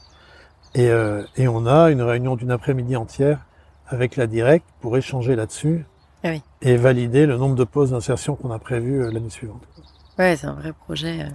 Et, 0.74 0.88
euh, 0.90 1.22
et 1.36 1.46
on 1.48 1.66
a 1.66 1.90
une 1.90 2.02
réunion 2.02 2.36
d'une 2.36 2.50
après-midi 2.50 2.96
entière 2.96 3.38
avec 3.88 4.16
la 4.16 4.26
directe 4.26 4.66
pour 4.80 4.96
échanger 4.96 5.36
là-dessus 5.36 5.86
Ah 6.24 6.30
oui. 6.30 6.42
et 6.62 6.76
valider 6.76 7.26
le 7.26 7.36
nombre 7.36 7.54
de 7.54 7.64
pauses 7.64 7.90
d'insertion 7.92 8.34
qu'on 8.34 8.50
a 8.50 8.58
prévu 8.58 9.02
euh, 9.02 9.10
l'année 9.12 9.30
suivante. 9.30 9.62
Ouais, 10.18 10.36
c'est 10.36 10.46
un 10.46 10.54
vrai 10.54 10.72
projet 10.72 11.22
euh, 11.22 11.28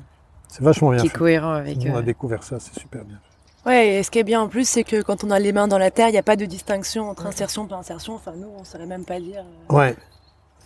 C'est 0.47 0.63
vachement 0.63 0.89
bien 0.91 0.99
qui 0.99 1.07
est 1.07 1.09
fait. 1.09 1.17
cohérent 1.17 1.51
avec. 1.53 1.77
On 1.89 1.95
a 1.95 2.01
découvert 2.01 2.43
ça, 2.43 2.59
c'est 2.59 2.77
super 2.77 3.03
bien. 3.05 3.17
Ouais, 3.65 3.95
et 3.95 4.03
ce 4.03 4.09
qui 4.11 4.19
est 4.19 4.23
bien 4.23 4.41
en 4.41 4.47
plus, 4.47 4.67
c'est 4.67 4.83
que 4.83 5.01
quand 5.01 5.23
on 5.23 5.31
a 5.31 5.39
les 5.39 5.51
mains 5.51 5.67
dans 5.67 5.77
la 5.77 5.91
terre, 5.91 6.07
il 6.09 6.13
n'y 6.13 6.17
a 6.17 6.23
pas 6.23 6.37
de 6.37 6.45
distinction 6.45 7.09
entre 7.09 7.25
insertion 7.25 7.65
et 7.65 7.69
pas 7.69 7.75
insertion. 7.75 8.15
Enfin, 8.15 8.31
nous, 8.37 8.47
on 8.57 8.61
ne 8.61 8.65
saurait 8.65 8.85
même 8.85 9.03
pas 9.05 9.19
dire. 9.19 9.43
euh, 9.71 9.75
Ouais. 9.75 9.95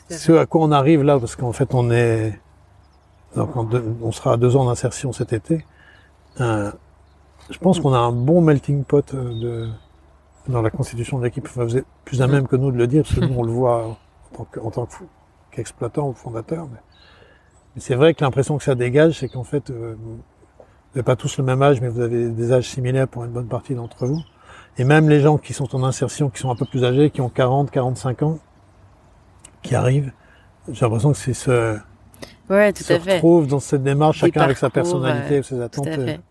Ce 0.09 0.31
à 0.33 0.45
quoi 0.45 0.61
on 0.61 0.71
arrive 0.71 1.01
là, 1.03 1.19
parce 1.19 1.35
qu'en 1.35 1.53
fait 1.53 1.73
on 1.73 1.89
est, 1.89 2.39
donc 3.35 3.49
on 3.55 4.11
sera 4.11 4.33
à 4.33 4.37
deux 4.37 4.55
ans 4.55 4.65
d'insertion 4.65 5.11
cet 5.11 5.33
été. 5.33 5.65
Euh, 6.39 6.71
je 7.49 7.57
pense 7.57 7.79
qu'on 7.79 7.93
a 7.93 7.97
un 7.97 8.11
bon 8.11 8.41
melting 8.41 8.83
pot 8.83 9.13
euh, 9.13 9.33
de, 9.39 9.69
dans 10.47 10.61
la 10.61 10.69
constitution 10.69 11.19
de 11.19 11.23
l'équipe. 11.25 11.45
Enfin, 11.45 11.63
vous 11.63 11.77
êtes 11.77 11.85
plus 12.05 12.21
à 12.21 12.27
même 12.27 12.47
que 12.47 12.55
nous 12.55 12.71
de 12.71 12.77
le 12.77 12.87
dire, 12.87 13.03
parce 13.03 13.15
que 13.15 13.25
nous 13.25 13.35
on 13.37 13.43
le 13.43 13.51
voit 13.51 13.97
en 14.61 14.71
tant 14.71 14.87
qu'exploitant 15.51 16.09
ou 16.09 16.13
fondateur. 16.13 16.67
Mais, 16.71 16.79
mais 17.75 17.81
c'est 17.81 17.95
vrai 17.95 18.13
que 18.13 18.23
l'impression 18.23 18.57
que 18.57 18.63
ça 18.63 18.75
dégage, 18.75 19.19
c'est 19.19 19.29
qu'en 19.29 19.43
fait, 19.43 19.69
euh, 19.69 19.95
vous 19.99 20.19
n'avez 20.95 21.03
pas 21.03 21.15
tous 21.15 21.37
le 21.37 21.43
même 21.43 21.61
âge, 21.61 21.81
mais 21.81 21.89
vous 21.89 22.01
avez 22.01 22.29
des 22.29 22.51
âges 22.53 22.69
similaires 22.69 23.07
pour 23.07 23.23
une 23.23 23.31
bonne 23.31 23.47
partie 23.47 23.75
d'entre 23.75 24.05
vous. 24.07 24.21
Et 24.77 24.83
même 24.85 25.07
les 25.09 25.19
gens 25.19 25.37
qui 25.37 25.53
sont 25.53 25.75
en 25.75 25.83
insertion, 25.83 26.29
qui 26.29 26.39
sont 26.39 26.49
un 26.49 26.55
peu 26.55 26.65
plus 26.65 26.83
âgés, 26.83 27.11
qui 27.11 27.21
ont 27.21 27.29
40, 27.29 27.69
45 27.69 28.23
ans, 28.23 28.39
qui 29.61 29.75
arrivent, 29.75 30.11
j'ai 30.71 30.85
l'impression 30.85 31.11
que 31.11 31.17
c'est 31.17 31.33
ce, 31.33 31.77
Ouais, 32.49 32.73
tout 32.73 32.83
se 32.83 32.93
à 32.93 32.99
fait. 32.99 33.15
retrouve 33.15 33.47
dans 33.47 33.59
cette 33.59 33.83
démarche, 33.83 34.21
Des 34.21 34.27
chacun 34.27 34.41
avec 34.41 34.57
sa 34.57 34.69
parcours, 34.69 34.91
personnalité, 35.01 35.37
euh, 35.39 35.43
ses 35.43 35.55
Tout 35.55 35.61
attentes. 35.61 35.87
à 35.87 35.91
euh, 35.91 36.05
fait. 36.05 36.21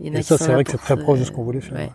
Y 0.00 0.10
en 0.10 0.14
a 0.14 0.18
Et 0.18 0.20
qui 0.20 0.26
ça, 0.26 0.38
c'est 0.38 0.52
vrai 0.52 0.64
que 0.64 0.70
c'est 0.70 0.78
très 0.78 0.96
se- 0.96 1.00
proche 1.02 1.18
de 1.20 1.24
ce 1.24 1.30
qu'on 1.32 1.42
voulait 1.44 1.60
faire. 1.60 1.76
Ouais. 1.76 1.90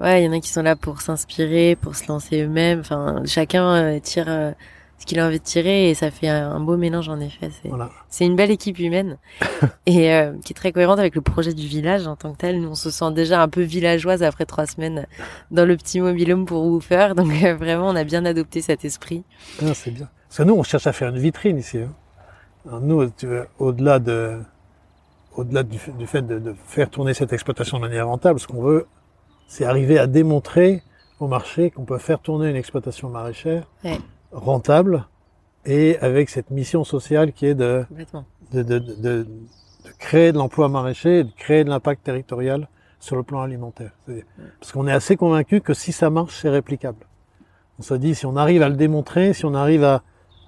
Ouais, 0.00 0.22
il 0.22 0.26
y 0.26 0.28
en 0.28 0.32
a 0.32 0.40
qui 0.40 0.48
sont 0.50 0.62
là 0.62 0.74
pour 0.74 1.00
s'inspirer, 1.00 1.76
pour 1.80 1.94
se 1.94 2.08
lancer 2.08 2.42
eux-mêmes. 2.42 2.80
Enfin, 2.80 3.22
chacun 3.26 3.74
euh, 3.74 3.98
tire 4.00 4.24
euh, 4.28 4.50
ce 4.98 5.06
qu'il 5.06 5.20
a 5.20 5.26
envie 5.26 5.38
de 5.38 5.44
tirer 5.44 5.90
et 5.90 5.94
ça 5.94 6.10
fait 6.10 6.28
un, 6.28 6.58
beau 6.58 6.76
mélange 6.76 7.08
en 7.08 7.20
effet. 7.20 7.50
C'est 7.62 7.68
Voilà. 7.68 7.90
une 8.20 8.34
belle 8.34 8.50
équipe 8.50 8.78
humaine 8.80 9.18
et 9.86 10.12
euh, 10.12 10.32
qui 10.44 10.52
est 10.52 10.56
très 10.56 10.72
cohérente 10.72 10.98
avec 10.98 11.14
le 11.14 11.20
projet 11.20 11.52
du 11.54 11.66
village 11.66 12.06
en 12.08 12.16
tant 12.16 12.32
que 12.32 12.38
tel. 12.38 12.60
Nous, 12.60 12.70
on 12.70 12.74
se 12.74 12.90
sent 12.90 13.12
déjà 13.12 13.42
un 13.42 13.48
peu 13.48 13.60
villageoise 13.62 14.22
après 14.24 14.46
trois 14.46 14.66
semaines 14.66 15.06
dans 15.52 15.64
le 15.66 15.76
petit 15.76 16.00
mobilhome 16.00 16.46
pour 16.46 16.64
Woofer. 16.64 17.10
Donc 17.16 17.30
euh, 17.44 17.54
vraiment, 17.54 17.88
on 17.88 17.96
a 17.96 18.04
bien 18.04 18.24
adopté 18.24 18.60
cet 18.60 18.84
esprit. 18.84 19.22
Ah, 19.60 19.74
c'est 19.74 19.90
bien. 19.92 20.08
Parce 20.28 20.38
que 20.38 20.42
nous, 20.44 20.54
on 20.54 20.62
cherche 20.64 20.86
à 20.88 20.92
faire 20.92 21.10
une 21.10 21.18
vitrine 21.18 21.58
ici. 21.58 21.78
hein. 21.78 21.92
Alors, 22.66 22.80
Nous, 22.80 23.08
au-delà 23.58 23.98
de, 23.98 24.40
au-delà 25.36 25.62
du, 25.62 25.78
fait- 25.78 25.92
du 25.92 26.06
fait 26.06 26.22
de, 26.22 26.38
de 26.38 26.54
faire 26.66 26.90
tourner 26.90 27.14
cette 27.14 27.32
exploitation 27.32 27.78
de 27.78 27.82
manière 27.82 28.06
rentable, 28.08 28.38
ce 28.40 28.46
qu'on 28.46 28.62
veut, 28.62 28.86
c'est 29.46 29.64
arriver 29.64 29.98
à 29.98 30.06
démontrer 30.06 30.82
au 31.20 31.26
marché 31.28 31.70
qu'on 31.70 31.84
peut 31.84 31.98
faire 31.98 32.18
tourner 32.20 32.50
une 32.50 32.56
exploitation 32.56 33.08
maraîchère 33.08 33.64
Ouais. 33.84 33.98
rentable 34.32 35.06
et 35.64 35.98
avec 36.00 36.28
cette 36.30 36.50
mission 36.50 36.84
sociale 36.84 37.32
qui 37.32 37.46
est 37.46 37.54
de, 37.54 37.84
créer 39.98 40.32
de 40.32 40.38
l'emploi 40.38 40.68
maraîcher 40.68 41.20
et 41.20 41.24
de 41.24 41.30
créer 41.32 41.64
de 41.64 41.70
l'impact 41.70 42.02
territorial 42.04 42.68
sur 42.98 43.16
le 43.16 43.22
plan 43.22 43.40
alimentaire. 43.42 43.92
Parce 44.60 44.72
qu'on 44.72 44.86
est 44.86 44.92
assez 44.92 45.16
convaincu 45.16 45.60
que 45.60 45.74
si 45.74 45.92
ça 45.92 46.10
marche, 46.10 46.38
c'est 46.40 46.48
réplicable. 46.48 47.04
On 47.78 47.82
se 47.82 47.94
dit, 47.94 48.14
si 48.14 48.26
on 48.26 48.36
arrive 48.36 48.62
à 48.62 48.68
le 48.68 48.76
démontrer, 48.76 49.32
si 49.32 49.44
on 49.44 49.54
arrive 49.54 49.82
à, 49.84 50.02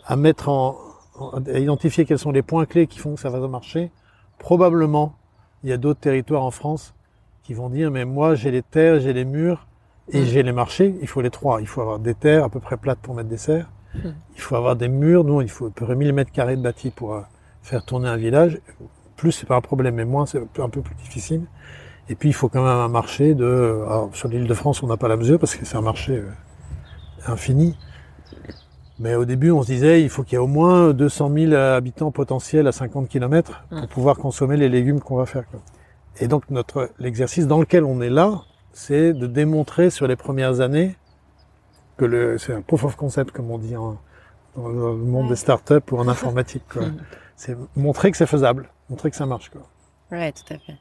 à 0.06 0.16
mettre 0.16 0.48
en, 0.48 0.76
en- 1.18 1.42
à 1.46 1.58
identifier 1.58 2.04
quels 2.04 2.18
sont 2.18 2.30
les 2.32 2.42
points 2.42 2.66
clés 2.66 2.86
qui 2.86 2.98
font 2.98 3.14
que 3.14 3.20
ça 3.20 3.30
va 3.30 3.46
marcher, 3.48 3.90
probablement, 4.38 5.14
il 5.62 5.70
y 5.70 5.72
a 5.72 5.76
d'autres 5.76 6.00
territoires 6.00 6.42
en 6.44 6.50
France 6.50 6.94
qui 7.42 7.54
vont 7.54 7.68
dire, 7.70 7.90
mais 7.90 8.04
moi, 8.04 8.34
j'ai 8.34 8.50
les 8.50 8.62
terres, 8.62 9.00
j'ai 9.00 9.12
les 9.12 9.24
murs 9.24 9.66
et 10.12 10.20
Mm. 10.22 10.24
j'ai 10.24 10.42
les 10.42 10.52
marchés. 10.52 10.94
Il 11.00 11.08
faut 11.08 11.20
les 11.20 11.30
trois. 11.30 11.60
Il 11.60 11.66
faut 11.66 11.80
avoir 11.80 11.98
des 11.98 12.14
terres 12.14 12.44
à 12.44 12.48
peu 12.48 12.60
près 12.60 12.76
plates 12.76 12.98
pour 13.00 13.14
mettre 13.14 13.28
des 13.28 13.36
serres. 13.38 13.70
Mm. 13.94 14.08
Il 14.36 14.40
faut 14.40 14.56
avoir 14.56 14.76
des 14.76 14.88
murs. 14.88 15.24
Nous, 15.24 15.40
il 15.42 15.48
faut 15.50 15.66
à 15.66 15.70
peu 15.70 15.84
près 15.86 15.94
1000 15.96 16.12
mètres 16.12 16.32
carrés 16.32 16.56
de 16.56 16.62
bâti 16.62 16.90
pour 16.90 17.14
euh, 17.14 17.20
faire 17.62 17.84
tourner 17.84 18.08
un 18.08 18.16
village. 18.16 18.60
Plus, 19.16 19.32
c'est 19.32 19.46
pas 19.46 19.56
un 19.56 19.60
problème, 19.60 19.94
mais 19.94 20.04
moins, 20.04 20.26
c'est 20.26 20.38
un 20.58 20.68
peu- 20.68 20.82
plus 20.82 20.94
difficile. 20.96 21.42
Et 22.08 22.14
puis, 22.16 22.28
il 22.28 22.32
faut 22.34 22.48
quand 22.48 22.62
même 22.62 22.70
un 22.76 22.88
marché 22.88 23.34
de, 23.34 23.82
alors, 23.86 24.10
sur 24.12 24.28
l'île 24.28 24.46
de 24.46 24.54
France, 24.54 24.82
on 24.82 24.86
n'a 24.86 24.96
pas 24.98 25.08
la 25.08 25.16
mesure 25.16 25.38
parce 25.38 25.54
que 25.54 25.64
c'est 25.64 25.76
un 25.76 25.80
marché 25.82 26.16
euh, 26.18 26.28
infini. 27.26 27.76
Mais 28.98 29.14
au 29.16 29.24
début, 29.24 29.50
on 29.50 29.62
se 29.62 29.66
disait, 29.66 30.02
il 30.02 30.08
faut 30.08 30.22
qu'il 30.22 30.34
y 30.34 30.36
ait 30.36 30.38
au 30.38 30.46
moins 30.46 30.92
200 30.92 31.30
000 31.34 31.52
habitants 31.54 32.12
potentiels 32.12 32.66
à 32.68 32.72
50 32.72 33.08
km 33.08 33.64
pour 33.68 33.88
pouvoir 33.88 34.16
consommer 34.16 34.56
les 34.56 34.68
légumes 34.68 35.00
qu'on 35.00 35.16
va 35.16 35.26
faire. 35.26 35.48
quoi. 35.50 35.60
Et 36.20 36.28
donc, 36.28 36.48
notre, 36.50 36.90
l'exercice 36.98 37.46
dans 37.46 37.58
lequel 37.58 37.84
on 37.84 38.00
est 38.00 38.10
là, 38.10 38.42
c'est 38.72 39.12
de 39.12 39.26
démontrer 39.26 39.90
sur 39.90 40.06
les 40.06 40.16
premières 40.16 40.60
années 40.60 40.96
que 41.96 42.04
le, 42.04 42.38
c'est 42.38 42.52
un 42.52 42.60
proof 42.60 42.84
of 42.84 42.96
concept, 42.96 43.32
comme 43.32 43.50
on 43.50 43.58
dit 43.58 43.76
en, 43.76 43.98
dans 44.56 44.68
le 44.68 44.94
monde 44.96 45.28
des 45.28 45.36
startups 45.36 45.90
ou 45.90 45.98
en 45.98 46.08
informatique, 46.16 46.64
quoi. 46.72 46.86
Mm. 46.86 46.96
C'est 47.36 47.56
montrer 47.76 48.12
que 48.12 48.16
c'est 48.16 48.26
faisable, 48.26 48.68
montrer 48.88 49.10
que 49.10 49.16
ça 49.16 49.26
marche, 49.26 49.50
quoi. 49.50 49.62
Ouais, 50.12 50.30
tout 50.30 50.54
à 50.54 50.58
fait. 50.58 50.76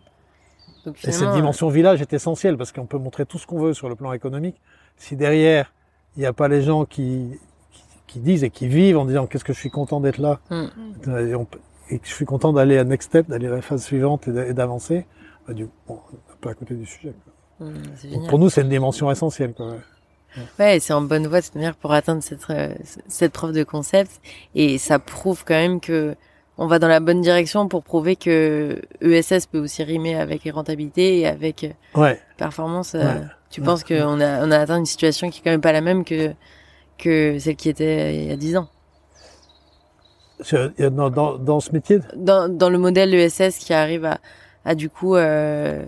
Donc, 0.85 1.03
Et 1.03 1.11
cette 1.11 1.31
dimension 1.31 1.69
village 1.69 2.01
est 2.01 2.13
essentielle 2.13 2.57
parce 2.57 2.71
qu'on 2.71 2.85
peut 2.85 2.97
montrer 2.97 3.25
tout 3.25 3.39
ce 3.39 3.47
qu'on 3.47 3.59
veut 3.59 3.73
sur 3.73 3.89
le 3.89 3.95
plan 3.95 4.11
économique. 4.13 4.59
Si 4.97 5.15
derrière, 5.15 5.73
il 6.15 6.19
n'y 6.19 6.25
a 6.25 6.33
pas 6.33 6.47
les 6.47 6.61
gens 6.61 6.85
qui, 6.85 7.39
qui, 8.07 8.19
disent 8.19 8.43
et 8.43 8.49
qui 8.49 8.67
vivent 8.67 8.97
en 8.97 9.05
disant 9.05 9.25
qu'est-ce 9.27 9.43
que 9.43 9.53
je 9.53 9.59
suis 9.59 9.69
content 9.71 9.99
d'être 10.01 10.17
là 10.19 10.39
Mm. 10.49 10.65
et, 11.29 11.35
on 11.35 11.45
peut- 11.45 11.59
et 11.89 11.99
que 11.99 12.07
je 12.07 12.13
suis 12.13 12.25
content 12.25 12.53
d'aller 12.53 12.77
à 12.77 12.83
next 12.83 13.09
step, 13.09 13.27
d'aller 13.29 13.47
à 13.47 13.51
la 13.51 13.61
phase 13.61 13.83
suivante 13.83 14.27
et 14.27 14.31
d'a- 14.31 14.47
et 14.47 14.53
d'avancer, 14.53 15.05
bah, 15.47 15.53
du, 15.53 15.65
bon, 15.87 15.99
on 16.11 16.11
n'est 16.11 16.37
pas 16.41 16.51
à 16.51 16.53
côté 16.53 16.75
du 16.75 16.85
sujet. 16.85 17.13
quoi. 17.59 17.67
mm, 17.67 18.11
Donc, 18.13 18.29
pour 18.29 18.39
nous, 18.39 18.49
c'est 18.49 18.61
une 18.61 18.69
dimension 18.69 19.09
essentielle. 19.11 19.53
Quoi. 19.53 19.75
Ouais, 20.59 20.79
c'est 20.79 20.93
en 20.93 21.01
bonne 21.01 21.27
voie 21.27 21.41
de 21.41 21.45
toute 21.45 21.55
manière 21.55 21.75
pour 21.75 21.91
atteindre 21.93 22.23
cette 22.23 22.49
euh, 22.49 22.73
cette 23.07 23.31
preuve 23.33 23.51
de 23.53 23.63
concept 23.63 24.19
et 24.55 24.77
ça 24.79 24.97
prouve 24.97 25.43
quand 25.45 25.53
même 25.53 25.79
que 25.79 26.15
on 26.57 26.65
va 26.67 26.79
dans 26.79 26.87
la 26.87 26.99
bonne 26.99 27.21
direction 27.21 27.67
pour 27.67 27.83
prouver 27.83 28.15
que 28.15 28.81
ESS 29.01 29.45
peut 29.47 29.59
aussi 29.59 29.83
rimer 29.83 30.15
avec 30.15 30.41
rentabilité 30.51 31.19
et 31.19 31.27
avec 31.27 31.63
euh, 31.63 31.99
Ouais. 31.99 32.19
performance. 32.37 32.95
euh, 32.95 33.03
Ouais. 33.03 33.21
Tu 33.51 33.59
Ouais. 33.61 33.65
penses 33.67 33.83
qu'on 33.83 34.19
a 34.21 34.43
on 34.45 34.49
a 34.49 34.57
atteint 34.59 34.77
une 34.79 34.87
situation 34.87 35.29
qui 35.29 35.39
est 35.39 35.43
quand 35.43 35.51
même 35.51 35.61
pas 35.61 35.71
la 35.71 35.81
même 35.81 36.03
que 36.03 36.33
que 36.97 37.37
celle 37.39 37.55
qui 37.55 37.69
était 37.69 38.15
il 38.23 38.27
y 38.29 38.31
a 38.31 38.35
10 38.37 38.57
ans. 38.57 38.67
Dans, 40.77 41.09
dans, 41.09 41.37
dans 41.37 41.59
ce 41.61 41.71
métier, 41.71 41.99
Dans 42.15 42.49
dans 42.49 42.69
le 42.69 42.77
modèle 42.77 43.13
ESS 43.13 43.57
qui 43.59 43.73
arrive 43.73 44.03
à 44.05 44.19
à 44.65 44.75
du 44.75 44.89
coup 44.89 45.15
euh, 45.15 45.85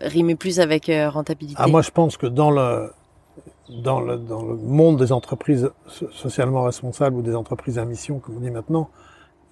rimer 0.00 0.34
plus 0.36 0.58
avec 0.60 0.88
euh, 0.88 1.10
rentabilité. 1.10 1.60
ah, 1.62 1.66
moi 1.68 1.82
je 1.82 1.90
pense 1.90 2.16
que 2.16 2.26
dans 2.26 2.50
le, 2.50 2.90
dans 3.82 4.00
le, 4.00 4.16
dans 4.18 4.42
le 4.42 4.54
monde 4.56 4.98
des 4.98 5.10
entreprises 5.12 5.68
so- 5.88 6.08
socialement 6.12 6.62
responsables 6.62 7.16
ou 7.16 7.22
des 7.22 7.34
entreprises 7.36 7.76
à 7.78 7.84
mission, 7.84 8.20
comme 8.20 8.36
on 8.36 8.40
dit 8.40 8.50
maintenant, 8.52 8.88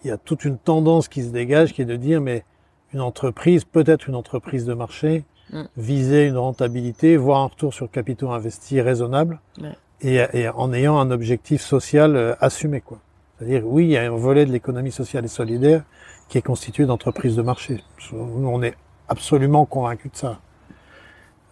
il 0.05 0.09
y 0.09 0.11
a 0.13 0.17
toute 0.17 0.45
une 0.45 0.59
tendance 0.59 1.09
qui 1.09 1.23
se 1.25 1.31
dégage 1.31 1.73
qui 1.73 1.83
est 1.83 1.87
de 1.87 1.97
dire 1.97 2.21
mais 2.21 2.45
une 2.93 3.01
entreprise, 3.01 3.65
peut-être 3.65 4.09
une 4.09 4.15
entreprise 4.17 4.65
de 4.65 4.75
marché, 4.75 5.25
Mm. 5.51 5.63
viser 5.77 6.27
une 6.29 6.39
rentabilité, 6.39 7.17
voire 7.19 7.41
un 7.43 7.47
retour 7.47 7.75
sur 7.75 7.91
capitaux 7.91 8.31
investis 8.31 8.81
raisonnable, 8.81 9.41
Ouais. 9.61 9.75
Et, 10.03 10.25
et 10.33 10.49
en 10.49 10.73
ayant 10.73 10.99
un 10.99 11.11
objectif 11.11 11.63
social 11.63 12.17
euh, 12.17 12.35
assumé. 12.41 12.81
quoi. 12.81 12.99
C'est-à-dire, 13.39 13.63
oui, 13.67 13.85
il 13.85 13.91
y 13.91 13.97
a 13.97 14.03
un 14.03 14.11
volet 14.11 14.47
de 14.47 14.53
l'économie 14.53 14.93
sociale 14.93 15.25
et 15.25 15.29
solidaire 15.29 15.83
qui 16.29 16.39
est 16.39 16.43
constitué 16.43 16.87
d'entreprises 16.87 17.37
de 17.37 17.43
marché. 17.43 17.83
Nous, 18.13 18.49
on 18.49 18.63
est 18.63 18.75
absolument 19.09 19.65
convaincus 19.65 20.13
de 20.13 20.17
ça. 20.17 20.41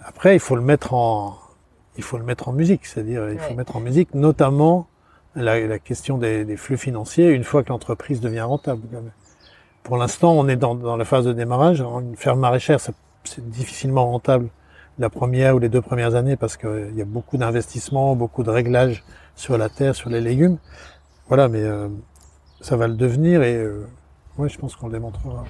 Après, 0.03 0.35
il 0.35 0.41
faut 0.41 0.57
le 0.57 0.63
mettre 0.63 0.95
en, 0.95 1.37
il 1.97 2.03
faut 2.03 2.17
le 2.17 2.25
mettre 2.25 2.49
en 2.49 2.53
musique, 2.53 2.87
c'est-à-dire 2.87 3.31
il 3.31 3.39
faut 3.39 3.55
mettre 3.55 3.77
en 3.77 3.81
musique 3.81 4.15
notamment 4.15 4.87
la, 5.35 5.79
question 5.79 6.17
des, 6.17 6.57
flux 6.57 6.79
financiers 6.79 7.29
une 7.29 7.45
fois 7.45 7.63
que 7.63 7.69
l'entreprise 7.69 8.21
devient 8.21 8.41
rentable. 8.41 8.83
Pour 9.83 9.97
l'instant, 9.97 10.33
on 10.33 10.49
est 10.49 10.57
dans, 10.57 10.75
dans, 10.75 10.97
la 10.97 11.05
phase 11.05 11.27
de 11.27 11.33
démarrage. 11.33 11.81
Une 11.81 12.17
ferme 12.17 12.41
maraîchère, 12.41 12.81
c'est 12.81 13.51
difficilement 13.51 14.11
rentable 14.11 14.49
la 14.98 15.11
première 15.11 15.57
ou 15.57 15.59
les 15.59 15.68
deux 15.68 15.81
premières 15.81 16.14
années 16.14 16.37
parce 16.37 16.57
qu'il 16.57 16.92
y 16.94 17.03
a 17.03 17.05
beaucoup 17.05 17.37
d'investissements, 17.37 18.16
beaucoup 18.16 18.42
de 18.42 18.50
réglages 18.50 19.05
sur 19.37 19.57
la 19.57 19.68
terre, 19.68 19.94
sur 19.94 20.11
les 20.11 20.20
légumes. 20.20 20.59
Voilà, 21.29 21.48
mais 21.48 21.62
euh, 21.62 21.88
ça 22.61 22.76
va 22.76 22.88
le 22.88 22.94
devenir 22.94 23.42
et 23.42 23.55
euh, 23.57 23.87
je 24.46 24.59
pense 24.59 24.76
qu'on 24.76 24.87
le 24.87 24.92
démontrera. 24.92 25.44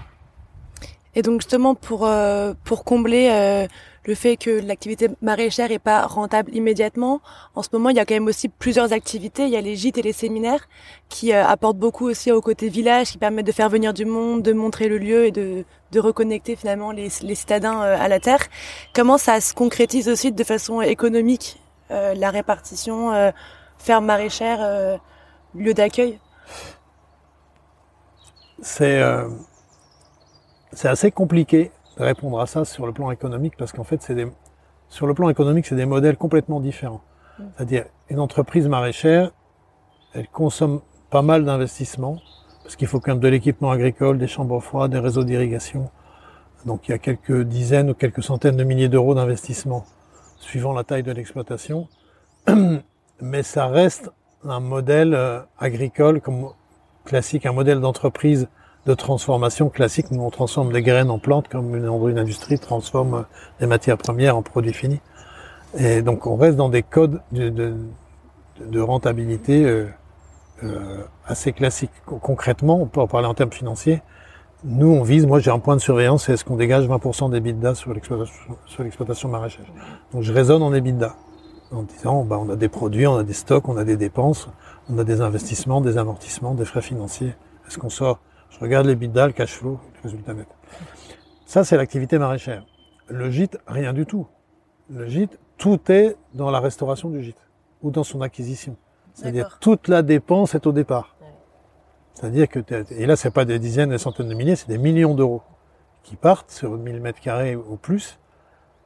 Et 1.14 1.22
donc 1.22 1.40
justement 1.40 1.74
pour 1.74 2.07
euh, 2.07 2.55
pour 2.64 2.85
combler 2.85 3.29
euh, 3.33 3.66
le 4.05 4.15
fait 4.15 4.37
que 4.37 4.51
l'activité 4.51 5.09
maraîchère 5.21 5.71
est 5.71 5.79
pas 5.79 6.07
rentable 6.07 6.55
immédiatement, 6.55 7.21
en 7.55 7.63
ce 7.63 7.69
moment 7.73 7.91
il 7.91 7.97
y 7.97 8.01
a 8.01 8.07
quand 8.07 8.15
même 8.15 8.27
aussi 8.27 8.49
plusieurs 8.49 8.93
activités. 8.93 9.45
Il 9.45 9.51
y 9.51 9.57
a 9.57 9.61
les 9.61 9.77
gîtes 9.77 9.99
et 9.99 10.03
les 10.03 10.13
séminaires 10.13 10.69
qui 11.09 11.33
euh, 11.33 11.45
apportent 11.45 11.77
beaucoup 11.79 12.07
aussi 12.07 12.33
au 12.33 12.41
côté 12.41 12.69
village, 12.69 13.13
qui 13.13 13.19
permettent 13.19 13.47
de 13.47 13.53
faire 13.53 13.69
venir 13.69 13.93
du 13.93 14.05
monde, 14.05 14.43
de 14.43 14.53
montrer 14.53 14.89
le 14.89 14.99
lieu 14.99 15.27
et 15.27 15.31
de 15.33 15.65
de 15.93 15.99
reconnecter 15.99 16.55
finalement 16.55 16.93
les, 16.93 17.09
citadins 17.09 17.81
à 17.81 18.07
la 18.07 18.21
terre. 18.21 18.47
Comment 18.95 19.19
ça 19.19 19.41
se 19.41 19.53
concrétise 19.53 20.09
aussi 20.09 20.31
de 20.31 20.45
façon 20.45 20.81
économique 20.81 21.61
la 21.91 22.31
répartition 22.31 23.33
ferme 23.77 24.05
maraîchère 24.05 25.01
lieu 25.53 25.75
d'accueil? 25.75 26.21
C'est 28.63 29.03
c'est 30.73 30.89
assez 30.89 31.11
compliqué 31.11 31.73
répondre 32.03 32.41
à 32.41 32.47
ça 32.47 32.65
sur 32.65 32.87
le 32.87 32.93
plan 32.93 33.11
économique 33.11 33.55
parce 33.57 33.73
qu'en 33.73 33.85
fait, 33.85 34.03
c'est 34.03 34.15
des, 34.15 34.27
sur 34.89 35.07
le 35.07 35.15
plan 35.15 35.29
économique, 35.29 35.67
c'est 35.67 35.77
des 35.77 35.87
modèles 35.87 36.17
complètement 36.17 36.61
différents. 36.61 37.03
Mm. 37.39 37.45
C'est-à-dire, 37.57 37.85
une 38.09 38.21
entreprise 38.21 38.69
maraîchère, 38.69 39.31
elle 40.15 40.29
consomme 40.29 40.81
pas 41.11 41.23
mal 41.23 41.45
d'investissements 41.45 42.19
parce 42.63 42.77
qu'il 42.77 42.89
faut 42.89 43.01
quand 43.01 43.13
même 43.13 43.21
de 43.21 43.29
l'équipement 43.29 43.71
agricole, 43.71 44.19
des 44.19 44.29
chambres 44.29 44.61
froides, 44.61 44.93
des 44.93 44.99
réseaux 44.99 45.25
d'irrigation. 45.25 45.91
Donc 46.67 46.89
il 46.89 46.93
y 46.93 46.95
a 46.95 46.99
quelques 46.99 47.43
dizaines 47.43 47.91
ou 47.91 47.95
quelques 47.95 48.23
centaines 48.23 48.57
de 48.57 48.65
milliers 48.65 48.89
d'euros 48.89 49.15
d'investissement 49.15 49.85
suivant 50.39 50.73
la 50.73 50.85
taille 50.85 51.03
de 51.03 51.13
l'exploitation. 51.13 51.89
Mais 53.21 53.43
ça 53.43 53.67
reste 53.67 54.11
un 54.45 54.61
modèle 54.61 55.15
euh, 55.15 55.41
agricole 55.59 56.21
comme 56.21 56.51
classique, 57.05 57.47
un 57.47 57.53
modèle 57.53 57.81
d'entreprise 57.81 58.49
de 58.87 58.95
transformation 58.95 59.69
classique. 59.69 60.11
Nous, 60.11 60.23
on 60.23 60.31
transforme 60.31 60.73
des 60.73 60.83
graines 60.83 61.11
en 61.11 61.19
plantes 61.19 61.49
comme 61.49 61.77
une, 61.77 62.19
industrie 62.19 62.59
transforme 62.59 63.27
des 63.61 63.66
matières 63.66 63.99
premières 63.99 64.37
en 64.37 64.43
produits 64.43 64.73
finis. 64.73 65.01
Et 65.79 66.03
donc, 66.03 66.27
on 66.27 66.37
reste 66.37 66.57
dans 66.57 66.69
des 66.69 66.83
codes 66.83 67.21
de, 67.33 67.75
de, 68.61 68.81
rentabilité 68.81 69.64
euh, 69.64 69.87
euh, 70.64 71.05
assez 71.27 71.53
classiques. 71.53 71.93
Concrètement, 72.07 72.81
on 72.81 72.87
peut 72.87 73.01
en 73.01 73.07
parler 73.07 73.27
en 73.29 73.35
termes 73.35 73.53
financiers. 73.53 74.03
Nous, 74.64 74.88
on 74.88 75.03
vise, 75.03 75.25
moi 75.25 75.38
j'ai 75.38 75.51
un 75.51 75.59
point 75.59 75.75
de 75.75 75.81
surveillance, 75.81 76.25
c'est 76.25 76.35
est-ce 76.35 76.45
qu'on 76.45 76.57
dégage 76.57 76.87
20% 76.87 77.31
d'EBITDA 77.31 77.75
sur 77.75 77.95
l'exploitation 77.95 79.31
maraîchère. 79.31 79.64
Donc 80.12 80.23
je 80.23 80.35
raisonne 80.35 80.62
en 80.62 80.75
EBITDA, 80.75 81.16
en 81.73 81.83
disant, 81.83 82.25
bah, 82.25 82.38
on 82.38 82.51
a 82.51 82.57
des 82.57 82.69
produits, 82.69 83.07
on 83.07 83.16
a 83.16 83.23
des 83.23 83.33
stocks, 83.33 83.71
on 83.71 83.79
a 83.79 83.85
des 83.85 83.97
dépenses, 83.97 84.49
on 84.90 84.99
a 84.99 85.05
des 85.05 85.23
investissements, 85.23 85.81
des 85.81 85.97
amortissements, 85.97 86.53
des 86.53 86.66
frais 86.66 86.83
financiers. 86.83 87.35
Est-ce 87.66 87.79
qu'on 87.79 87.88
sort 87.88 88.19
je 88.51 88.59
regarde 88.59 88.87
les 88.87 88.97
bidas, 88.97 89.27
le 89.27 89.33
cash 89.33 89.55
flow, 89.55 89.81
le 89.95 90.01
résultat 90.03 90.35
net. 90.35 90.49
Ça, 91.47 91.65
c'est 91.65 91.77
l'activité 91.77 92.19
maraîchère. 92.19 92.65
Le 93.09 93.31
gîte, 93.31 93.59
rien 93.67 93.93
du 93.93 94.07
tout. 94.07 94.27
Le 94.91 95.07
gîte, 95.07 95.39
tout 95.57 95.81
est 95.91 96.17
dans 96.35 96.51
la 96.51 96.61
restauration 96.61 97.11
du 97.11 97.23
gîte 97.23 97.49
ou 97.83 97.91
dans 97.91 98.05
son 98.05 98.21
acquisition. 98.21 98.77
C'est-à-dire 99.15 99.59
toute 99.61 99.89
la 99.89 100.03
dépense 100.03 100.55
est 100.55 100.67
au 100.67 100.73
départ. 100.73 101.17
C'est-à-dire 102.15 102.49
que 102.49 102.61
et 102.93 103.07
là 103.07 103.17
c'est 103.17 103.31
pas 103.31 103.45
des 103.45 103.59
dizaines, 103.59 103.91
des 103.91 103.99
centaines 103.99 104.29
de 104.29 104.35
milliers, 104.35 104.57
c'est 104.57 104.69
des 104.69 104.79
millions 104.79 105.15
d'euros 105.15 105.43
qui 106.03 106.17
partent 106.17 106.51
sur 106.51 106.71
1000 106.77 107.01
mètres 107.01 107.21
carrés 107.21 107.57
ou 107.57 107.77
plus, 107.77 108.19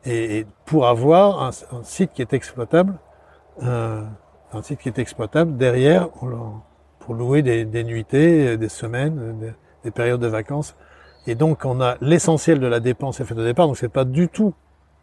et, 0.04 0.46
pour 0.66 0.86
avoir 0.86 1.42
un, 1.42 1.52
site 1.82 2.12
qui 2.12 2.22
est 2.22 2.32
exploitable, 2.32 2.98
un 3.60 4.62
site 4.62 4.80
qui 4.80 4.88
est 4.88 4.98
exploitable 4.98 5.56
derrière, 5.56 6.08
on, 6.22 6.60
pour 7.04 7.14
louer 7.14 7.42
des, 7.42 7.64
des 7.64 7.84
nuitées, 7.84 8.56
des 8.56 8.68
semaines, 8.68 9.54
des, 9.84 9.90
périodes 9.90 10.20
de 10.20 10.26
vacances. 10.26 10.74
Et 11.26 11.34
donc 11.34 11.64
on 11.64 11.80
a 11.80 11.96
l'essentiel 12.00 12.60
de 12.60 12.66
la 12.66 12.80
dépense 12.80 13.20
est 13.20 13.24
fait 13.24 13.34
au 13.34 13.44
départ, 13.44 13.66
donc 13.66 13.76
c'est 13.76 13.88
pas 13.88 14.04
du 14.04 14.28
tout 14.28 14.54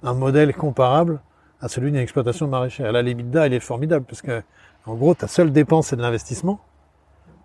un 0.02 0.14
modèle 0.14 0.56
comparable 0.56 1.22
à 1.62 1.68
celui 1.68 1.92
d'une 1.92 2.02
exploitation 2.02 2.48
maraîchère. 2.48 2.92
Là, 2.92 3.04
l'EBITDA, 3.04 3.48
il 3.48 3.54
est 3.54 3.60
formidable 3.60 4.06
parce 4.06 4.24
que, 4.24 4.42
en 4.88 4.96
gros, 4.96 5.14
ta 5.14 5.28
seule 5.28 5.52
dépense, 5.52 5.88
c'est 5.88 5.96
de 5.96 6.02
l'investissement. 6.02 6.60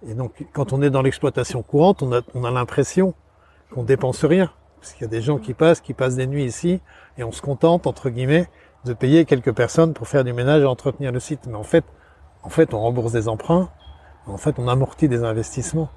Et 0.08 0.14
donc, 0.14 0.32
quand 0.54 0.72
on 0.72 0.80
est 0.80 0.88
dans 0.88 1.02
l'exploitation 1.02 1.62
courante, 1.62 2.02
on 2.02 2.12
a, 2.12 2.22
on 2.34 2.44
a 2.44 2.50
l'impression 2.50 3.12
qu'on 3.70 3.82
dépense 3.82 4.24
rien. 4.24 4.50
Parce 4.80 4.94
qu'il 4.94 5.02
y 5.02 5.04
a 5.04 5.08
des 5.10 5.20
gens 5.20 5.36
qui 5.36 5.52
passent, 5.52 5.82
qui 5.82 5.92
passent 5.92 6.16
des 6.16 6.26
nuits 6.26 6.44
ici, 6.44 6.80
et 7.18 7.24
on 7.24 7.32
se 7.32 7.42
contente, 7.42 7.86
entre 7.86 8.08
guillemets, 8.08 8.48
de 8.86 8.94
payer 8.94 9.26
quelques 9.26 9.52
personnes 9.52 9.92
pour 9.92 10.08
faire 10.08 10.24
du 10.24 10.32
ménage 10.32 10.62
et 10.62 10.66
entretenir 10.66 11.12
le 11.12 11.20
site. 11.20 11.40
Mais 11.46 11.56
en 11.56 11.62
fait, 11.62 11.84
en 12.42 12.48
fait, 12.48 12.72
on 12.72 12.80
rembourse 12.80 13.12
des 13.12 13.28
emprunts, 13.28 13.68
en 14.26 14.36
fait, 14.36 14.58
on 14.58 14.68
amortit 14.68 15.08
des 15.08 15.24
investissements. 15.24 15.90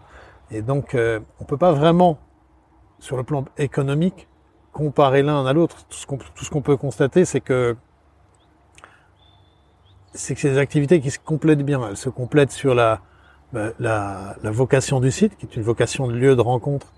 Et 0.51 0.61
donc, 0.61 0.95
euh, 0.95 1.19
on 1.39 1.45
peut 1.45 1.57
pas 1.57 1.71
vraiment, 1.71 2.19
sur 2.99 3.17
le 3.17 3.23
plan 3.23 3.45
économique, 3.57 4.27
comparer 4.73 5.23
l'un 5.23 5.45
à 5.45 5.53
l'autre. 5.53 5.85
Tout 5.87 5.97
ce 6.43 6.49
qu'on 6.49 6.61
peut 6.61 6.77
constater, 6.77 7.25
c'est 7.25 7.41
que 7.41 7.75
c'est 10.13 10.33
que 10.33 10.41
c'est 10.41 10.49
des 10.49 10.57
activités 10.57 11.01
qui 11.01 11.11
se 11.11 11.19
complètent 11.19 11.63
bien. 11.63 11.87
Elles 11.87 11.97
se 11.97 12.09
complètent 12.09 12.51
sur 12.51 12.73
la, 12.73 13.01
bah, 13.53 13.69
la, 13.79 14.35
la, 14.41 14.51
vocation 14.51 14.99
du 14.99 15.11
site, 15.11 15.37
qui 15.37 15.45
est 15.45 15.55
une 15.55 15.63
vocation 15.63 16.07
de 16.07 16.13
lieu 16.13 16.35
de 16.35 16.41
rencontre. 16.41 16.93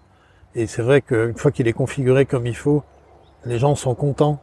Et 0.55 0.67
c'est 0.67 0.81
vrai 0.81 1.01
qu'une 1.01 1.37
fois 1.37 1.51
qu'il 1.51 1.67
est 1.67 1.73
configuré 1.73 2.25
comme 2.25 2.45
il 2.47 2.55
faut, 2.55 2.83
les 3.45 3.59
gens 3.59 3.75
sont 3.75 3.95
contents 3.95 4.39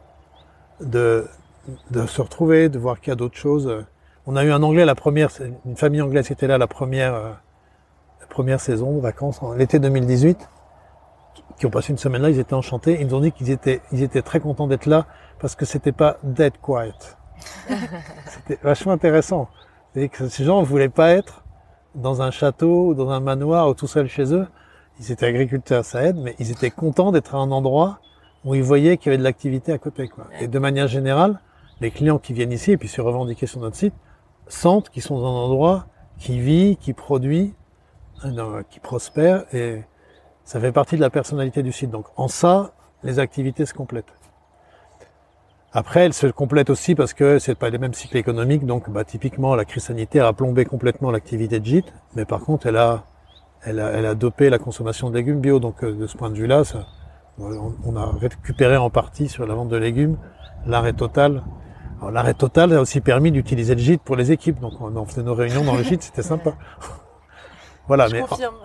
de, 0.81 1.27
de 1.91 2.05
se 2.05 2.21
retrouver, 2.21 2.69
de 2.69 2.79
voir 2.79 2.99
qu'il 2.99 3.09
y 3.09 3.13
a 3.13 3.15
d'autres 3.15 3.37
choses. 3.37 3.85
On 4.31 4.35
a 4.35 4.43
eu 4.43 4.51
un 4.51 4.61
Anglais 4.61 4.85
la 4.85 4.93
première, 4.93 5.31
une 5.65 5.75
famille 5.75 6.03
anglaise 6.03 6.27
qui 6.27 6.33
était 6.33 6.45
là 6.45 6.59
la 6.59 6.67
première, 6.67 7.15
euh, 7.15 7.31
la 8.21 8.27
première 8.27 8.59
saison 8.59 8.95
de 8.95 9.01
vacances, 9.01 9.41
en 9.41 9.53
l'été 9.53 9.79
2018, 9.79 10.47
qui 11.57 11.65
ont 11.65 11.71
passé 11.71 11.93
une 11.93 11.97
semaine 11.97 12.21
là, 12.21 12.29
ils 12.29 12.37
étaient 12.37 12.53
enchantés. 12.53 12.99
Ils 13.01 13.07
nous 13.07 13.15
ont 13.15 13.21
dit 13.21 13.31
qu'ils 13.31 13.49
étaient, 13.49 13.81
ils 13.91 14.03
étaient 14.03 14.21
très 14.21 14.39
contents 14.39 14.67
d'être 14.67 14.85
là 14.85 15.07
parce 15.39 15.55
que 15.55 15.65
c'était 15.65 15.91
pas 15.91 16.17
dead 16.21 16.53
quiet. 16.61 16.93
c'était 18.27 18.59
vachement 18.61 18.91
intéressant. 18.91 19.49
Et 19.95 20.09
que 20.09 20.29
ces 20.29 20.43
gens 20.43 20.61
ne 20.61 20.65
voulaient 20.65 20.89
pas 20.89 21.09
être 21.09 21.43
dans 21.95 22.21
un 22.21 22.29
château 22.29 22.89
ou 22.89 22.93
dans 22.93 23.09
un 23.09 23.21
manoir 23.21 23.67
ou 23.67 23.73
tout 23.73 23.87
seul 23.87 24.07
chez 24.07 24.31
eux. 24.31 24.47
Ils 24.99 25.11
étaient 25.11 25.25
agriculteurs, 25.25 25.83
ça 25.85 26.03
aide, 26.03 26.17
mais 26.17 26.35
ils 26.37 26.51
étaient 26.51 26.69
contents 26.69 27.11
d'être 27.11 27.33
à 27.33 27.39
un 27.39 27.49
endroit 27.49 27.97
où 28.45 28.53
ils 28.53 28.61
voyaient 28.61 28.97
qu'il 28.97 29.07
y 29.07 29.09
avait 29.09 29.17
de 29.17 29.23
l'activité 29.23 29.73
à 29.73 29.79
côté. 29.79 30.07
Quoi. 30.07 30.25
Et 30.39 30.47
de 30.47 30.59
manière 30.59 30.87
générale, 30.87 31.39
les 31.81 31.89
clients 31.89 32.19
qui 32.19 32.33
viennent 32.33 32.51
ici 32.51 32.73
et 32.73 32.77
puis 32.77 32.89
se 32.89 33.01
revendiquer 33.01 33.47
sur 33.47 33.59
notre 33.59 33.75
site, 33.75 33.95
sentent 34.49 34.89
qu'ils 34.89 35.03
sont 35.03 35.19
dans 35.19 35.27
un 35.27 35.45
endroit 35.45 35.85
qui 36.17 36.39
vit, 36.39 36.75
qui 36.77 36.93
produit, 36.93 37.53
hein, 38.23 38.63
qui 38.69 38.79
prospère, 38.79 39.45
et 39.53 39.83
ça 40.43 40.59
fait 40.59 40.73
partie 40.73 40.95
de 40.97 41.01
la 41.01 41.09
personnalité 41.09 41.63
du 41.63 41.71
site. 41.71 41.91
Donc 41.91 42.07
en 42.17 42.27
ça, 42.27 42.73
les 43.03 43.19
activités 43.19 43.65
se 43.65 43.73
complètent. 43.73 44.13
Après, 45.71 46.05
elles 46.05 46.15
se 46.15 46.25
complètent 46.25 46.71
aussi 46.71 46.95
parce 46.95 47.13
que 47.13 47.37
c'est 47.37 47.53
pas 47.53 47.69
les 47.69 47.77
mêmes 47.77 47.93
cycles 47.93 48.17
économiques. 48.17 48.65
Donc, 48.65 48.89
bah, 48.89 49.03
typiquement, 49.03 49.55
la 49.55 49.65
crise 49.65 49.83
sanitaire 49.83 50.25
a 50.25 50.33
plombé 50.33 50.65
complètement 50.65 51.11
l'activité 51.11 51.59
de 51.59 51.65
gîte, 51.65 51.93
mais 52.15 52.25
par 52.25 52.41
contre, 52.41 52.65
elle 52.65 52.77
a 52.77 54.15
dopé 54.15 54.49
la 54.49 54.57
consommation 54.57 55.11
de 55.11 55.15
légumes 55.15 55.39
bio. 55.39 55.59
Donc, 55.59 55.83
euh, 55.83 55.93
de 55.93 56.07
ce 56.07 56.17
point 56.17 56.31
de 56.31 56.35
vue-là, 56.35 56.63
on 57.37 57.95
a 57.95 58.05
récupéré 58.19 58.77
en 58.77 58.89
partie 58.89 59.29
sur 59.29 59.45
la 59.45 59.53
vente 59.53 59.69
de 59.69 59.77
légumes 59.77 60.17
l'arrêt 60.65 60.93
total 60.93 61.43
l'arrêt 62.07 62.33
total 62.33 62.73
a 62.73 62.81
aussi 62.81 63.01
permis 63.01 63.31
d'utiliser 63.31 63.75
le 63.75 63.81
gîte 63.81 64.01
pour 64.01 64.15
les 64.15 64.31
équipes. 64.31 64.59
Donc 64.59 64.73
on, 64.79 65.05
faisait 65.05 65.23
nos 65.23 65.35
réunions 65.35 65.63
dans 65.63 65.75
le 65.75 65.83
gîte, 65.83 66.03
c'était 66.03 66.23
sympa. 66.23 66.53
voilà, 67.87 68.07
Je 68.07 68.13
mais 68.13 68.21
confirme. 68.21 68.55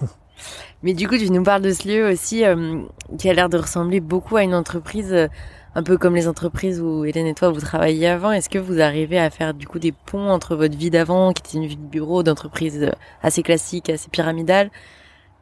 mais 0.82 0.94
du 0.94 1.08
coup, 1.08 1.16
tu 1.16 1.30
nous 1.30 1.42
parles 1.42 1.62
de 1.62 1.72
ce 1.72 1.88
lieu 1.88 2.10
aussi 2.10 2.44
euh, 2.44 2.80
qui 3.18 3.30
a 3.30 3.34
l'air 3.34 3.48
de 3.48 3.58
ressembler 3.58 4.00
beaucoup 4.00 4.36
à 4.36 4.42
une 4.42 4.54
entreprise, 4.54 5.12
euh, 5.12 5.28
un 5.74 5.82
peu 5.82 5.96
comme 5.96 6.16
les 6.16 6.26
entreprises 6.26 6.80
où 6.80 7.04
Hélène 7.04 7.26
et 7.26 7.34
toi 7.34 7.50
vous 7.50 7.60
travailliez 7.60 8.08
avant. 8.08 8.32
Est-ce 8.32 8.48
que 8.48 8.58
vous 8.58 8.80
arrivez 8.80 9.18
à 9.18 9.30
faire 9.30 9.54
du 9.54 9.68
coup 9.68 9.78
des 9.78 9.92
ponts 9.92 10.30
entre 10.30 10.56
votre 10.56 10.76
vie 10.76 10.90
d'avant, 10.90 11.32
qui 11.32 11.42
était 11.42 11.58
une 11.58 11.66
vie 11.66 11.76
de 11.76 11.86
bureau, 11.86 12.22
d'entreprise 12.22 12.82
euh, 12.82 12.90
assez 13.22 13.42
classique, 13.42 13.88
assez 13.90 14.08
pyramidale, 14.10 14.70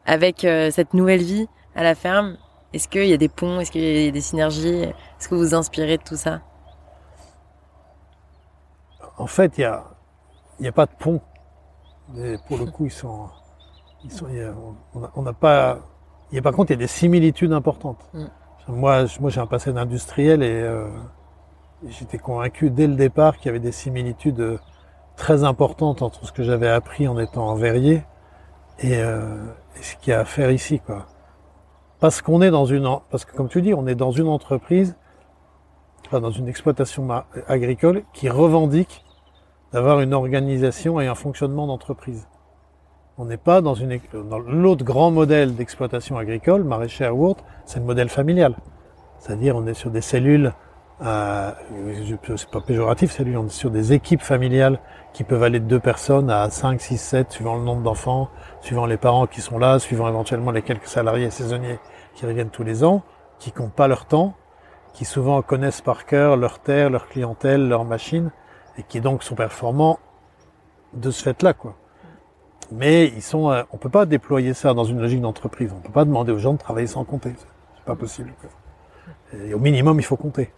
avec 0.04 0.40
cette 0.40 0.94
nouvelle 0.94 1.20
vie 1.20 1.48
à 1.74 1.82
la 1.82 1.94
ferme? 1.94 2.38
Est-ce 2.72 2.88
qu'il 2.88 3.04
y 3.04 3.12
a 3.12 3.18
des 3.18 3.28
ponts? 3.28 3.60
Est-ce 3.60 3.70
qu'il 3.70 3.82
y 3.82 4.08
a 4.08 4.10
des 4.10 4.20
synergies? 4.22 4.84
Est-ce 4.84 5.28
que 5.28 5.34
vous 5.34 5.42
vous 5.42 5.54
inspirez 5.54 5.98
de 5.98 6.02
tout 6.02 6.16
ça? 6.16 6.40
En 9.18 9.26
fait, 9.26 9.58
il 9.58 9.60
n'y 9.60 9.66
a, 9.66 9.84
y 10.60 10.68
a 10.68 10.72
pas 10.72 10.86
de 10.86 10.92
pont. 10.98 11.20
pour 12.46 12.58
le 12.58 12.66
coup, 12.66 12.86
ils 12.86 12.90
sont, 12.90 13.28
ils 14.04 14.12
sont, 14.12 14.26
on 15.14 15.22
n'a 15.22 15.32
pas, 15.32 15.78
il 16.30 16.36
y 16.36 16.38
a 16.38 16.42
par 16.42 16.52
contre, 16.52 16.70
il 16.70 16.74
y 16.74 16.76
a 16.76 16.78
des 16.78 16.86
similitudes 16.86 17.52
importantes. 17.52 18.08
Mm. 18.14 18.24
Moi, 18.68 19.04
moi, 19.20 19.30
j'ai 19.30 19.40
un 19.40 19.46
passé 19.46 19.72
d'industriel 19.72 20.42
et, 20.42 20.62
euh, 20.62 20.88
j'étais 21.86 22.18
convaincu 22.18 22.70
dès 22.70 22.86
le 22.86 22.94
départ 22.94 23.38
qu'il 23.38 23.46
y 23.46 23.48
avait 23.48 23.60
des 23.60 23.72
similitudes 23.72 24.58
très 25.16 25.42
importantes 25.42 26.02
entre 26.02 26.26
ce 26.26 26.32
que 26.32 26.42
j'avais 26.42 26.68
appris 26.68 27.08
en 27.08 27.18
étant 27.18 27.48
en 27.48 27.54
verrier 27.54 28.04
et, 28.78 28.96
euh, 28.96 29.46
et 29.78 29.82
ce 29.82 29.96
qu'il 29.96 30.10
y 30.10 30.14
a 30.14 30.20
à 30.20 30.24
faire 30.24 30.50
ici, 30.50 30.80
quoi. 30.80 31.06
Parce 31.98 32.22
qu'on 32.22 32.42
est 32.42 32.50
dans 32.50 32.66
une, 32.66 32.88
parce 33.10 33.24
que 33.24 33.34
comme 33.34 33.48
tu 33.48 33.60
dis, 33.62 33.74
on 33.74 33.86
est 33.88 33.96
dans 33.96 34.12
une 34.12 34.28
entreprise, 34.28 34.96
enfin 36.06 36.20
dans 36.20 36.30
une 36.30 36.46
exploitation 36.46 37.08
agricole 37.48 38.04
qui 38.12 38.28
revendique 38.28 39.04
d'avoir 39.72 40.00
une 40.00 40.14
organisation 40.14 41.00
et 41.00 41.06
un 41.06 41.14
fonctionnement 41.14 41.66
d'entreprise. 41.66 42.28
On 43.18 43.24
n'est 43.24 43.36
pas 43.36 43.60
dans 43.60 43.74
une, 43.74 43.98
dans 44.30 44.38
l'autre 44.38 44.84
grand 44.84 45.10
modèle 45.10 45.56
d'exploitation 45.56 46.16
agricole, 46.18 46.62
maraîchère 46.62 47.16
ou 47.16 47.26
autre, 47.26 47.44
c'est 47.66 47.80
le 47.80 47.84
modèle 47.84 48.08
familial. 48.08 48.54
C'est-à-dire, 49.18 49.56
on 49.56 49.66
est 49.66 49.74
sur 49.74 49.90
des 49.90 50.00
cellules, 50.00 50.52
euh, 51.04 51.50
c'est 52.36 52.50
pas 52.50 52.60
péjoratif, 52.60 53.10
cellules, 53.10 53.36
on 53.36 53.46
est 53.46 53.50
sur 53.50 53.70
des 53.70 53.92
équipes 53.92 54.22
familiales 54.22 54.78
qui 55.12 55.24
peuvent 55.24 55.42
aller 55.42 55.58
de 55.58 55.64
deux 55.64 55.80
personnes 55.80 56.30
à 56.30 56.48
5, 56.48 56.80
6, 56.80 56.96
7, 56.96 57.32
suivant 57.32 57.56
le 57.56 57.64
nombre 57.64 57.82
d'enfants, 57.82 58.28
suivant 58.60 58.86
les 58.86 58.96
parents 58.96 59.26
qui 59.26 59.40
sont 59.40 59.58
là, 59.58 59.80
suivant 59.80 60.08
éventuellement 60.08 60.52
les 60.52 60.62
quelques 60.62 60.86
salariés 60.86 61.30
saisonniers 61.30 61.80
qui 62.14 62.24
reviennent 62.24 62.50
tous 62.50 62.62
les 62.64 62.84
ans, 62.84 63.02
qui 63.40 63.50
comptent 63.50 63.74
pas 63.74 63.88
leur 63.88 64.06
temps, 64.06 64.34
qui 64.92 65.04
souvent 65.04 65.42
connaissent 65.42 65.80
par 65.80 66.06
cœur 66.06 66.36
leur 66.36 66.60
terre, 66.60 66.90
leur 66.90 67.08
clientèle, 67.08 67.68
leur 67.68 67.84
machine, 67.84 68.30
et 68.78 68.82
qui 68.82 69.00
donc 69.00 69.22
sont 69.22 69.34
performants 69.34 69.98
de 70.94 71.10
ce 71.10 71.22
fait-là, 71.22 71.52
quoi. 71.52 71.76
Mais 72.70 73.06
ils 73.06 73.22
sont, 73.22 73.50
euh, 73.50 73.62
on 73.72 73.78
peut 73.78 73.88
pas 73.88 74.06
déployer 74.06 74.54
ça 74.54 74.74
dans 74.74 74.84
une 74.84 75.00
logique 75.00 75.20
d'entreprise. 75.20 75.72
On 75.74 75.80
peut 75.80 75.92
pas 75.92 76.04
demander 76.04 76.32
aux 76.32 76.38
gens 76.38 76.52
de 76.52 76.58
travailler 76.58 76.86
sans 76.86 77.04
compter. 77.04 77.34
C'est 77.76 77.84
pas 77.84 77.96
possible. 77.96 78.32
Quoi. 78.40 78.50
Et 79.40 79.54
au 79.54 79.58
minimum, 79.58 79.98
il 79.98 80.02
faut 80.02 80.16
compter. 80.16 80.52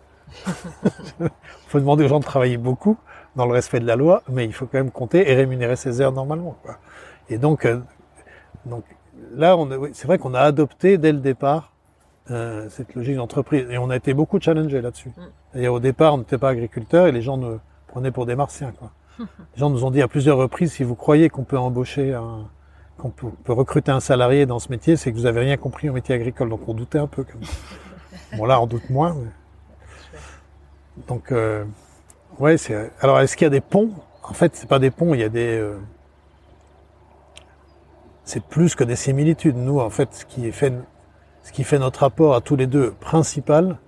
il 0.47 1.29
faut 1.69 1.79
demander 1.79 2.05
aux 2.05 2.09
gens 2.09 2.19
de 2.19 2.25
travailler 2.25 2.57
beaucoup 2.57 2.97
dans 3.37 3.47
le 3.47 3.53
respect 3.53 3.79
de 3.79 3.87
la 3.87 3.97
loi, 3.97 4.23
mais 4.29 4.45
il 4.45 4.53
faut 4.53 4.67
quand 4.67 4.79
même 4.79 4.91
compter 4.91 5.31
et 5.31 5.35
rémunérer 5.35 5.77
ses 5.77 6.01
heures 6.01 6.13
normalement. 6.13 6.57
Quoi. 6.63 6.79
Et 7.29 7.39
donc, 7.39 7.65
euh, 7.65 7.79
donc 8.67 8.85
là, 9.33 9.57
c'est 9.93 10.07
vrai 10.07 10.19
qu'on 10.19 10.35
a 10.35 10.41
adopté 10.41 10.99
dès 10.99 11.13
le 11.13 11.21
départ 11.21 11.73
euh, 12.31 12.69
cette 12.71 12.95
logique 12.95 13.17
d'entreprise 13.17 13.67
et 13.71 13.79
on 13.79 13.89
a 13.91 13.97
été 13.97 14.15
beaucoup 14.15 14.41
challengé 14.41 14.81
là-dessus. 14.81 15.11
Mm. 15.55 15.59
Et 15.59 15.69
au 15.69 15.79
départ, 15.79 16.15
on 16.15 16.19
n'était 16.19 16.39
pas 16.39 16.51
agriculteur 16.51 17.07
et 17.07 17.13
les 17.13 17.23
gens 17.23 17.37
nous 17.37 17.61
prenaient 17.91 18.11
pour 18.11 18.27
des 18.27 18.37
martiens. 18.37 18.73
Quoi. 18.73 18.91
les 19.19 19.27
gens 19.57 19.71
nous 19.71 19.85
ont 19.85 19.91
dit 19.91 20.01
à 20.01 20.09
plusieurs 20.09 20.39
reprises 20.39 20.73
si 20.73 20.85
vous 20.85 20.95
croyez 20.95 21.29
qu'on 21.29 21.45
peut 21.45 21.59
embaucher 21.59 22.15
un, 22.15 22.49
qu'on 22.99 23.11
peut, 23.11 23.53
recruter 23.53 23.91
un 23.91 24.01
salarié 24.01 24.47
dans 24.47 24.59
ce 24.59 24.71
métier, 24.71 24.97
c'est 24.97 25.11
que 25.11 25.17
vous 25.17 25.27
avez 25.27 25.41
rien 25.41 25.57
compris 25.57 25.91
au 25.91 25.93
métier 25.93 26.15
agricole. 26.15 26.49
Donc 26.49 26.69
on 26.69 26.75
doutait 26.75 26.99
un 26.99 27.07
peu. 27.07 27.25
Bon 28.37 28.45
là, 28.45 28.61
on 28.61 28.67
doute 28.67 28.89
moins. 28.91 29.17
Donc 31.09 31.33
euh, 31.33 31.65
ouais, 32.39 32.57
c'est. 32.57 32.93
Alors 33.01 33.19
est-ce 33.21 33.37
qu'il 33.37 33.45
y 33.45 33.47
a 33.47 33.51
des 33.51 33.61
ponts? 33.61 33.91
En 34.23 34.35
fait, 34.35 34.55
c'est 34.55 34.69
pas 34.69 34.79
des 34.79 34.91
ponts. 34.91 35.15
Il 35.15 35.21
y 35.21 35.25
a 35.25 35.29
des 35.29 35.59
euh, 35.59 35.77
c'est 38.25 38.45
plus 38.45 38.77
que 38.77 38.85
des 38.85 38.97
similitudes. 38.97 39.57
Nous, 39.57 39.81
en 39.81 39.91
fait, 39.91 40.15
ce 40.15 40.25
qui 40.25 40.53
fait, 40.53 40.73
ce 41.43 41.51
qui 41.51 41.65
fait 41.65 41.81
notre 41.81 42.01
rapport 42.01 42.37
à 42.37 42.41
tous 42.41 42.55
les 42.55 42.69
deux 42.69 42.93
principal, 42.93 43.79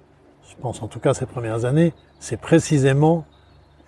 je 0.51 0.57
pense 0.61 0.83
en 0.83 0.89
tout 0.89 0.99
cas 0.99 1.15
ces 1.15 1.27
premières 1.27 1.65
années, 1.65 1.93
c'est 2.19 2.37
précisément 2.37 3.25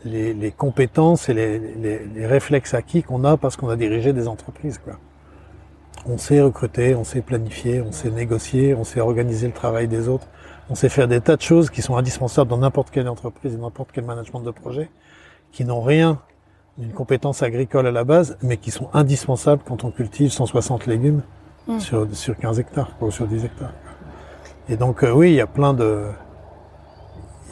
les, 0.05 0.51
compétences 0.51 1.29
et 1.29 1.35
les, 1.35 2.27
réflexes 2.27 2.75
acquis 2.75 3.03
qu'on 3.03 3.25
a 3.25 3.37
parce 3.37 3.57
qu'on 3.57 3.69
a 3.69 3.77
dirigé 3.77 4.13
des 4.13 4.29
entreprises. 4.29 4.79
Quoi. 4.79 4.95
On 6.07 6.19
sait 6.19 6.41
recruter, 6.41 6.95
on 6.95 7.05
sait 7.05 7.23
planifier, 7.23 7.81
on 7.81 7.93
sait 7.93 8.11
négocier, 8.11 8.75
on 8.75 8.85
sait 8.85 9.01
organiser 9.01 9.47
le 9.47 9.53
travail 9.53 9.89
des 9.89 10.09
autres, 10.09 10.27
on 10.69 10.75
sait 10.75 10.89
faire 10.89 11.09
des 11.09 11.21
tas 11.21 11.37
de 11.37 11.43
choses 11.43 11.71
qui 11.71 11.83
sont 11.83 11.97
indispensables 11.97 12.51
dans 12.51 12.59
n'importe 12.59 12.91
quelle 12.91 13.09
entreprise 13.09 13.55
et 13.55 13.59
n'importe 13.59 13.91
quel 13.93 14.05
management 14.05 14.41
de 14.41 14.51
projet, 14.51 14.91
qui 15.53 15.65
n'ont 15.65 15.83
rien 15.83 16.21
d'une 16.77 16.93
compétence 16.93 17.43
agricole 17.43 17.87
à 17.87 17.93
la 17.93 18.05
base, 18.05 18.37
mais 18.43 18.57
qui 18.57 18.71
sont 18.71 18.91
indispensables 18.93 19.63
quand 19.65 19.85
on 19.85 19.91
cultive 19.91 20.31
160 20.33 20.87
légumes 20.87 21.23
mm. 21.69 21.79
sur, 21.79 22.07
sur 22.13 22.37
15 22.37 22.59
hectares, 22.59 22.91
ou 23.01 23.11
sur 23.11 23.27
10 23.27 23.45
hectares. 23.45 23.73
Et 24.69 24.77
donc, 24.77 25.05
euh, 25.05 25.13
oui, 25.13 25.31
il 25.31 25.37
y 25.37 25.41
a 25.41 25.47
plein 25.47 25.75
de, 25.75 26.07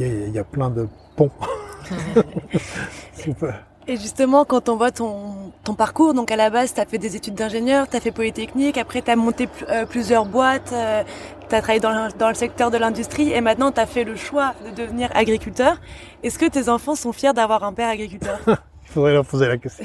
il 0.01 0.31
y, 0.31 0.39
a, 0.39 0.45
plein 0.45 0.71
de 0.71 0.89
ponts. 1.17 1.31
Et 3.89 3.97
justement, 3.97 4.45
quand 4.45 4.69
on 4.69 4.77
voit 4.77 4.93
ton, 4.93 5.53
ton 5.65 5.75
parcours, 5.75 6.15
donc 6.15 6.31
à 6.31 6.37
la 6.37 6.51
base, 6.51 6.73
tu 6.73 6.81
as 6.81 6.87
fait 6.87 6.99
des 6.99 7.17
études 7.17 7.35
d'ingénieur, 7.35 7.89
tu 7.89 7.97
as 7.97 8.01
fait 8.01 8.13
Polytechnique, 8.13 8.79
après 8.79 9.03
tu 9.03 9.11
as 9.11 9.17
monté 9.17 9.49
euh, 9.69 9.87
plusieurs 9.87 10.25
boîtes, 10.25 10.73
euh, 10.73 11.03
tu 11.49 11.55
as 11.55 11.61
travaillé 11.61 11.81
dans 11.81 11.91
le, 11.91 12.13
dans 12.17 12.29
le 12.29 12.35
secteur 12.35 12.71
de 12.71 12.77
l'industrie 12.77 13.33
et 13.33 13.41
maintenant 13.41 13.73
tu 13.73 13.81
as 13.81 13.87
fait 13.87 14.05
le 14.05 14.15
choix 14.15 14.55
de 14.65 14.71
devenir 14.71 15.11
agriculteur. 15.15 15.81
Est-ce 16.23 16.39
que 16.39 16.47
tes 16.47 16.69
enfants 16.69 16.95
sont 16.95 17.13
fiers 17.13 17.33
d'avoir 17.33 17.65
un 17.65 17.73
père 17.73 17.89
agriculteur? 17.89 18.39
Il 18.47 18.89
faudrait 18.89 19.15
leur 19.15 19.27
poser 19.27 19.49
la 19.49 19.59
question. 19.59 19.85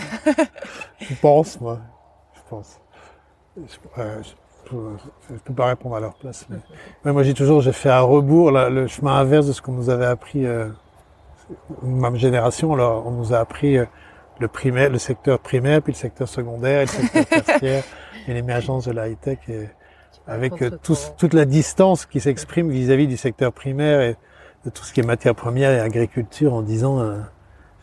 je 0.99 1.15
pense, 1.15 1.59
moi. 1.59 1.79
Je 2.35 2.41
pense. 2.49 2.79
Je, 3.57 4.75
ne 5.33 5.37
peux 5.43 5.53
pas 5.53 5.67
répondre 5.67 5.95
à 5.95 5.99
leur 6.01 6.13
place. 6.15 6.45
Mais... 6.49 7.13
moi, 7.13 7.23
j'ai 7.23 7.33
toujours, 7.33 7.61
j'ai 7.61 7.71
fait 7.71 7.89
à 7.89 8.01
rebours 8.01 8.51
le 8.51 8.85
chemin 8.87 9.15
inverse 9.15 9.47
de 9.47 9.53
ce 9.53 9.61
qu'on 9.61 9.71
nous 9.71 9.89
avait 9.89 10.05
appris. 10.05 10.45
Ma 11.81 12.13
génération, 12.15 12.73
alors, 12.73 13.05
on 13.07 13.11
nous 13.11 13.33
a 13.33 13.37
appris 13.37 13.77
euh, 13.77 13.85
le 14.39 14.47
primaire, 14.47 14.89
le 14.89 14.97
secteur 14.97 15.39
primaire, 15.39 15.81
puis 15.81 15.93
le 15.93 15.97
secteur 15.97 16.27
secondaire, 16.27 16.81
et 16.81 16.85
le 16.85 16.87
secteur 16.89 17.25
tertiaire, 17.43 17.83
et 18.27 18.33
l'émergence 18.33 18.85
de 18.85 18.91
la 18.91 19.07
high-tech, 19.07 19.39
avec 20.27 20.61
euh, 20.61 20.71
toute 21.17 21.33
la 21.33 21.45
distance 21.45 22.05
qui 22.05 22.19
s'exprime 22.19 22.69
vis-à-vis 22.69 23.07
du 23.07 23.17
secteur 23.17 23.53
primaire 23.53 24.01
et 24.01 24.17
de 24.65 24.69
tout 24.69 24.83
ce 24.83 24.91
qui 24.91 24.99
est 24.99 25.03
matière 25.03 25.35
première 25.35 25.71
et 25.71 25.79
agriculture, 25.79 26.53
en 26.53 26.61
disant, 26.61 26.99
euh, 26.99 27.19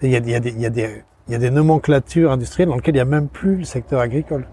il 0.02 0.10
y 0.10 0.16
a, 0.16 0.18
y, 0.18 0.34
a 0.34 0.38
y, 0.38 0.66
a 0.66 0.70
des, 0.70 1.02
il 1.28 1.32
y 1.32 1.34
a 1.34 1.38
des 1.38 1.50
nomenclatures 1.50 2.30
industrielles 2.30 2.68
dans 2.68 2.76
lesquelles 2.76 2.94
il 2.94 2.98
n'y 2.98 3.02
a 3.02 3.06
même 3.06 3.28
plus 3.28 3.56
le 3.56 3.64
secteur 3.64 4.00
agricole, 4.00 4.46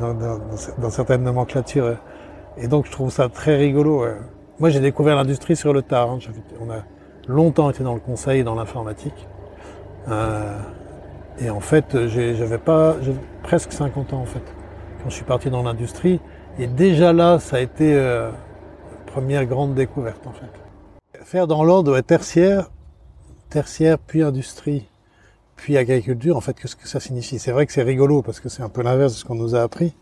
dans, 0.00 0.14
dans, 0.14 0.38
dans, 0.78 0.90
certaines 0.90 1.22
nomenclatures. 1.22 1.98
Et 2.56 2.68
donc 2.68 2.86
je 2.86 2.92
trouve 2.92 3.10
ça 3.10 3.28
très 3.28 3.56
rigolo. 3.56 4.06
Moi 4.58 4.70
j'ai 4.70 4.80
découvert 4.80 5.16
l'industrie 5.16 5.56
sur 5.56 5.72
le 5.72 5.82
tard. 5.82 6.10
Hein. 6.10 6.18
On 6.60 6.70
a 6.70 6.82
longtemps 7.28 7.70
été 7.70 7.84
dans 7.84 7.94
le 7.94 8.00
conseil 8.00 8.40
et 8.40 8.44
dans 8.44 8.54
l'informatique. 8.54 9.28
Euh, 10.08 10.58
et 11.40 11.50
en 11.50 11.60
fait, 11.60 12.08
j'avais 12.08 12.58
pas, 12.58 12.96
presque 13.42 13.72
50 13.72 14.12
ans 14.12 14.20
en 14.22 14.26
fait, 14.26 14.42
quand 15.02 15.10
je 15.10 15.14
suis 15.14 15.24
parti 15.24 15.50
dans 15.50 15.62
l'industrie. 15.62 16.20
Et 16.58 16.66
déjà 16.66 17.12
là, 17.12 17.38
ça 17.38 17.56
a 17.56 17.60
été 17.60 17.94
euh, 17.94 18.30
première 19.06 19.46
grande 19.46 19.74
découverte 19.74 20.26
en 20.26 20.32
fait. 20.32 20.50
Faire 21.24 21.46
dans 21.46 21.62
l'ordre 21.62 22.00
tertiaire, 22.00 22.70
tertiaire 23.50 23.98
puis 23.98 24.22
industrie 24.22 24.88
puis 25.58 25.76
agriculture, 25.76 26.36
en 26.36 26.40
fait, 26.40 26.54
qu'est-ce 26.54 26.76
que 26.76 26.88
ça 26.88 27.00
signifie? 27.00 27.38
C'est 27.38 27.50
vrai 27.50 27.66
que 27.66 27.72
c'est 27.72 27.82
rigolo 27.82 28.22
parce 28.22 28.38
que 28.38 28.48
c'est 28.48 28.62
un 28.62 28.68
peu 28.68 28.80
l'inverse 28.82 29.12
de 29.12 29.18
ce 29.18 29.24
qu'on 29.24 29.34
nous 29.34 29.56
a 29.56 29.62
appris. 29.62 29.92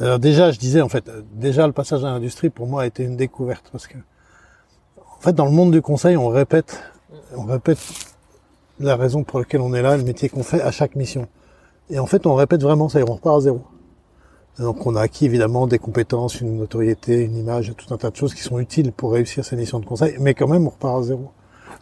Alors 0.00 0.18
déjà, 0.18 0.50
je 0.50 0.58
disais, 0.58 0.80
en 0.80 0.88
fait, 0.88 1.08
déjà 1.32 1.66
le 1.66 1.72
passage 1.72 2.04
à 2.04 2.08
l'industrie 2.08 2.50
pour 2.50 2.66
moi 2.66 2.82
a 2.82 2.86
été 2.86 3.04
une 3.04 3.16
découverte 3.16 3.68
parce 3.70 3.86
que, 3.86 3.96
en 5.20 5.22
fait, 5.22 5.34
dans 5.34 5.44
le 5.44 5.50
monde 5.50 5.70
du 5.70 5.82
conseil, 5.82 6.16
on 6.16 6.28
répète, 6.28 6.82
on 7.36 7.42
répète 7.42 7.78
la 8.78 8.96
raison 8.96 9.22
pour 9.22 9.38
laquelle 9.38 9.60
on 9.60 9.74
est 9.74 9.82
là, 9.82 9.98
le 9.98 10.02
métier 10.02 10.30
qu'on 10.30 10.42
fait 10.42 10.62
à 10.62 10.70
chaque 10.70 10.96
mission. 10.96 11.28
Et 11.90 11.98
en 11.98 12.06
fait, 12.06 12.24
on 12.24 12.34
répète 12.34 12.62
vraiment 12.62 12.88
ça, 12.88 13.00
et 13.00 13.02
on 13.02 13.12
repart 13.16 13.36
à 13.36 13.40
zéro. 13.42 13.60
donc, 14.58 14.86
on 14.86 14.96
a 14.96 15.02
acquis 15.02 15.26
évidemment 15.26 15.66
des 15.66 15.78
compétences, 15.78 16.40
une 16.40 16.56
notoriété, 16.56 17.20
une 17.22 17.36
image, 17.36 17.74
tout 17.76 17.92
un 17.92 17.98
tas 17.98 18.08
de 18.08 18.16
choses 18.16 18.32
qui 18.32 18.40
sont 18.40 18.58
utiles 18.58 18.92
pour 18.92 19.12
réussir 19.12 19.44
ces 19.44 19.56
missions 19.56 19.78
de 19.78 19.84
conseil, 19.84 20.16
mais 20.20 20.32
quand 20.32 20.48
même, 20.48 20.66
on 20.66 20.70
repart 20.70 21.00
à 21.00 21.02
zéro 21.02 21.30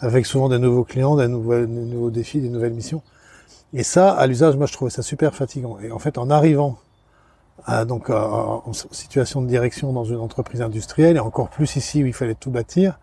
avec 0.01 0.27
souvent 0.27 0.49
des 0.49 0.59
nouveaux 0.59 0.83
clients, 0.83 1.15
des, 1.15 1.29
nouveaux 1.29 2.11
défis, 2.11 2.41
des 2.41 2.49
nouvelles 2.49 2.75
missions. 2.75 3.03
Et 3.73 3.85
ça, 3.85 4.11
à 4.11 4.27
l'usage, 4.27 4.57
moi, 4.57 4.67
je 4.67 4.73
trouvais 4.73 4.91
ça 4.91 5.03
super 5.03 5.33
fatigant. 5.37 5.79
Et 5.79 5.93
en 5.93 6.01
fait, 6.01 6.19
en 6.19 6.29
arrivant 6.29 6.79
à, 7.67 7.85
donc 7.85 8.11
en 8.11 8.73
situation 8.73 9.43
de 9.43 9.47
direction 9.47 9.93
dans 9.93 10.05
une 10.05 10.19
entreprise 10.19 10.61
industrielle, 10.61 11.19
et 11.19 11.21
encore 11.21 11.51
plus 11.51 11.77
ici 11.77 12.03
où 12.03 12.07
il 12.07 12.13
fallait 12.13 12.35
tout 12.35 12.51
bâtir, 12.51 12.99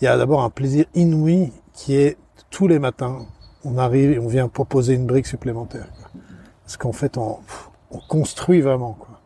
il 0.00 0.04
y 0.04 0.08
a 0.08 0.16
d'abord 0.16 0.42
un 0.42 0.50
plaisir 0.50 0.86
inouï 0.94 1.52
qui 1.72 1.96
est 1.96 2.16
tous 2.50 2.68
les 2.68 2.78
matins, 2.78 3.26
on 3.64 3.78
arrive 3.78 4.12
et 4.12 4.18
on 4.18 4.28
vient 4.28 4.48
proposer 4.48 4.94
une 4.94 5.06
brique 5.06 5.26
supplémentaire. 5.26 5.86
Parce 6.64 6.76
qu'en 6.76 6.92
fait, 6.92 7.16
on, 7.16 7.38
on, 7.90 7.98
construit 8.08 8.60
vraiment. 8.60 8.92
Quoi. 8.92 9.20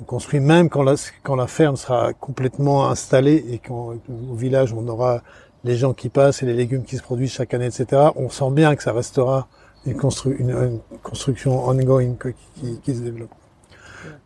On 0.00 0.04
construit 0.04 0.40
même 0.40 0.68
quand 0.68 0.82
la, 0.82 0.94
quand 1.22 1.46
ferme 1.46 1.76
sera 1.76 2.12
complètement 2.12 2.88
installée 2.88 3.44
et 3.50 3.58
qu'au 3.58 4.00
village 4.34 4.72
on 4.72 4.86
aura 4.86 5.22
les 5.64 5.76
gens 5.76 5.92
qui 5.92 6.08
passent 6.08 6.42
et 6.42 6.46
les 6.46 6.54
légumes 6.54 6.84
qui 6.84 6.96
se 6.96 7.02
produisent 7.02 7.32
chaque 7.32 7.52
année, 7.52 7.66
etc., 7.66 8.10
on 8.14 8.30
sent 8.30 8.50
bien 8.52 8.76
que 8.76 8.82
ça 8.82 8.92
restera 8.92 9.48
une, 9.86 9.96
une, 10.38 10.80
construction 11.02 11.66
ongoing 11.66 12.14
qui, 12.54 12.80
qui, 12.80 12.94
se 12.94 13.00
développe. 13.00 13.30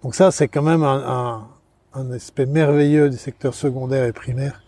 Donc 0.02 0.14
ça, 0.14 0.30
c'est 0.30 0.48
quand 0.48 0.62
même 0.62 0.82
un, 0.82 1.46
un, 1.94 2.00
un, 2.00 2.12
aspect 2.12 2.46
merveilleux 2.46 3.08
du 3.08 3.16
secteur 3.16 3.54
secondaire 3.54 4.04
et 4.04 4.12
primaire 4.12 4.62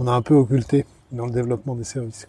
qu'on 0.00 0.06
a 0.06 0.12
un 0.12 0.22
peu 0.22 0.34
occulté 0.34 0.86
dans 1.12 1.26
le 1.26 1.30
développement 1.30 1.74
des 1.74 1.84
services. 1.84 2.26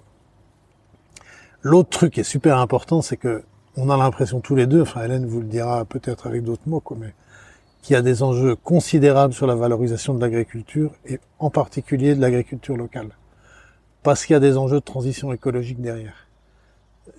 L'autre 1.61 1.87
truc 1.87 2.15
qui 2.15 2.19
est 2.19 2.23
super 2.23 2.57
important, 2.57 3.01
c'est 3.01 3.15
que 3.15 3.43
on 3.77 3.89
a 3.89 3.95
l'impression 3.95 4.41
tous 4.41 4.55
les 4.55 4.67
deux, 4.67 4.81
enfin 4.81 5.05
Hélène 5.05 5.25
vous 5.25 5.39
le 5.39 5.45
dira 5.45 5.85
peut-être 5.85 6.27
avec 6.27 6.43
d'autres 6.43 6.67
mots, 6.67 6.81
quoi, 6.81 6.97
mais 6.99 7.13
qu'il 7.81 7.93
y 7.93 7.97
a 7.97 8.01
des 8.01 8.23
enjeux 8.23 8.57
considérables 8.57 9.33
sur 9.33 9.47
la 9.47 9.55
valorisation 9.55 10.13
de 10.13 10.19
l'agriculture 10.19 10.91
et 11.05 11.21
en 11.39 11.49
particulier 11.49 12.13
de 12.13 12.19
l'agriculture 12.19 12.75
locale 12.75 13.11
parce 14.03 14.25
qu'il 14.25 14.33
y 14.33 14.37
a 14.37 14.41
des 14.41 14.57
enjeux 14.57 14.81
de 14.81 14.85
transition 14.85 15.31
écologique 15.31 15.79
derrière. 15.79 16.27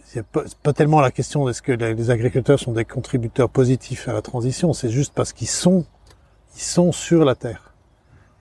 C'est 0.05 0.27
pas, 0.27 0.43
pas 0.63 0.75
tellement 0.75 1.01
la 1.01 1.11
question 1.11 1.49
est-ce 1.49 1.63
que 1.63 1.73
les 1.73 2.11
agriculteurs 2.11 2.59
sont 2.59 2.73
des 2.73 2.85
contributeurs 2.85 3.49
positifs 3.49 4.07
à 4.07 4.13
la 4.13 4.21
transition, 4.21 4.75
c'est 4.75 4.91
juste 4.91 5.15
parce 5.15 5.33
qu'ils 5.33 5.49
sont, 5.49 5.87
ils 6.57 6.63
sont 6.63 6.93
sur 6.93 7.25
la 7.25 7.37
terre. 7.37 7.72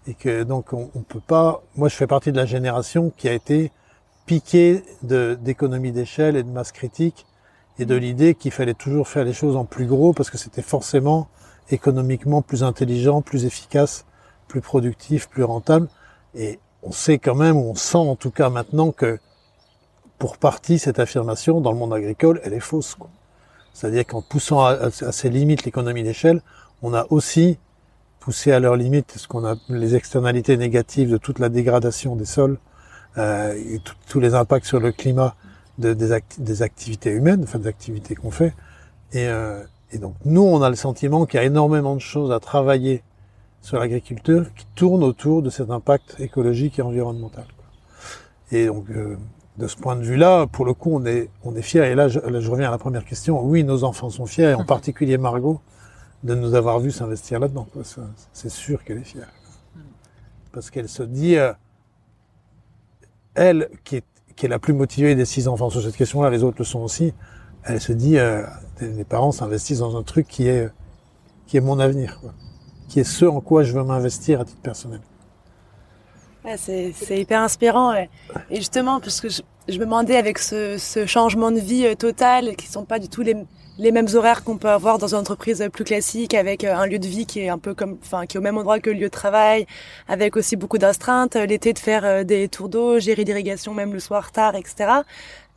Et 0.07 0.13
que 0.13 0.43
donc 0.43 0.73
on, 0.73 0.89
on 0.95 1.01
peut 1.01 1.21
pas. 1.25 1.61
Moi, 1.75 1.89
je 1.89 1.95
fais 1.95 2.07
partie 2.07 2.31
de 2.31 2.37
la 2.37 2.45
génération 2.45 3.11
qui 3.15 3.29
a 3.29 3.33
été 3.33 3.71
piquée 4.25 4.83
d'économie 5.03 5.91
d'échelle 5.91 6.35
et 6.35 6.43
de 6.43 6.49
masse 6.49 6.71
critique 6.71 7.25
et 7.79 7.85
de 7.85 7.95
l'idée 7.95 8.35
qu'il 8.35 8.51
fallait 8.51 8.73
toujours 8.73 9.07
faire 9.07 9.25
les 9.25 9.33
choses 9.33 9.55
en 9.55 9.65
plus 9.65 9.85
gros 9.85 10.13
parce 10.13 10.29
que 10.29 10.37
c'était 10.37 10.61
forcément 10.61 11.27
économiquement 11.69 12.41
plus 12.41 12.63
intelligent, 12.63 13.21
plus 13.21 13.45
efficace, 13.45 14.05
plus 14.47 14.61
productif, 14.61 15.29
plus 15.29 15.43
rentable. 15.43 15.87
Et 16.35 16.59
on 16.83 16.91
sait 16.91 17.17
quand 17.17 17.35
même, 17.35 17.57
on 17.57 17.75
sent 17.75 17.97
en 17.97 18.15
tout 18.15 18.31
cas 18.31 18.49
maintenant 18.49 18.91
que 18.91 19.19
pour 20.17 20.37
partie 20.37 20.77
cette 20.77 20.99
affirmation 20.99 21.61
dans 21.61 21.71
le 21.71 21.77
monde 21.77 21.93
agricole, 21.93 22.41
elle 22.43 22.53
est 22.53 22.59
fausse. 22.59 22.95
C'est-à-dire 23.73 24.05
qu'en 24.05 24.21
poussant 24.21 24.63
à, 24.63 24.91
ses 24.91 25.29
limites 25.29 25.63
l'économie 25.63 26.03
d'échelle, 26.03 26.41
on 26.81 26.93
a 26.93 27.05
aussi 27.09 27.57
poussé 28.21 28.51
à 28.51 28.59
leurs 28.59 28.77
limites 28.77 29.13
ce 29.17 29.27
qu'on 29.27 29.43
a 29.43 29.55
les 29.67 29.95
externalités 29.95 30.55
négatives 30.55 31.11
de 31.11 31.17
toute 31.17 31.39
la 31.39 31.49
dégradation 31.49 32.15
des 32.15 32.25
sols 32.25 32.59
euh, 33.17 33.53
et 33.53 33.81
tous 34.07 34.19
les 34.21 34.35
impacts 34.35 34.65
sur 34.65 34.79
le 34.79 34.91
climat 34.93 35.35
de, 35.79 35.93
des, 35.93 36.19
des, 36.37 36.61
activités 36.61 37.09
humaines, 37.09 37.41
enfin 37.43 37.59
des 37.59 37.67
activités 37.67 38.15
qu'on 38.15 38.31
fait. 38.31 38.53
Et, 39.11 39.27
euh, 39.27 39.63
et 39.91 39.97
donc 39.97 40.13
nous, 40.23 40.43
on 40.43 40.61
a 40.61 40.69
le 40.69 40.75
sentiment 40.75 41.25
qu'il 41.25 41.39
y 41.39 41.43
a 41.43 41.45
énormément 41.45 41.95
de 41.95 42.01
choses 42.01 42.31
à 42.31 42.39
travailler 42.39 43.03
sur 43.61 43.79
l'agriculture 43.79 44.45
qui 44.55 44.67
tournent 44.75 45.03
autour 45.03 45.41
de 45.41 45.49
cet 45.49 45.71
impact 45.71 46.15
écologique 46.19 46.77
et 46.77 46.83
environnemental. 46.83 47.45
Et 48.51 48.67
donc 48.67 48.85
euh, 48.91 49.17
de 49.57 49.67
ce 49.67 49.75
point 49.75 49.95
de 49.95 50.03
vue-là, 50.03 50.45
pour 50.45 50.65
le 50.65 50.73
coup, 50.75 50.91
on 50.93 51.05
est 51.05 51.29
on 51.43 51.55
est 51.55 51.63
fiers. 51.63 51.89
Et 51.89 51.95
là 51.95 52.07
je, 52.07 52.19
je, 52.19 52.51
reviens 52.51 52.67
à 52.67 52.71
la 52.71 52.77
première 52.77 53.03
question. 53.03 53.43
Oui, 53.43 53.63
nos 53.63 53.83
enfants 53.83 54.11
sont 54.11 54.27
fiers, 54.27 54.51
et 54.51 54.53
en 54.53 54.65
particulier 54.77 55.17
Margot, 55.17 55.59
de 56.23 56.35
nous 56.35 56.53
avoir 56.55 56.79
vu 56.79 56.91
s'investir 56.91 57.39
là-dedans. 57.39 57.67
C'est 58.33 58.49
sûr 58.49 58.83
qu'elle 58.83 58.99
est 58.99 59.03
fière, 59.03 59.29
parce 60.51 60.69
qu'elle 60.69 60.89
se 60.89 61.03
dit, 61.03 61.37
euh, 61.37 61.53
elle 63.33 63.69
qui 63.83 63.97
est 63.97 64.47
la 64.47 64.59
plus 64.59 64.73
motivée 64.73 65.15
des 65.15 65.25
six 65.25 65.47
enfants 65.47 65.69
sur 65.69 65.81
cette 65.81 65.95
question-là, 65.95 66.29
les 66.29 66.43
autres 66.43 66.57
le 66.59 66.65
sont 66.65 66.79
aussi. 66.79 67.13
Elle 67.63 67.79
se 67.79 67.91
dit, 67.91 68.17
euh, 68.17 68.43
les 68.79 69.03
parents 69.03 69.31
s'investissent 69.31 69.79
dans 69.79 69.95
un 69.95 70.03
truc 70.03 70.27
qui 70.27 70.47
est 70.47 70.69
qui 71.51 71.57
est 71.57 71.61
mon 71.61 71.79
avenir, 71.79 72.17
qui 72.87 73.01
est 73.01 73.03
ce 73.03 73.25
en 73.25 73.41
quoi 73.41 73.63
je 73.63 73.73
veux 73.73 73.83
m'investir 73.83 74.39
à 74.39 74.45
titre 74.45 74.61
personnel. 74.61 75.01
C'est 76.55 76.93
hyper 77.11 77.41
inspirant. 77.41 77.93
Et 77.93 78.09
justement, 78.51 79.01
parce 79.01 79.19
que 79.19 79.27
je, 79.27 79.41
me 79.73 79.85
demandais 79.85 80.15
avec 80.15 80.39
ce, 80.39 80.77
changement 81.05 81.51
de 81.51 81.59
vie 81.59 81.85
euh, 81.85 81.95
total, 81.95 82.55
qui 82.55 82.67
sont 82.67 82.85
pas 82.85 82.99
du 82.99 83.09
tout 83.09 83.21
les, 83.21 83.35
les 83.81 83.91
mêmes 83.91 84.07
horaires 84.13 84.43
qu'on 84.43 84.57
peut 84.57 84.69
avoir 84.69 84.97
dans 84.97 85.13
une 85.13 85.19
entreprise 85.19 85.67
plus 85.73 85.83
classique, 85.83 86.33
avec 86.33 86.63
euh, 86.63 86.73
un 86.75 86.85
lieu 86.85 86.99
de 86.99 87.07
vie 87.07 87.25
qui 87.25 87.41
est 87.41 87.49
un 87.49 87.57
peu 87.57 87.73
comme, 87.73 87.97
enfin, 88.01 88.25
qui 88.25 88.37
est 88.37 88.39
au 88.39 88.43
même 88.43 88.57
endroit 88.57 88.79
que 88.79 88.89
le 88.89 88.95
lieu 88.95 89.07
de 89.07 89.09
travail, 89.09 89.65
avec 90.07 90.37
aussi 90.37 90.55
beaucoup 90.55 90.77
d'astreintes, 90.77 91.35
euh, 91.35 91.45
l'été 91.45 91.73
de 91.73 91.79
faire 91.79 92.23
des 92.23 92.47
tours 92.47 92.69
d'eau, 92.69 92.99
gérer 92.99 93.23
l'irrigation 93.23 93.73
même 93.73 93.91
le 93.91 93.99
soir 93.99 94.31
tard, 94.31 94.55
etc. 94.55 95.01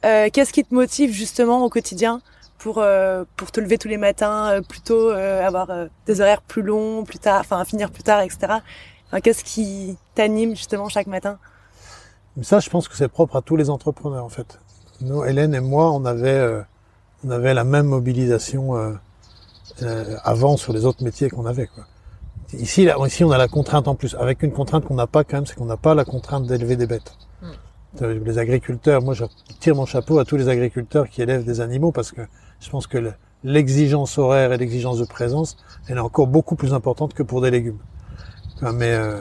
Euh, 0.05 0.29
Qu'est-ce 0.33 0.53
qui 0.53 0.64
te 0.64 0.75
motive 0.75 1.12
justement 1.12 1.64
au 1.64 1.68
quotidien 1.68 2.20
pour 2.59 2.79
euh, 2.79 3.25
pour 3.37 3.53
te 3.53 3.61
lever 3.61 3.79
tous 3.79 3.89
les 3.89 3.99
matins 3.99 4.49
euh, 4.49 4.61
plus 4.62 4.81
tôt, 4.81 5.11
euh, 5.11 5.47
avoir 5.47 5.68
des 6.07 6.20
horaires 6.20 6.41
plus 6.41 6.62
longs, 6.62 7.05
plus 7.05 7.18
tard, 7.18 7.41
enfin 7.41 7.62
finir 7.64 7.91
plus 7.91 8.03
tard, 8.03 8.22
etc. 8.22 8.39
Enfin, 9.07 9.20
Qu'est-ce 9.20 9.45
qui 9.45 9.97
t'anime 10.14 10.57
justement 10.57 10.89
chaque 10.89 11.07
matin? 11.07 11.39
Ça, 12.43 12.61
je 12.61 12.68
pense 12.68 12.89
que 12.89 12.97
c'est 12.97 13.09
propre 13.09 13.37
à 13.37 13.43
tous 13.43 13.57
les 13.57 13.70
entrepreneurs 13.70 14.25
en 14.25 14.29
fait. 14.31 14.59
Nous, 15.01 15.25
Hélène 15.25 15.55
et 15.55 15.61
moi, 15.61 15.91
on 15.93 16.05
avait 16.05 16.64
on 17.25 17.31
avait 17.31 17.55
la 17.55 17.64
même 17.64 17.87
mobilisation 17.87 18.75
avant 20.25 20.57
sur 20.57 20.72
les 20.72 20.85
autres 20.85 21.03
métiers 21.03 21.31
qu'on 21.31 21.47
avait 21.47 21.66
quoi. 21.66 21.85
Ici, 22.59 22.85
là, 22.85 22.97
ici, 23.07 23.25
on 23.25 23.31
a 23.31 23.39
la 23.39 23.49
contrainte 23.49 23.89
en 23.89 23.95
plus, 23.95 24.14
avec 24.14 24.43
une 24.43 24.53
contrainte 24.53 24.85
qu'on 24.85 24.95
n'a 24.95 25.07
pas 25.07 25.25
quand 25.25 25.39
même, 25.39 25.47
c'est 25.47 25.57
qu'on 25.57 25.64
n'a 25.64 25.77
pas 25.77 25.95
la 25.95 26.05
contrainte 26.05 26.47
d'élever 26.47 26.77
des 26.77 26.87
bêtes. 26.87 27.16
Hmm. 27.43 28.07
Les 28.07 28.39
agriculteurs, 28.39 29.03
moi 29.03 29.14
je 29.14 29.25
tire 29.61 29.75
mon 29.75 29.87
chapeau 29.87 30.18
à 30.18 30.25
tous 30.25 30.37
les 30.37 30.49
agriculteurs 30.49 31.09
qui 31.09 31.22
élèvent 31.22 31.45
des 31.45 31.61
animaux 31.61 31.93
parce 31.93 32.12
que 32.12 32.22
je 32.61 32.70
pense 32.70 32.87
que 32.87 33.12
l'exigence 33.45 34.18
horaire 34.18 34.53
et 34.53 34.59
l'exigence 34.59 34.99
de 34.99 35.05
présence, 35.05 35.57
elle 35.89 35.97
est 35.97 36.01
encore 36.01 36.27
beaucoup 36.27 36.57
plus 36.57 36.75
importante 36.75 37.14
que 37.14 37.22
pour 37.22 37.41
des 37.41 37.51
légumes. 37.51 37.79
Mais 38.62 38.93
euh, 38.93 39.20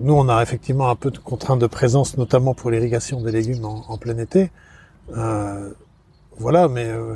nous, 0.00 0.14
on 0.14 0.28
a 0.28 0.42
effectivement 0.42 0.88
un 0.88 0.96
peu 0.96 1.10
de 1.10 1.18
contraintes 1.18 1.58
de 1.58 1.66
présence, 1.66 2.16
notamment 2.16 2.54
pour 2.54 2.70
l'irrigation 2.70 3.20
des 3.20 3.32
légumes 3.32 3.64
en, 3.64 3.96
plein 3.98 4.16
été. 4.18 4.50
Euh, 5.16 5.70
voilà, 6.38 6.68
mais 6.68 6.86
euh, 6.86 7.14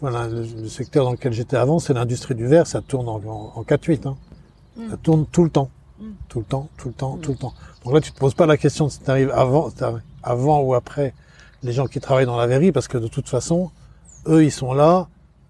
voilà, 0.00 0.28
le, 0.28 0.68
secteur 0.68 1.04
dans 1.04 1.12
lequel 1.12 1.32
j'étais 1.32 1.56
avant, 1.56 1.78
c'est 1.78 1.92
l'industrie 1.92 2.34
du 2.34 2.46
verre, 2.46 2.66
ça 2.66 2.80
tourne 2.80 3.08
en, 3.08 3.20
en, 3.54 3.62
4-8. 3.62 4.08
Hein. 4.08 4.16
Mm. 4.76 4.90
Ça 4.90 4.96
tourne 4.96 5.26
tout 5.26 5.44
le 5.44 5.50
temps. 5.50 5.70
Mm. 5.98 6.04
Tout 6.28 6.38
le 6.38 6.44
temps, 6.44 6.68
tout 6.76 6.88
le 6.88 6.94
temps, 6.94 7.16
mm. 7.16 7.20
tout 7.20 7.32
le 7.32 7.38
temps. 7.38 7.54
Donc 7.84 7.94
là, 7.94 8.00
tu 8.00 8.12
te 8.12 8.18
poses 8.18 8.34
pas 8.34 8.46
la 8.46 8.56
question 8.56 8.86
de 8.86 8.90
si 8.90 9.00
tu 9.00 9.10
arrives 9.10 9.30
avant, 9.30 9.70
avant 10.22 10.60
ou 10.60 10.74
après 10.74 11.14
les 11.62 11.72
gens 11.72 11.86
qui 11.86 12.00
travaillent 12.00 12.26
dans 12.26 12.38
la 12.38 12.46
verrie, 12.46 12.72
parce 12.72 12.88
que 12.88 12.98
de 12.98 13.08
toute 13.08 13.28
façon, 13.28 13.70
eux, 14.26 14.44
ils 14.44 14.52
sont 14.52 14.72
là, 14.72 15.08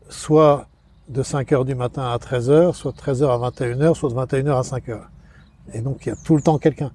soit 0.08 0.66
de 1.08 1.22
5 1.22 1.52
heures 1.52 1.64
du 1.64 1.74
matin 1.74 2.10
à 2.10 2.18
13 2.18 2.50
heures, 2.50 2.76
soit 2.76 2.92
de 2.92 2.96
13 2.96 3.22
heures 3.22 3.32
à 3.32 3.38
21 3.38 3.80
heures, 3.80 3.96
soit 3.96 4.10
de 4.10 4.14
21 4.14 4.46
heures 4.48 4.58
à 4.58 4.64
5 4.64 4.88
heures. 4.88 5.08
Et 5.72 5.80
donc, 5.80 6.06
il 6.06 6.08
y 6.08 6.12
a 6.12 6.16
tout 6.16 6.36
le 6.36 6.42
temps 6.42 6.58
quelqu'un. 6.58 6.90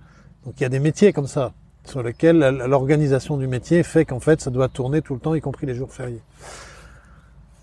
Donc, 0.46 0.56
il 0.58 0.64
y 0.64 0.66
a 0.66 0.70
des 0.70 0.80
métiers 0.80 1.14
comme 1.14 1.28
ça, 1.28 1.54
sur 1.86 2.02
lesquels 2.04 2.40
l'organisation 2.40 3.38
du 3.38 3.48
métier 3.48 3.84
fait 3.84 4.06
qu'en 4.06 4.20
fait, 4.20 4.42
ça 4.42 4.50
doit 4.50 4.68
tourner 4.68 5.02
tout 5.02 5.14
le 5.14 5.20
temps, 5.20 5.36
y 5.36 5.42
compris 5.42 5.66
les 5.66 5.76
jours 5.76 5.94
fériés. 5.94 6.22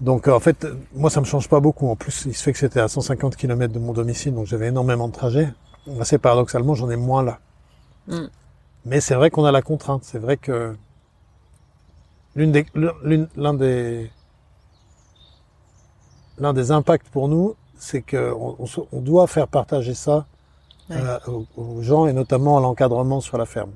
Donc, 0.02 0.26
en 0.26 0.40
fait, 0.40 0.66
moi, 0.94 1.10
ça 1.10 1.20
me 1.20 1.24
change 1.24 1.48
pas 1.48 1.60
beaucoup. 1.60 1.88
En 1.88 1.94
plus, 1.94 2.24
il 2.26 2.34
se 2.34 2.42
fait 2.42 2.52
que 2.52 2.58
c'était 2.58 2.80
à 2.80 2.88
150 2.88 3.36
km 3.36 3.72
de 3.72 3.78
mon 3.78 3.92
domicile, 3.92 4.34
donc 4.34 4.46
j'avais 4.46 4.66
énormément 4.66 5.06
de 5.06 5.12
trajets. 5.12 5.48
Assez 6.00 6.18
paradoxalement, 6.18 6.74
j'en 6.74 6.90
ai 6.90 6.96
moins 6.96 7.22
là. 7.22 7.38
Mm. 8.08 8.26
Mais 8.84 9.00
c'est 9.00 9.14
vrai 9.14 9.30
qu'on 9.30 9.44
a 9.44 9.52
la 9.52 9.62
contrainte. 9.62 10.02
C'est 10.02 10.18
vrai 10.18 10.36
que 10.36 10.74
l'une 12.34 12.50
des, 12.50 12.66
l'un 12.74 13.54
des, 13.54 14.10
l'un 16.38 16.52
des 16.52 16.72
impacts 16.72 17.08
pour 17.08 17.28
nous, 17.28 17.54
c'est 17.76 18.02
qu'on 18.02 18.56
on, 18.90 19.00
doit 19.00 19.28
faire 19.28 19.46
partager 19.46 19.94
ça 19.94 20.26
euh, 20.90 21.18
aux, 21.56 21.80
gens 21.80 22.06
et 22.06 22.12
notamment 22.12 22.58
à 22.58 22.60
l'encadrement 22.60 23.20
sur 23.20 23.38
la 23.38 23.46
ferme, 23.46 23.72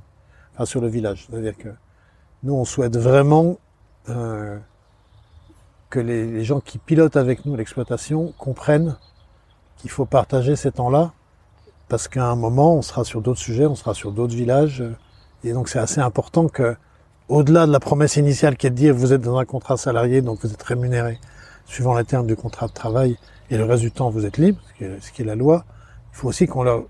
enfin 0.54 0.64
sur 0.64 0.80
le 0.80 0.88
village. 0.88 1.28
C'est-à-dire 1.30 1.56
que 1.56 1.68
nous, 2.42 2.54
on 2.54 2.64
souhaite 2.64 2.96
vraiment 2.96 3.58
euh, 4.08 4.58
que 5.96 6.00
les, 6.00 6.26
les, 6.26 6.44
gens 6.44 6.60
qui 6.60 6.76
pilotent 6.76 7.16
avec 7.16 7.46
nous 7.46 7.56
l'exploitation 7.56 8.34
comprennent 8.36 8.96
qu'il 9.78 9.90
faut 9.90 10.04
partager 10.04 10.54
ces 10.54 10.70
temps-là 10.70 11.12
parce 11.88 12.06
qu'à 12.06 12.26
un 12.26 12.36
moment, 12.36 12.74
on 12.74 12.82
sera 12.82 13.02
sur 13.02 13.22
d'autres 13.22 13.40
sujets, 13.40 13.64
on 13.64 13.74
sera 13.74 13.94
sur 13.94 14.12
d'autres 14.12 14.34
villages. 14.34 14.84
Et 15.42 15.52
donc, 15.54 15.70
c'est 15.70 15.78
assez 15.78 16.00
important 16.00 16.48
que 16.48 16.76
au-delà 17.28 17.66
de 17.66 17.72
la 17.72 17.80
promesse 17.80 18.16
initiale 18.16 18.58
qui 18.58 18.66
est 18.66 18.70
de 18.70 18.74
dire 18.74 18.94
vous 18.94 19.14
êtes 19.14 19.22
dans 19.22 19.38
un 19.38 19.46
contrat 19.46 19.78
salarié, 19.78 20.20
donc 20.20 20.40
vous 20.42 20.52
êtes 20.52 20.62
rémunéré 20.62 21.18
suivant 21.64 21.96
les 21.96 22.04
termes 22.04 22.26
du 22.26 22.36
contrat 22.36 22.66
de 22.66 22.72
travail, 22.72 23.16
et 23.50 23.56
le 23.56 23.64
reste 23.64 23.82
du 23.82 23.90
temps 23.90 24.10
vous 24.10 24.26
êtes 24.26 24.36
libre, 24.36 24.58
ce 24.78 25.10
qui 25.12 25.22
est, 25.22 25.24
la 25.24 25.34
loi, 25.34 25.64
il 26.12 26.16
faut 26.16 26.28
aussi 26.28 26.46
qu'on 26.46 26.62
leur 26.62 26.84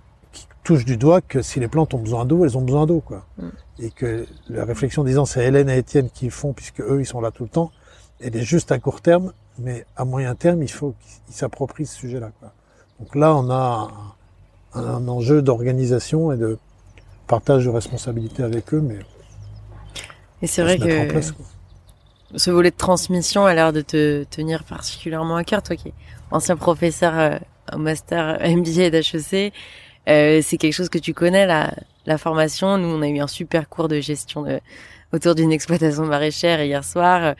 touche 0.64 0.84
du 0.84 0.96
doigt 0.96 1.20
que 1.20 1.42
si 1.42 1.60
les 1.60 1.68
plantes 1.68 1.94
ont 1.94 1.98
besoin 1.98 2.24
d'eau, 2.26 2.44
elles 2.44 2.58
ont 2.58 2.62
besoin 2.62 2.86
d'eau, 2.86 3.00
quoi. 3.00 3.24
Mm. 3.38 3.48
Et 3.78 3.90
que 3.90 4.26
la 4.50 4.64
réflexion 4.64 5.04
disant 5.04 5.24
c'est 5.24 5.44
Hélène 5.44 5.70
et 5.70 5.78
Étienne 5.78 6.10
qui 6.10 6.28
font 6.28 6.52
puisque 6.52 6.80
eux 6.80 6.98
ils 7.00 7.06
sont 7.06 7.20
là 7.20 7.30
tout 7.30 7.44
le 7.44 7.48
temps, 7.48 7.70
elle 8.20 8.36
est 8.36 8.44
juste 8.44 8.72
à 8.72 8.78
court 8.78 9.00
terme, 9.00 9.32
mais 9.58 9.86
à 9.96 10.04
moyen 10.04 10.34
terme 10.34 10.62
il 10.62 10.70
faut 10.70 10.94
qu'ils 11.26 11.34
s'approprient 11.34 11.86
ce 11.86 11.96
sujet-là. 11.96 12.30
Donc 13.00 13.14
là 13.14 13.34
on 13.34 13.50
a 13.50 13.90
un, 14.74 14.80
un 14.80 15.08
enjeu 15.08 15.42
d'organisation 15.42 16.32
et 16.32 16.36
de 16.36 16.58
partage 17.26 17.64
de 17.64 17.70
responsabilité 17.70 18.42
avec 18.42 18.72
eux, 18.72 18.80
mais 18.80 18.98
et 20.42 20.46
c'est 20.46 20.62
vrai 20.62 20.78
que 20.78 21.20
ce 22.34 22.50
volet 22.50 22.70
de 22.70 22.76
transmission 22.76 23.46
a 23.46 23.54
l'air 23.54 23.72
de 23.72 23.80
te 23.80 24.24
tenir 24.24 24.64
particulièrement 24.64 25.36
à 25.36 25.44
cœur, 25.44 25.62
toi 25.62 25.76
qui 25.76 25.88
es 25.88 25.94
ancien 26.30 26.56
professeur 26.56 27.18
euh, 27.18 27.38
au 27.72 27.78
master 27.78 28.38
MBA 28.42 28.90
d'HEC. 28.90 29.52
Euh, 30.08 30.40
c'est 30.42 30.56
quelque 30.56 30.72
chose 30.72 30.88
que 30.88 30.98
tu 30.98 31.14
connais, 31.14 31.46
la, 31.46 31.72
la 32.04 32.18
formation. 32.18 32.78
Nous, 32.78 32.88
on 32.88 33.02
a 33.02 33.08
eu 33.08 33.18
un 33.18 33.26
super 33.26 33.68
cours 33.68 33.88
de 33.88 34.00
gestion 34.00 34.42
de, 34.42 34.60
autour 35.12 35.34
d'une 35.34 35.52
exploitation 35.52 36.04
maraîchère 36.04 36.62
hier 36.62 36.84
soir. 36.84 37.34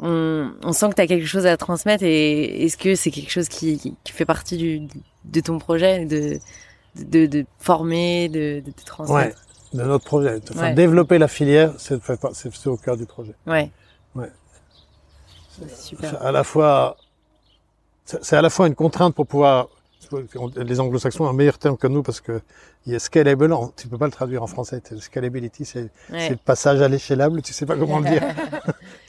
On, 0.00 0.52
on 0.62 0.72
sent 0.72 0.90
que 0.90 0.94
tu 0.94 1.02
as 1.02 1.06
quelque 1.06 1.26
chose 1.26 1.46
à 1.46 1.56
transmettre 1.56 2.04
et 2.04 2.64
est-ce 2.64 2.76
que 2.76 2.94
c'est 2.94 3.10
quelque 3.10 3.30
chose 3.30 3.48
qui, 3.48 3.96
qui, 4.04 4.12
fait 4.12 4.24
partie 4.24 4.56
du, 4.56 4.88
de 5.24 5.40
ton 5.40 5.58
projet 5.58 6.04
de, 6.04 6.38
de, 6.96 7.26
de 7.26 7.44
former, 7.58 8.28
de, 8.28 8.62
de, 8.64 8.72
transmettre? 8.84 9.40
De 9.72 9.82
notre 9.82 10.04
projet. 10.04 10.40
Enfin, 10.50 10.72
développer 10.72 11.18
la 11.18 11.28
filière, 11.28 11.74
c'est 11.78 12.66
au 12.66 12.76
cœur 12.76 12.96
du 12.96 13.06
projet. 13.06 13.34
Ouais. 13.46 13.70
Ouais. 14.14 14.30
C'est 15.66 15.96
à 16.20 16.32
la 16.32 16.44
fois, 16.44 16.96
c'est 18.04 18.36
à 18.36 18.42
la 18.42 18.50
fois 18.50 18.68
une 18.68 18.74
contrainte 18.74 19.14
pour 19.14 19.26
pouvoir 19.26 19.68
Les 20.64 20.80
anglo-saxons 20.80 21.24
ont 21.24 21.28
un 21.28 21.32
meilleur 21.32 21.58
terme 21.58 21.76
que 21.76 21.86
nous 21.86 22.02
parce 22.02 22.20
que 22.20 22.40
il 22.86 22.92
y 22.92 22.96
a 22.96 22.98
scalable, 22.98 23.54
tu 23.76 23.88
peux 23.88 23.98
pas 23.98 24.06
le 24.06 24.12
traduire 24.12 24.42
en 24.42 24.46
français. 24.46 24.80
Scalability, 24.98 25.64
c'est 25.64 25.90
le 26.10 26.36
passage 26.36 26.80
à 26.80 26.88
l'échelable, 26.88 27.42
tu 27.42 27.52
sais 27.52 27.66
pas 27.66 27.76
comment 27.76 27.98
le 27.98 28.08
dire. 28.08 28.22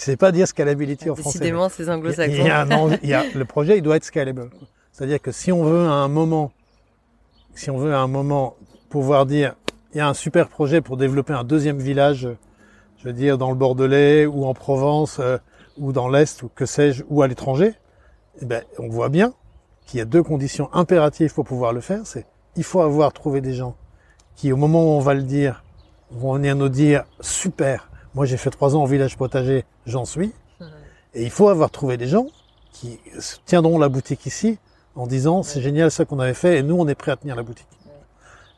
sais 0.03 0.17
pas 0.17 0.31
dire 0.31 0.47
scalability 0.47 1.09
en 1.09 1.15
français. 1.15 1.39
Décidément, 1.39 1.69
c'est 1.69 1.89
anglo-saxons. 1.89 2.33
Il, 3.03 3.09
y 3.09 3.13
a 3.13 3.25
le 3.33 3.45
projet, 3.45 3.77
il 3.77 3.81
doit 3.81 3.97
être 3.97 4.03
scalable. 4.03 4.49
C'est-à-dire 4.91 5.21
que 5.21 5.31
si 5.31 5.51
on 5.51 5.63
veut 5.63 5.85
à 5.85 5.93
un 5.93 6.07
moment, 6.07 6.51
si 7.55 7.69
on 7.69 7.77
veut 7.77 7.93
à 7.93 7.99
un 7.99 8.07
moment 8.07 8.55
pouvoir 8.89 9.25
dire, 9.25 9.55
il 9.93 9.97
y 9.97 10.01
a 10.01 10.07
un 10.07 10.13
super 10.13 10.49
projet 10.49 10.81
pour 10.81 10.97
développer 10.97 11.33
un 11.33 11.43
deuxième 11.43 11.79
village, 11.79 12.27
je 12.97 13.03
veux 13.03 13.13
dire 13.13 13.37
dans 13.37 13.49
le 13.49 13.55
Bordelais 13.55 14.25
ou 14.25 14.45
en 14.45 14.53
Provence 14.53 15.19
euh, 15.19 15.37
ou 15.77 15.93
dans 15.93 16.09
l'Est 16.09 16.43
ou 16.43 16.49
que 16.53 16.65
sais-je 16.65 17.03
ou 17.09 17.21
à 17.21 17.27
l'étranger, 17.27 17.73
eh 18.41 18.45
ben, 18.45 18.63
on 18.77 18.89
voit 18.89 19.09
bien 19.09 19.33
qu'il 19.85 19.99
y 19.99 20.01
a 20.01 20.05
deux 20.05 20.23
conditions 20.23 20.69
impératives 20.73 21.33
pour 21.33 21.45
pouvoir 21.45 21.73
le 21.73 21.81
faire. 21.81 22.01
C'est 22.05 22.25
il 22.55 22.63
faut 22.63 22.81
avoir 22.81 23.13
trouvé 23.13 23.41
des 23.41 23.53
gens 23.53 23.75
qui, 24.35 24.51
au 24.51 24.57
moment 24.57 24.83
où 24.83 24.97
on 24.97 24.99
va 24.99 25.13
le 25.13 25.23
dire, 25.23 25.63
vont 26.11 26.33
venir 26.33 26.55
nous 26.55 26.69
dire 26.69 27.05
super. 27.21 27.88
Moi, 28.19 28.25
j'ai 28.25 28.35
fait 28.35 28.49
trois 28.49 28.75
ans 28.75 28.83
au 28.83 28.85
village 28.85 29.15
potager, 29.15 29.63
j'en 29.85 30.03
suis. 30.03 30.33
Et 31.13 31.23
il 31.23 31.29
faut 31.29 31.47
avoir 31.47 31.71
trouvé 31.71 31.95
des 31.95 32.07
gens 32.07 32.27
qui 32.73 32.99
tiendront 33.45 33.79
la 33.79 33.87
boutique 33.87 34.25
ici 34.25 34.59
en 34.95 35.07
disant 35.07 35.41
c'est 35.41 35.61
génial 35.61 35.89
ça 35.89 36.03
qu'on 36.03 36.19
avait 36.19 36.33
fait 36.33 36.57
et 36.57 36.61
nous 36.61 36.75
on 36.77 36.85
est 36.89 36.95
prêt 36.95 37.13
à 37.13 37.15
tenir 37.15 37.37
la 37.37 37.43
boutique. 37.43 37.69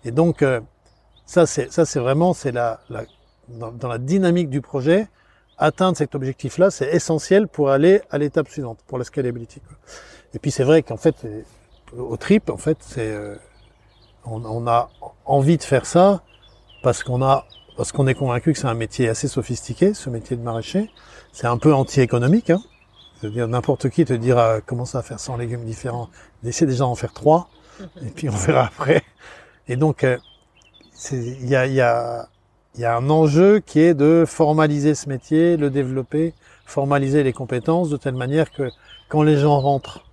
Et 0.03 0.09
donc 0.09 0.41
euh, 0.41 0.61
ça 1.27 1.45
c'est 1.45 1.71
ça 1.71 1.85
c'est 1.85 1.99
vraiment 1.99 2.33
c'est 2.33 2.51
la, 2.51 2.79
la 2.89 3.03
dans, 3.49 3.87
la 3.87 3.99
dynamique 3.99 4.49
du 4.49 4.61
projet 4.61 5.07
atteindre 5.59 5.95
cet 5.95 6.15
objectif 6.15 6.57
là 6.57 6.71
c'est 6.71 6.89
essentiel 6.95 7.47
pour 7.47 7.69
aller 7.69 8.01
à 8.09 8.17
l'étape 8.17 8.49
suivante 8.49 8.79
pour 8.87 8.97
la 8.97 9.03
scalability. 9.03 9.61
Et 10.33 10.39
puis 10.39 10.49
c'est 10.49 10.63
vrai 10.63 10.81
qu'en 10.81 10.97
fait 10.97 11.23
au 11.95 12.17
trip 12.17 12.49
en 12.49 12.57
fait 12.57 12.79
c'est 12.81 13.11
euh, 13.11 13.35
on, 14.25 14.43
on, 14.43 14.65
a 14.65 14.89
envie 15.23 15.59
de 15.59 15.63
faire 15.63 15.85
ça 15.85 16.23
parce 16.81 17.03
qu'on 17.03 17.21
a 17.21 17.45
parce 17.77 17.91
qu'on 17.91 18.07
est 18.07 18.13
convaincu 18.13 18.53
que 18.53 18.59
c'est 18.59 18.67
un 18.67 18.73
métier 18.73 19.09
assez 19.09 19.27
sophistiqué 19.27 19.93
ce 19.93 20.09
métier 20.09 20.35
de 20.37 20.41
maraîcher. 20.41 20.89
C'est 21.31 21.47
un 21.47 21.57
peu 21.57 21.73
anti-économique. 21.73 22.49
Hein 22.49 22.61
c'est-à-dire 23.21 23.47
n'importe 23.47 23.89
qui 23.89 24.03
te 24.03 24.13
dira 24.13 24.61
comment 24.65 24.85
ça 24.85 25.03
faire 25.03 25.19
100 25.19 25.37
légumes 25.37 25.63
différents? 25.63 26.09
D'essayer 26.41 26.65
déjà 26.65 26.85
d'en 26.85 26.95
faire 26.95 27.13
trois, 27.13 27.49
et 28.03 28.09
puis 28.09 28.29
on 28.29 28.35
verra 28.35 28.65
après. 28.65 29.03
Et 29.67 29.75
donc, 29.75 30.03
euh, 30.03 30.17
il 31.11 31.47
y 31.47 31.55
a, 31.55 31.67
y, 31.67 31.81
a, 31.81 32.27
y 32.77 32.83
a 32.83 32.95
un 32.95 33.09
enjeu 33.11 33.59
qui 33.59 33.79
est 33.79 33.93
de 33.93 34.25
formaliser 34.27 34.95
ce 34.95 35.07
métier, 35.07 35.55
le 35.55 35.69
développer, 35.69 36.33
formaliser 36.65 37.21
les 37.21 37.31
compétences 37.31 37.89
de 37.89 37.97
telle 37.97 38.15
manière 38.15 38.51
que 38.51 38.71
quand 39.07 39.21
les 39.21 39.37
gens 39.37 39.59
rentrent, 39.59 40.03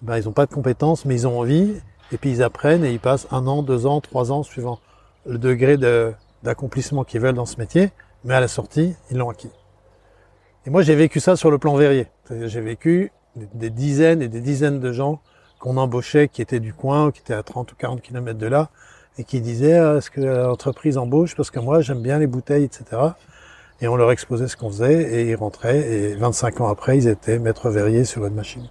ben, 0.00 0.18
ils 0.18 0.24
n'ont 0.24 0.32
pas 0.32 0.46
de 0.46 0.54
compétences, 0.54 1.04
mais 1.04 1.14
ils 1.14 1.26
ont 1.26 1.38
envie, 1.38 1.74
et 2.12 2.16
puis 2.16 2.30
ils 2.30 2.42
apprennent 2.42 2.84
et 2.84 2.92
ils 2.92 3.00
passent 3.00 3.26
un 3.30 3.46
an, 3.46 3.62
deux 3.62 3.84
ans, 3.84 4.00
trois 4.00 4.32
ans, 4.32 4.42
suivant 4.42 4.80
le 5.26 5.38
degré 5.38 5.76
d'accomplissement 6.44 7.02
qu'ils 7.02 7.20
veulent 7.20 7.34
dans 7.34 7.46
ce 7.46 7.56
métier, 7.56 7.90
mais 8.24 8.34
à 8.34 8.40
la 8.40 8.48
sortie, 8.48 8.94
ils 9.10 9.16
l'ont 9.16 9.30
acquis. 9.30 9.50
Et 10.66 10.70
moi, 10.70 10.82
j'ai 10.82 10.94
vécu 10.94 11.18
ça 11.18 11.36
sur 11.36 11.50
le 11.50 11.58
plan 11.58 11.74
verrier. 11.74 12.06
J'ai 12.30 12.60
vécu 12.60 13.10
des 13.36 13.70
dizaines 13.70 14.22
et 14.22 14.28
des 14.28 14.40
dizaines 14.40 14.78
de 14.78 14.92
gens 14.92 15.20
qu'on 15.58 15.76
embauchait, 15.76 16.28
qui 16.28 16.42
étaient 16.42 16.60
du 16.60 16.72
coin, 16.72 17.10
qui 17.10 17.20
étaient 17.20 17.34
à 17.34 17.42
30 17.42 17.72
ou 17.72 17.76
40 17.76 18.00
kilomètres 18.02 18.38
de 18.38 18.46
là, 18.46 18.70
et 19.18 19.24
qui 19.24 19.40
disaient 19.40 19.78
ah, 19.78 19.96
est-ce 19.96 20.10
que 20.10 20.20
l'entreprise 20.20 20.98
embauche? 20.98 21.34
Parce 21.34 21.50
que 21.50 21.60
moi 21.60 21.80
j'aime 21.80 22.02
bien 22.02 22.18
les 22.18 22.26
bouteilles, 22.26 22.64
etc. 22.64 22.84
Et 23.80 23.88
on 23.88 23.96
leur 23.96 24.10
exposait 24.10 24.48
ce 24.48 24.56
qu'on 24.56 24.68
faisait 24.68 25.02
et 25.02 25.30
ils 25.30 25.36
rentraient 25.36 25.78
et 25.78 26.14
25 26.14 26.60
ans 26.60 26.68
après 26.68 26.96
ils 26.96 27.08
étaient 27.08 27.38
maîtres 27.38 27.70
verriers 27.70 28.04
sur 28.04 28.24
une 28.26 28.34
machine. 28.34 28.68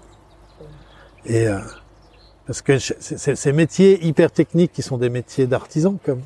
Et 1.26 1.47
euh, 1.47 1.59
parce 2.45 2.61
que 2.61 2.78
ces 2.78 3.53
métiers 3.53 4.05
hyper 4.05 4.32
techniques 4.32 4.74
qui 4.74 4.82
sont 4.82 4.97
des 4.97 5.09
métiers 5.09 5.47
d'artisans 5.47 5.97
comme 6.03 6.21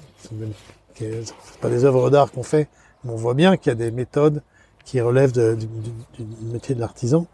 c'est 0.97 1.59
pas 1.61 1.69
des 1.69 1.85
œuvres 1.85 2.09
d'art 2.09 2.31
qu'on 2.31 2.43
fait, 2.43 2.67
mais 3.03 3.11
on 3.11 3.15
voit 3.15 3.33
bien 3.33 3.57
qu'il 3.57 3.69
y 3.69 3.73
a 3.73 3.75
des 3.75 3.91
méthodes 3.91 4.41
qui 4.85 5.01
relèvent 5.01 5.33
du, 5.33 5.67
métier 6.43 6.73
de 6.75 6.79
l'artisan, 6.79 7.27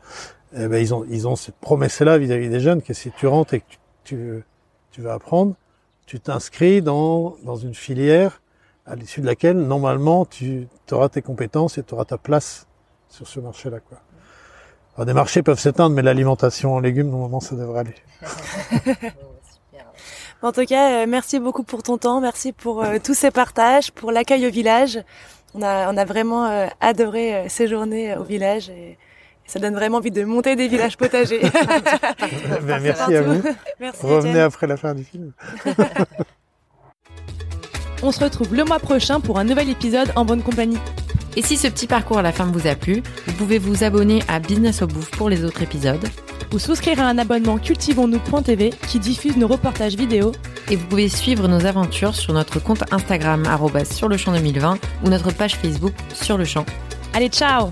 eh 0.56 0.68
ben, 0.68 0.78
ils 0.78 0.94
ont 0.94 1.06
ils 1.10 1.28
ont 1.28 1.36
cette 1.36 1.56
promesse-là 1.56 2.18
vis-à-vis 2.18 2.50
des 2.50 2.60
jeunes 2.60 2.82
que 2.82 2.94
si 2.94 3.12
tu 3.12 3.28
rentres 3.28 3.54
et 3.54 3.62
que 3.62 3.66
tu, 4.04 4.44
tu, 4.92 5.02
vas 5.02 5.14
apprendre, 5.14 5.56
tu 6.06 6.20
t'inscris 6.20 6.82
dans, 6.82 7.36
dans 7.44 7.56
une 7.56 7.76
filière 7.76 8.42
à 8.86 8.96
l'issue 8.96 9.22
de 9.22 9.26
laquelle 9.26 9.58
normalement 9.58 10.26
tu 10.26 10.68
auras 10.92 11.10
tes 11.10 11.22
compétences 11.22 11.78
et 11.78 11.84
tu 11.84 11.94
auras 11.94 12.06
ta 12.06 12.18
place 12.18 12.68
sur 13.10 13.28
ce 13.28 13.40
marché-là. 13.40 13.78
Alors, 14.96 15.06
des 15.06 15.14
marchés 15.14 15.42
peuvent 15.42 15.60
s'éteindre, 15.60 15.96
mais 15.96 16.02
l'alimentation 16.02 16.74
en 16.74 16.80
légumes, 16.80 17.10
normalement, 17.10 17.40
ça 17.40 17.56
devrait 17.56 17.80
aller. 17.80 17.96
en 20.44 20.52
tout 20.52 20.66
cas, 20.66 21.04
euh, 21.04 21.06
merci 21.08 21.40
beaucoup 21.40 21.64
pour 21.64 21.82
ton 21.82 21.98
temps, 21.98 22.22
merci 22.22 22.52
pour 22.52 22.84
euh, 22.84 22.98
tous 23.04 23.16
ces 23.16 23.32
partages, 23.32 23.92
pour 23.92 24.12
l'accueil 24.12 24.46
au 24.46 24.52
village 24.52 25.04
on 25.56 25.62
a, 25.62 25.92
on 25.92 25.98
a 25.98 26.06
vraiment 26.06 26.46
euh, 26.46 26.68
adoré 26.82 27.36
euh, 27.36 27.50
séjourner 27.50 28.14
euh, 28.14 28.20
au 28.20 28.24
village 28.24 28.70
et, 28.70 28.98
ça 29.46 29.60
donne 29.60 29.76
vraiment 29.76 29.98
envie 29.98 30.10
de 30.10 30.24
monter 30.24 30.56
des 30.56 30.70
villages 30.70 30.96
potagers. 30.96 31.42
Ben, 32.62 32.80
merci 32.82 33.14
à 33.14 33.22
vous. 33.22 33.44
Merci, 33.78 34.06
Revenez 34.06 34.40
après 34.40 34.68
la 34.68 34.78
fin 34.78 34.96
du 34.96 35.04
film. 35.04 35.34
on 38.02 38.14
se 38.14 38.24
retrouve 38.24 38.56
le 38.56 38.64
mois 38.64 38.80
prochain 38.80 39.20
pour 39.20 39.38
un 39.38 39.44
nouvel 39.44 39.70
épisode 39.70 40.14
en 40.16 40.24
bonne 40.24 40.42
compagnie. 40.42 40.80
Et 41.36 41.42
si 41.42 41.58
ce 41.58 41.68
petit 41.68 41.88
parcours 41.88 42.20
à 42.20 42.22
la 42.22 42.32
fin 42.32 42.46
vous 42.46 42.68
a 42.68 42.76
plu, 42.76 43.04
vous 43.28 43.34
pouvez 43.34 43.60
vous 43.60 43.84
abonner 43.84 44.24
à 44.30 44.40
Business 44.40 44.82
au 44.82 44.88
Bouffe 44.88 45.12
pour 45.12 45.30
les 45.30 45.44
autres 45.44 45.62
épisodes. 45.62 46.08
Ou 46.54 46.60
souscrire 46.60 47.00
à 47.00 47.06
un 47.06 47.18
abonnement 47.18 47.58
cultivons-nous.tv 47.58 48.72
qui 48.88 49.00
diffuse 49.00 49.38
nos 49.38 49.48
reportages 49.48 49.96
vidéo 49.96 50.32
et 50.70 50.76
vous 50.76 50.86
pouvez 50.86 51.10
suivre 51.10 51.48
nos 51.48 51.66
aventures 51.66 52.16
sur 52.16 52.34
notre 52.34 52.60
compte 52.60 52.84
Instagram 52.94 53.44
sur 53.92 54.08
le 54.08 54.18
champ 54.18 54.32
2020 54.32 54.78
ou 55.04 55.10
notre 55.10 55.34
page 55.34 55.56
Facebook 55.56 55.94
sur 56.14 56.38
le 56.38 56.46
champ. 56.46 56.66
Allez, 57.14 57.30
ciao 57.30 57.70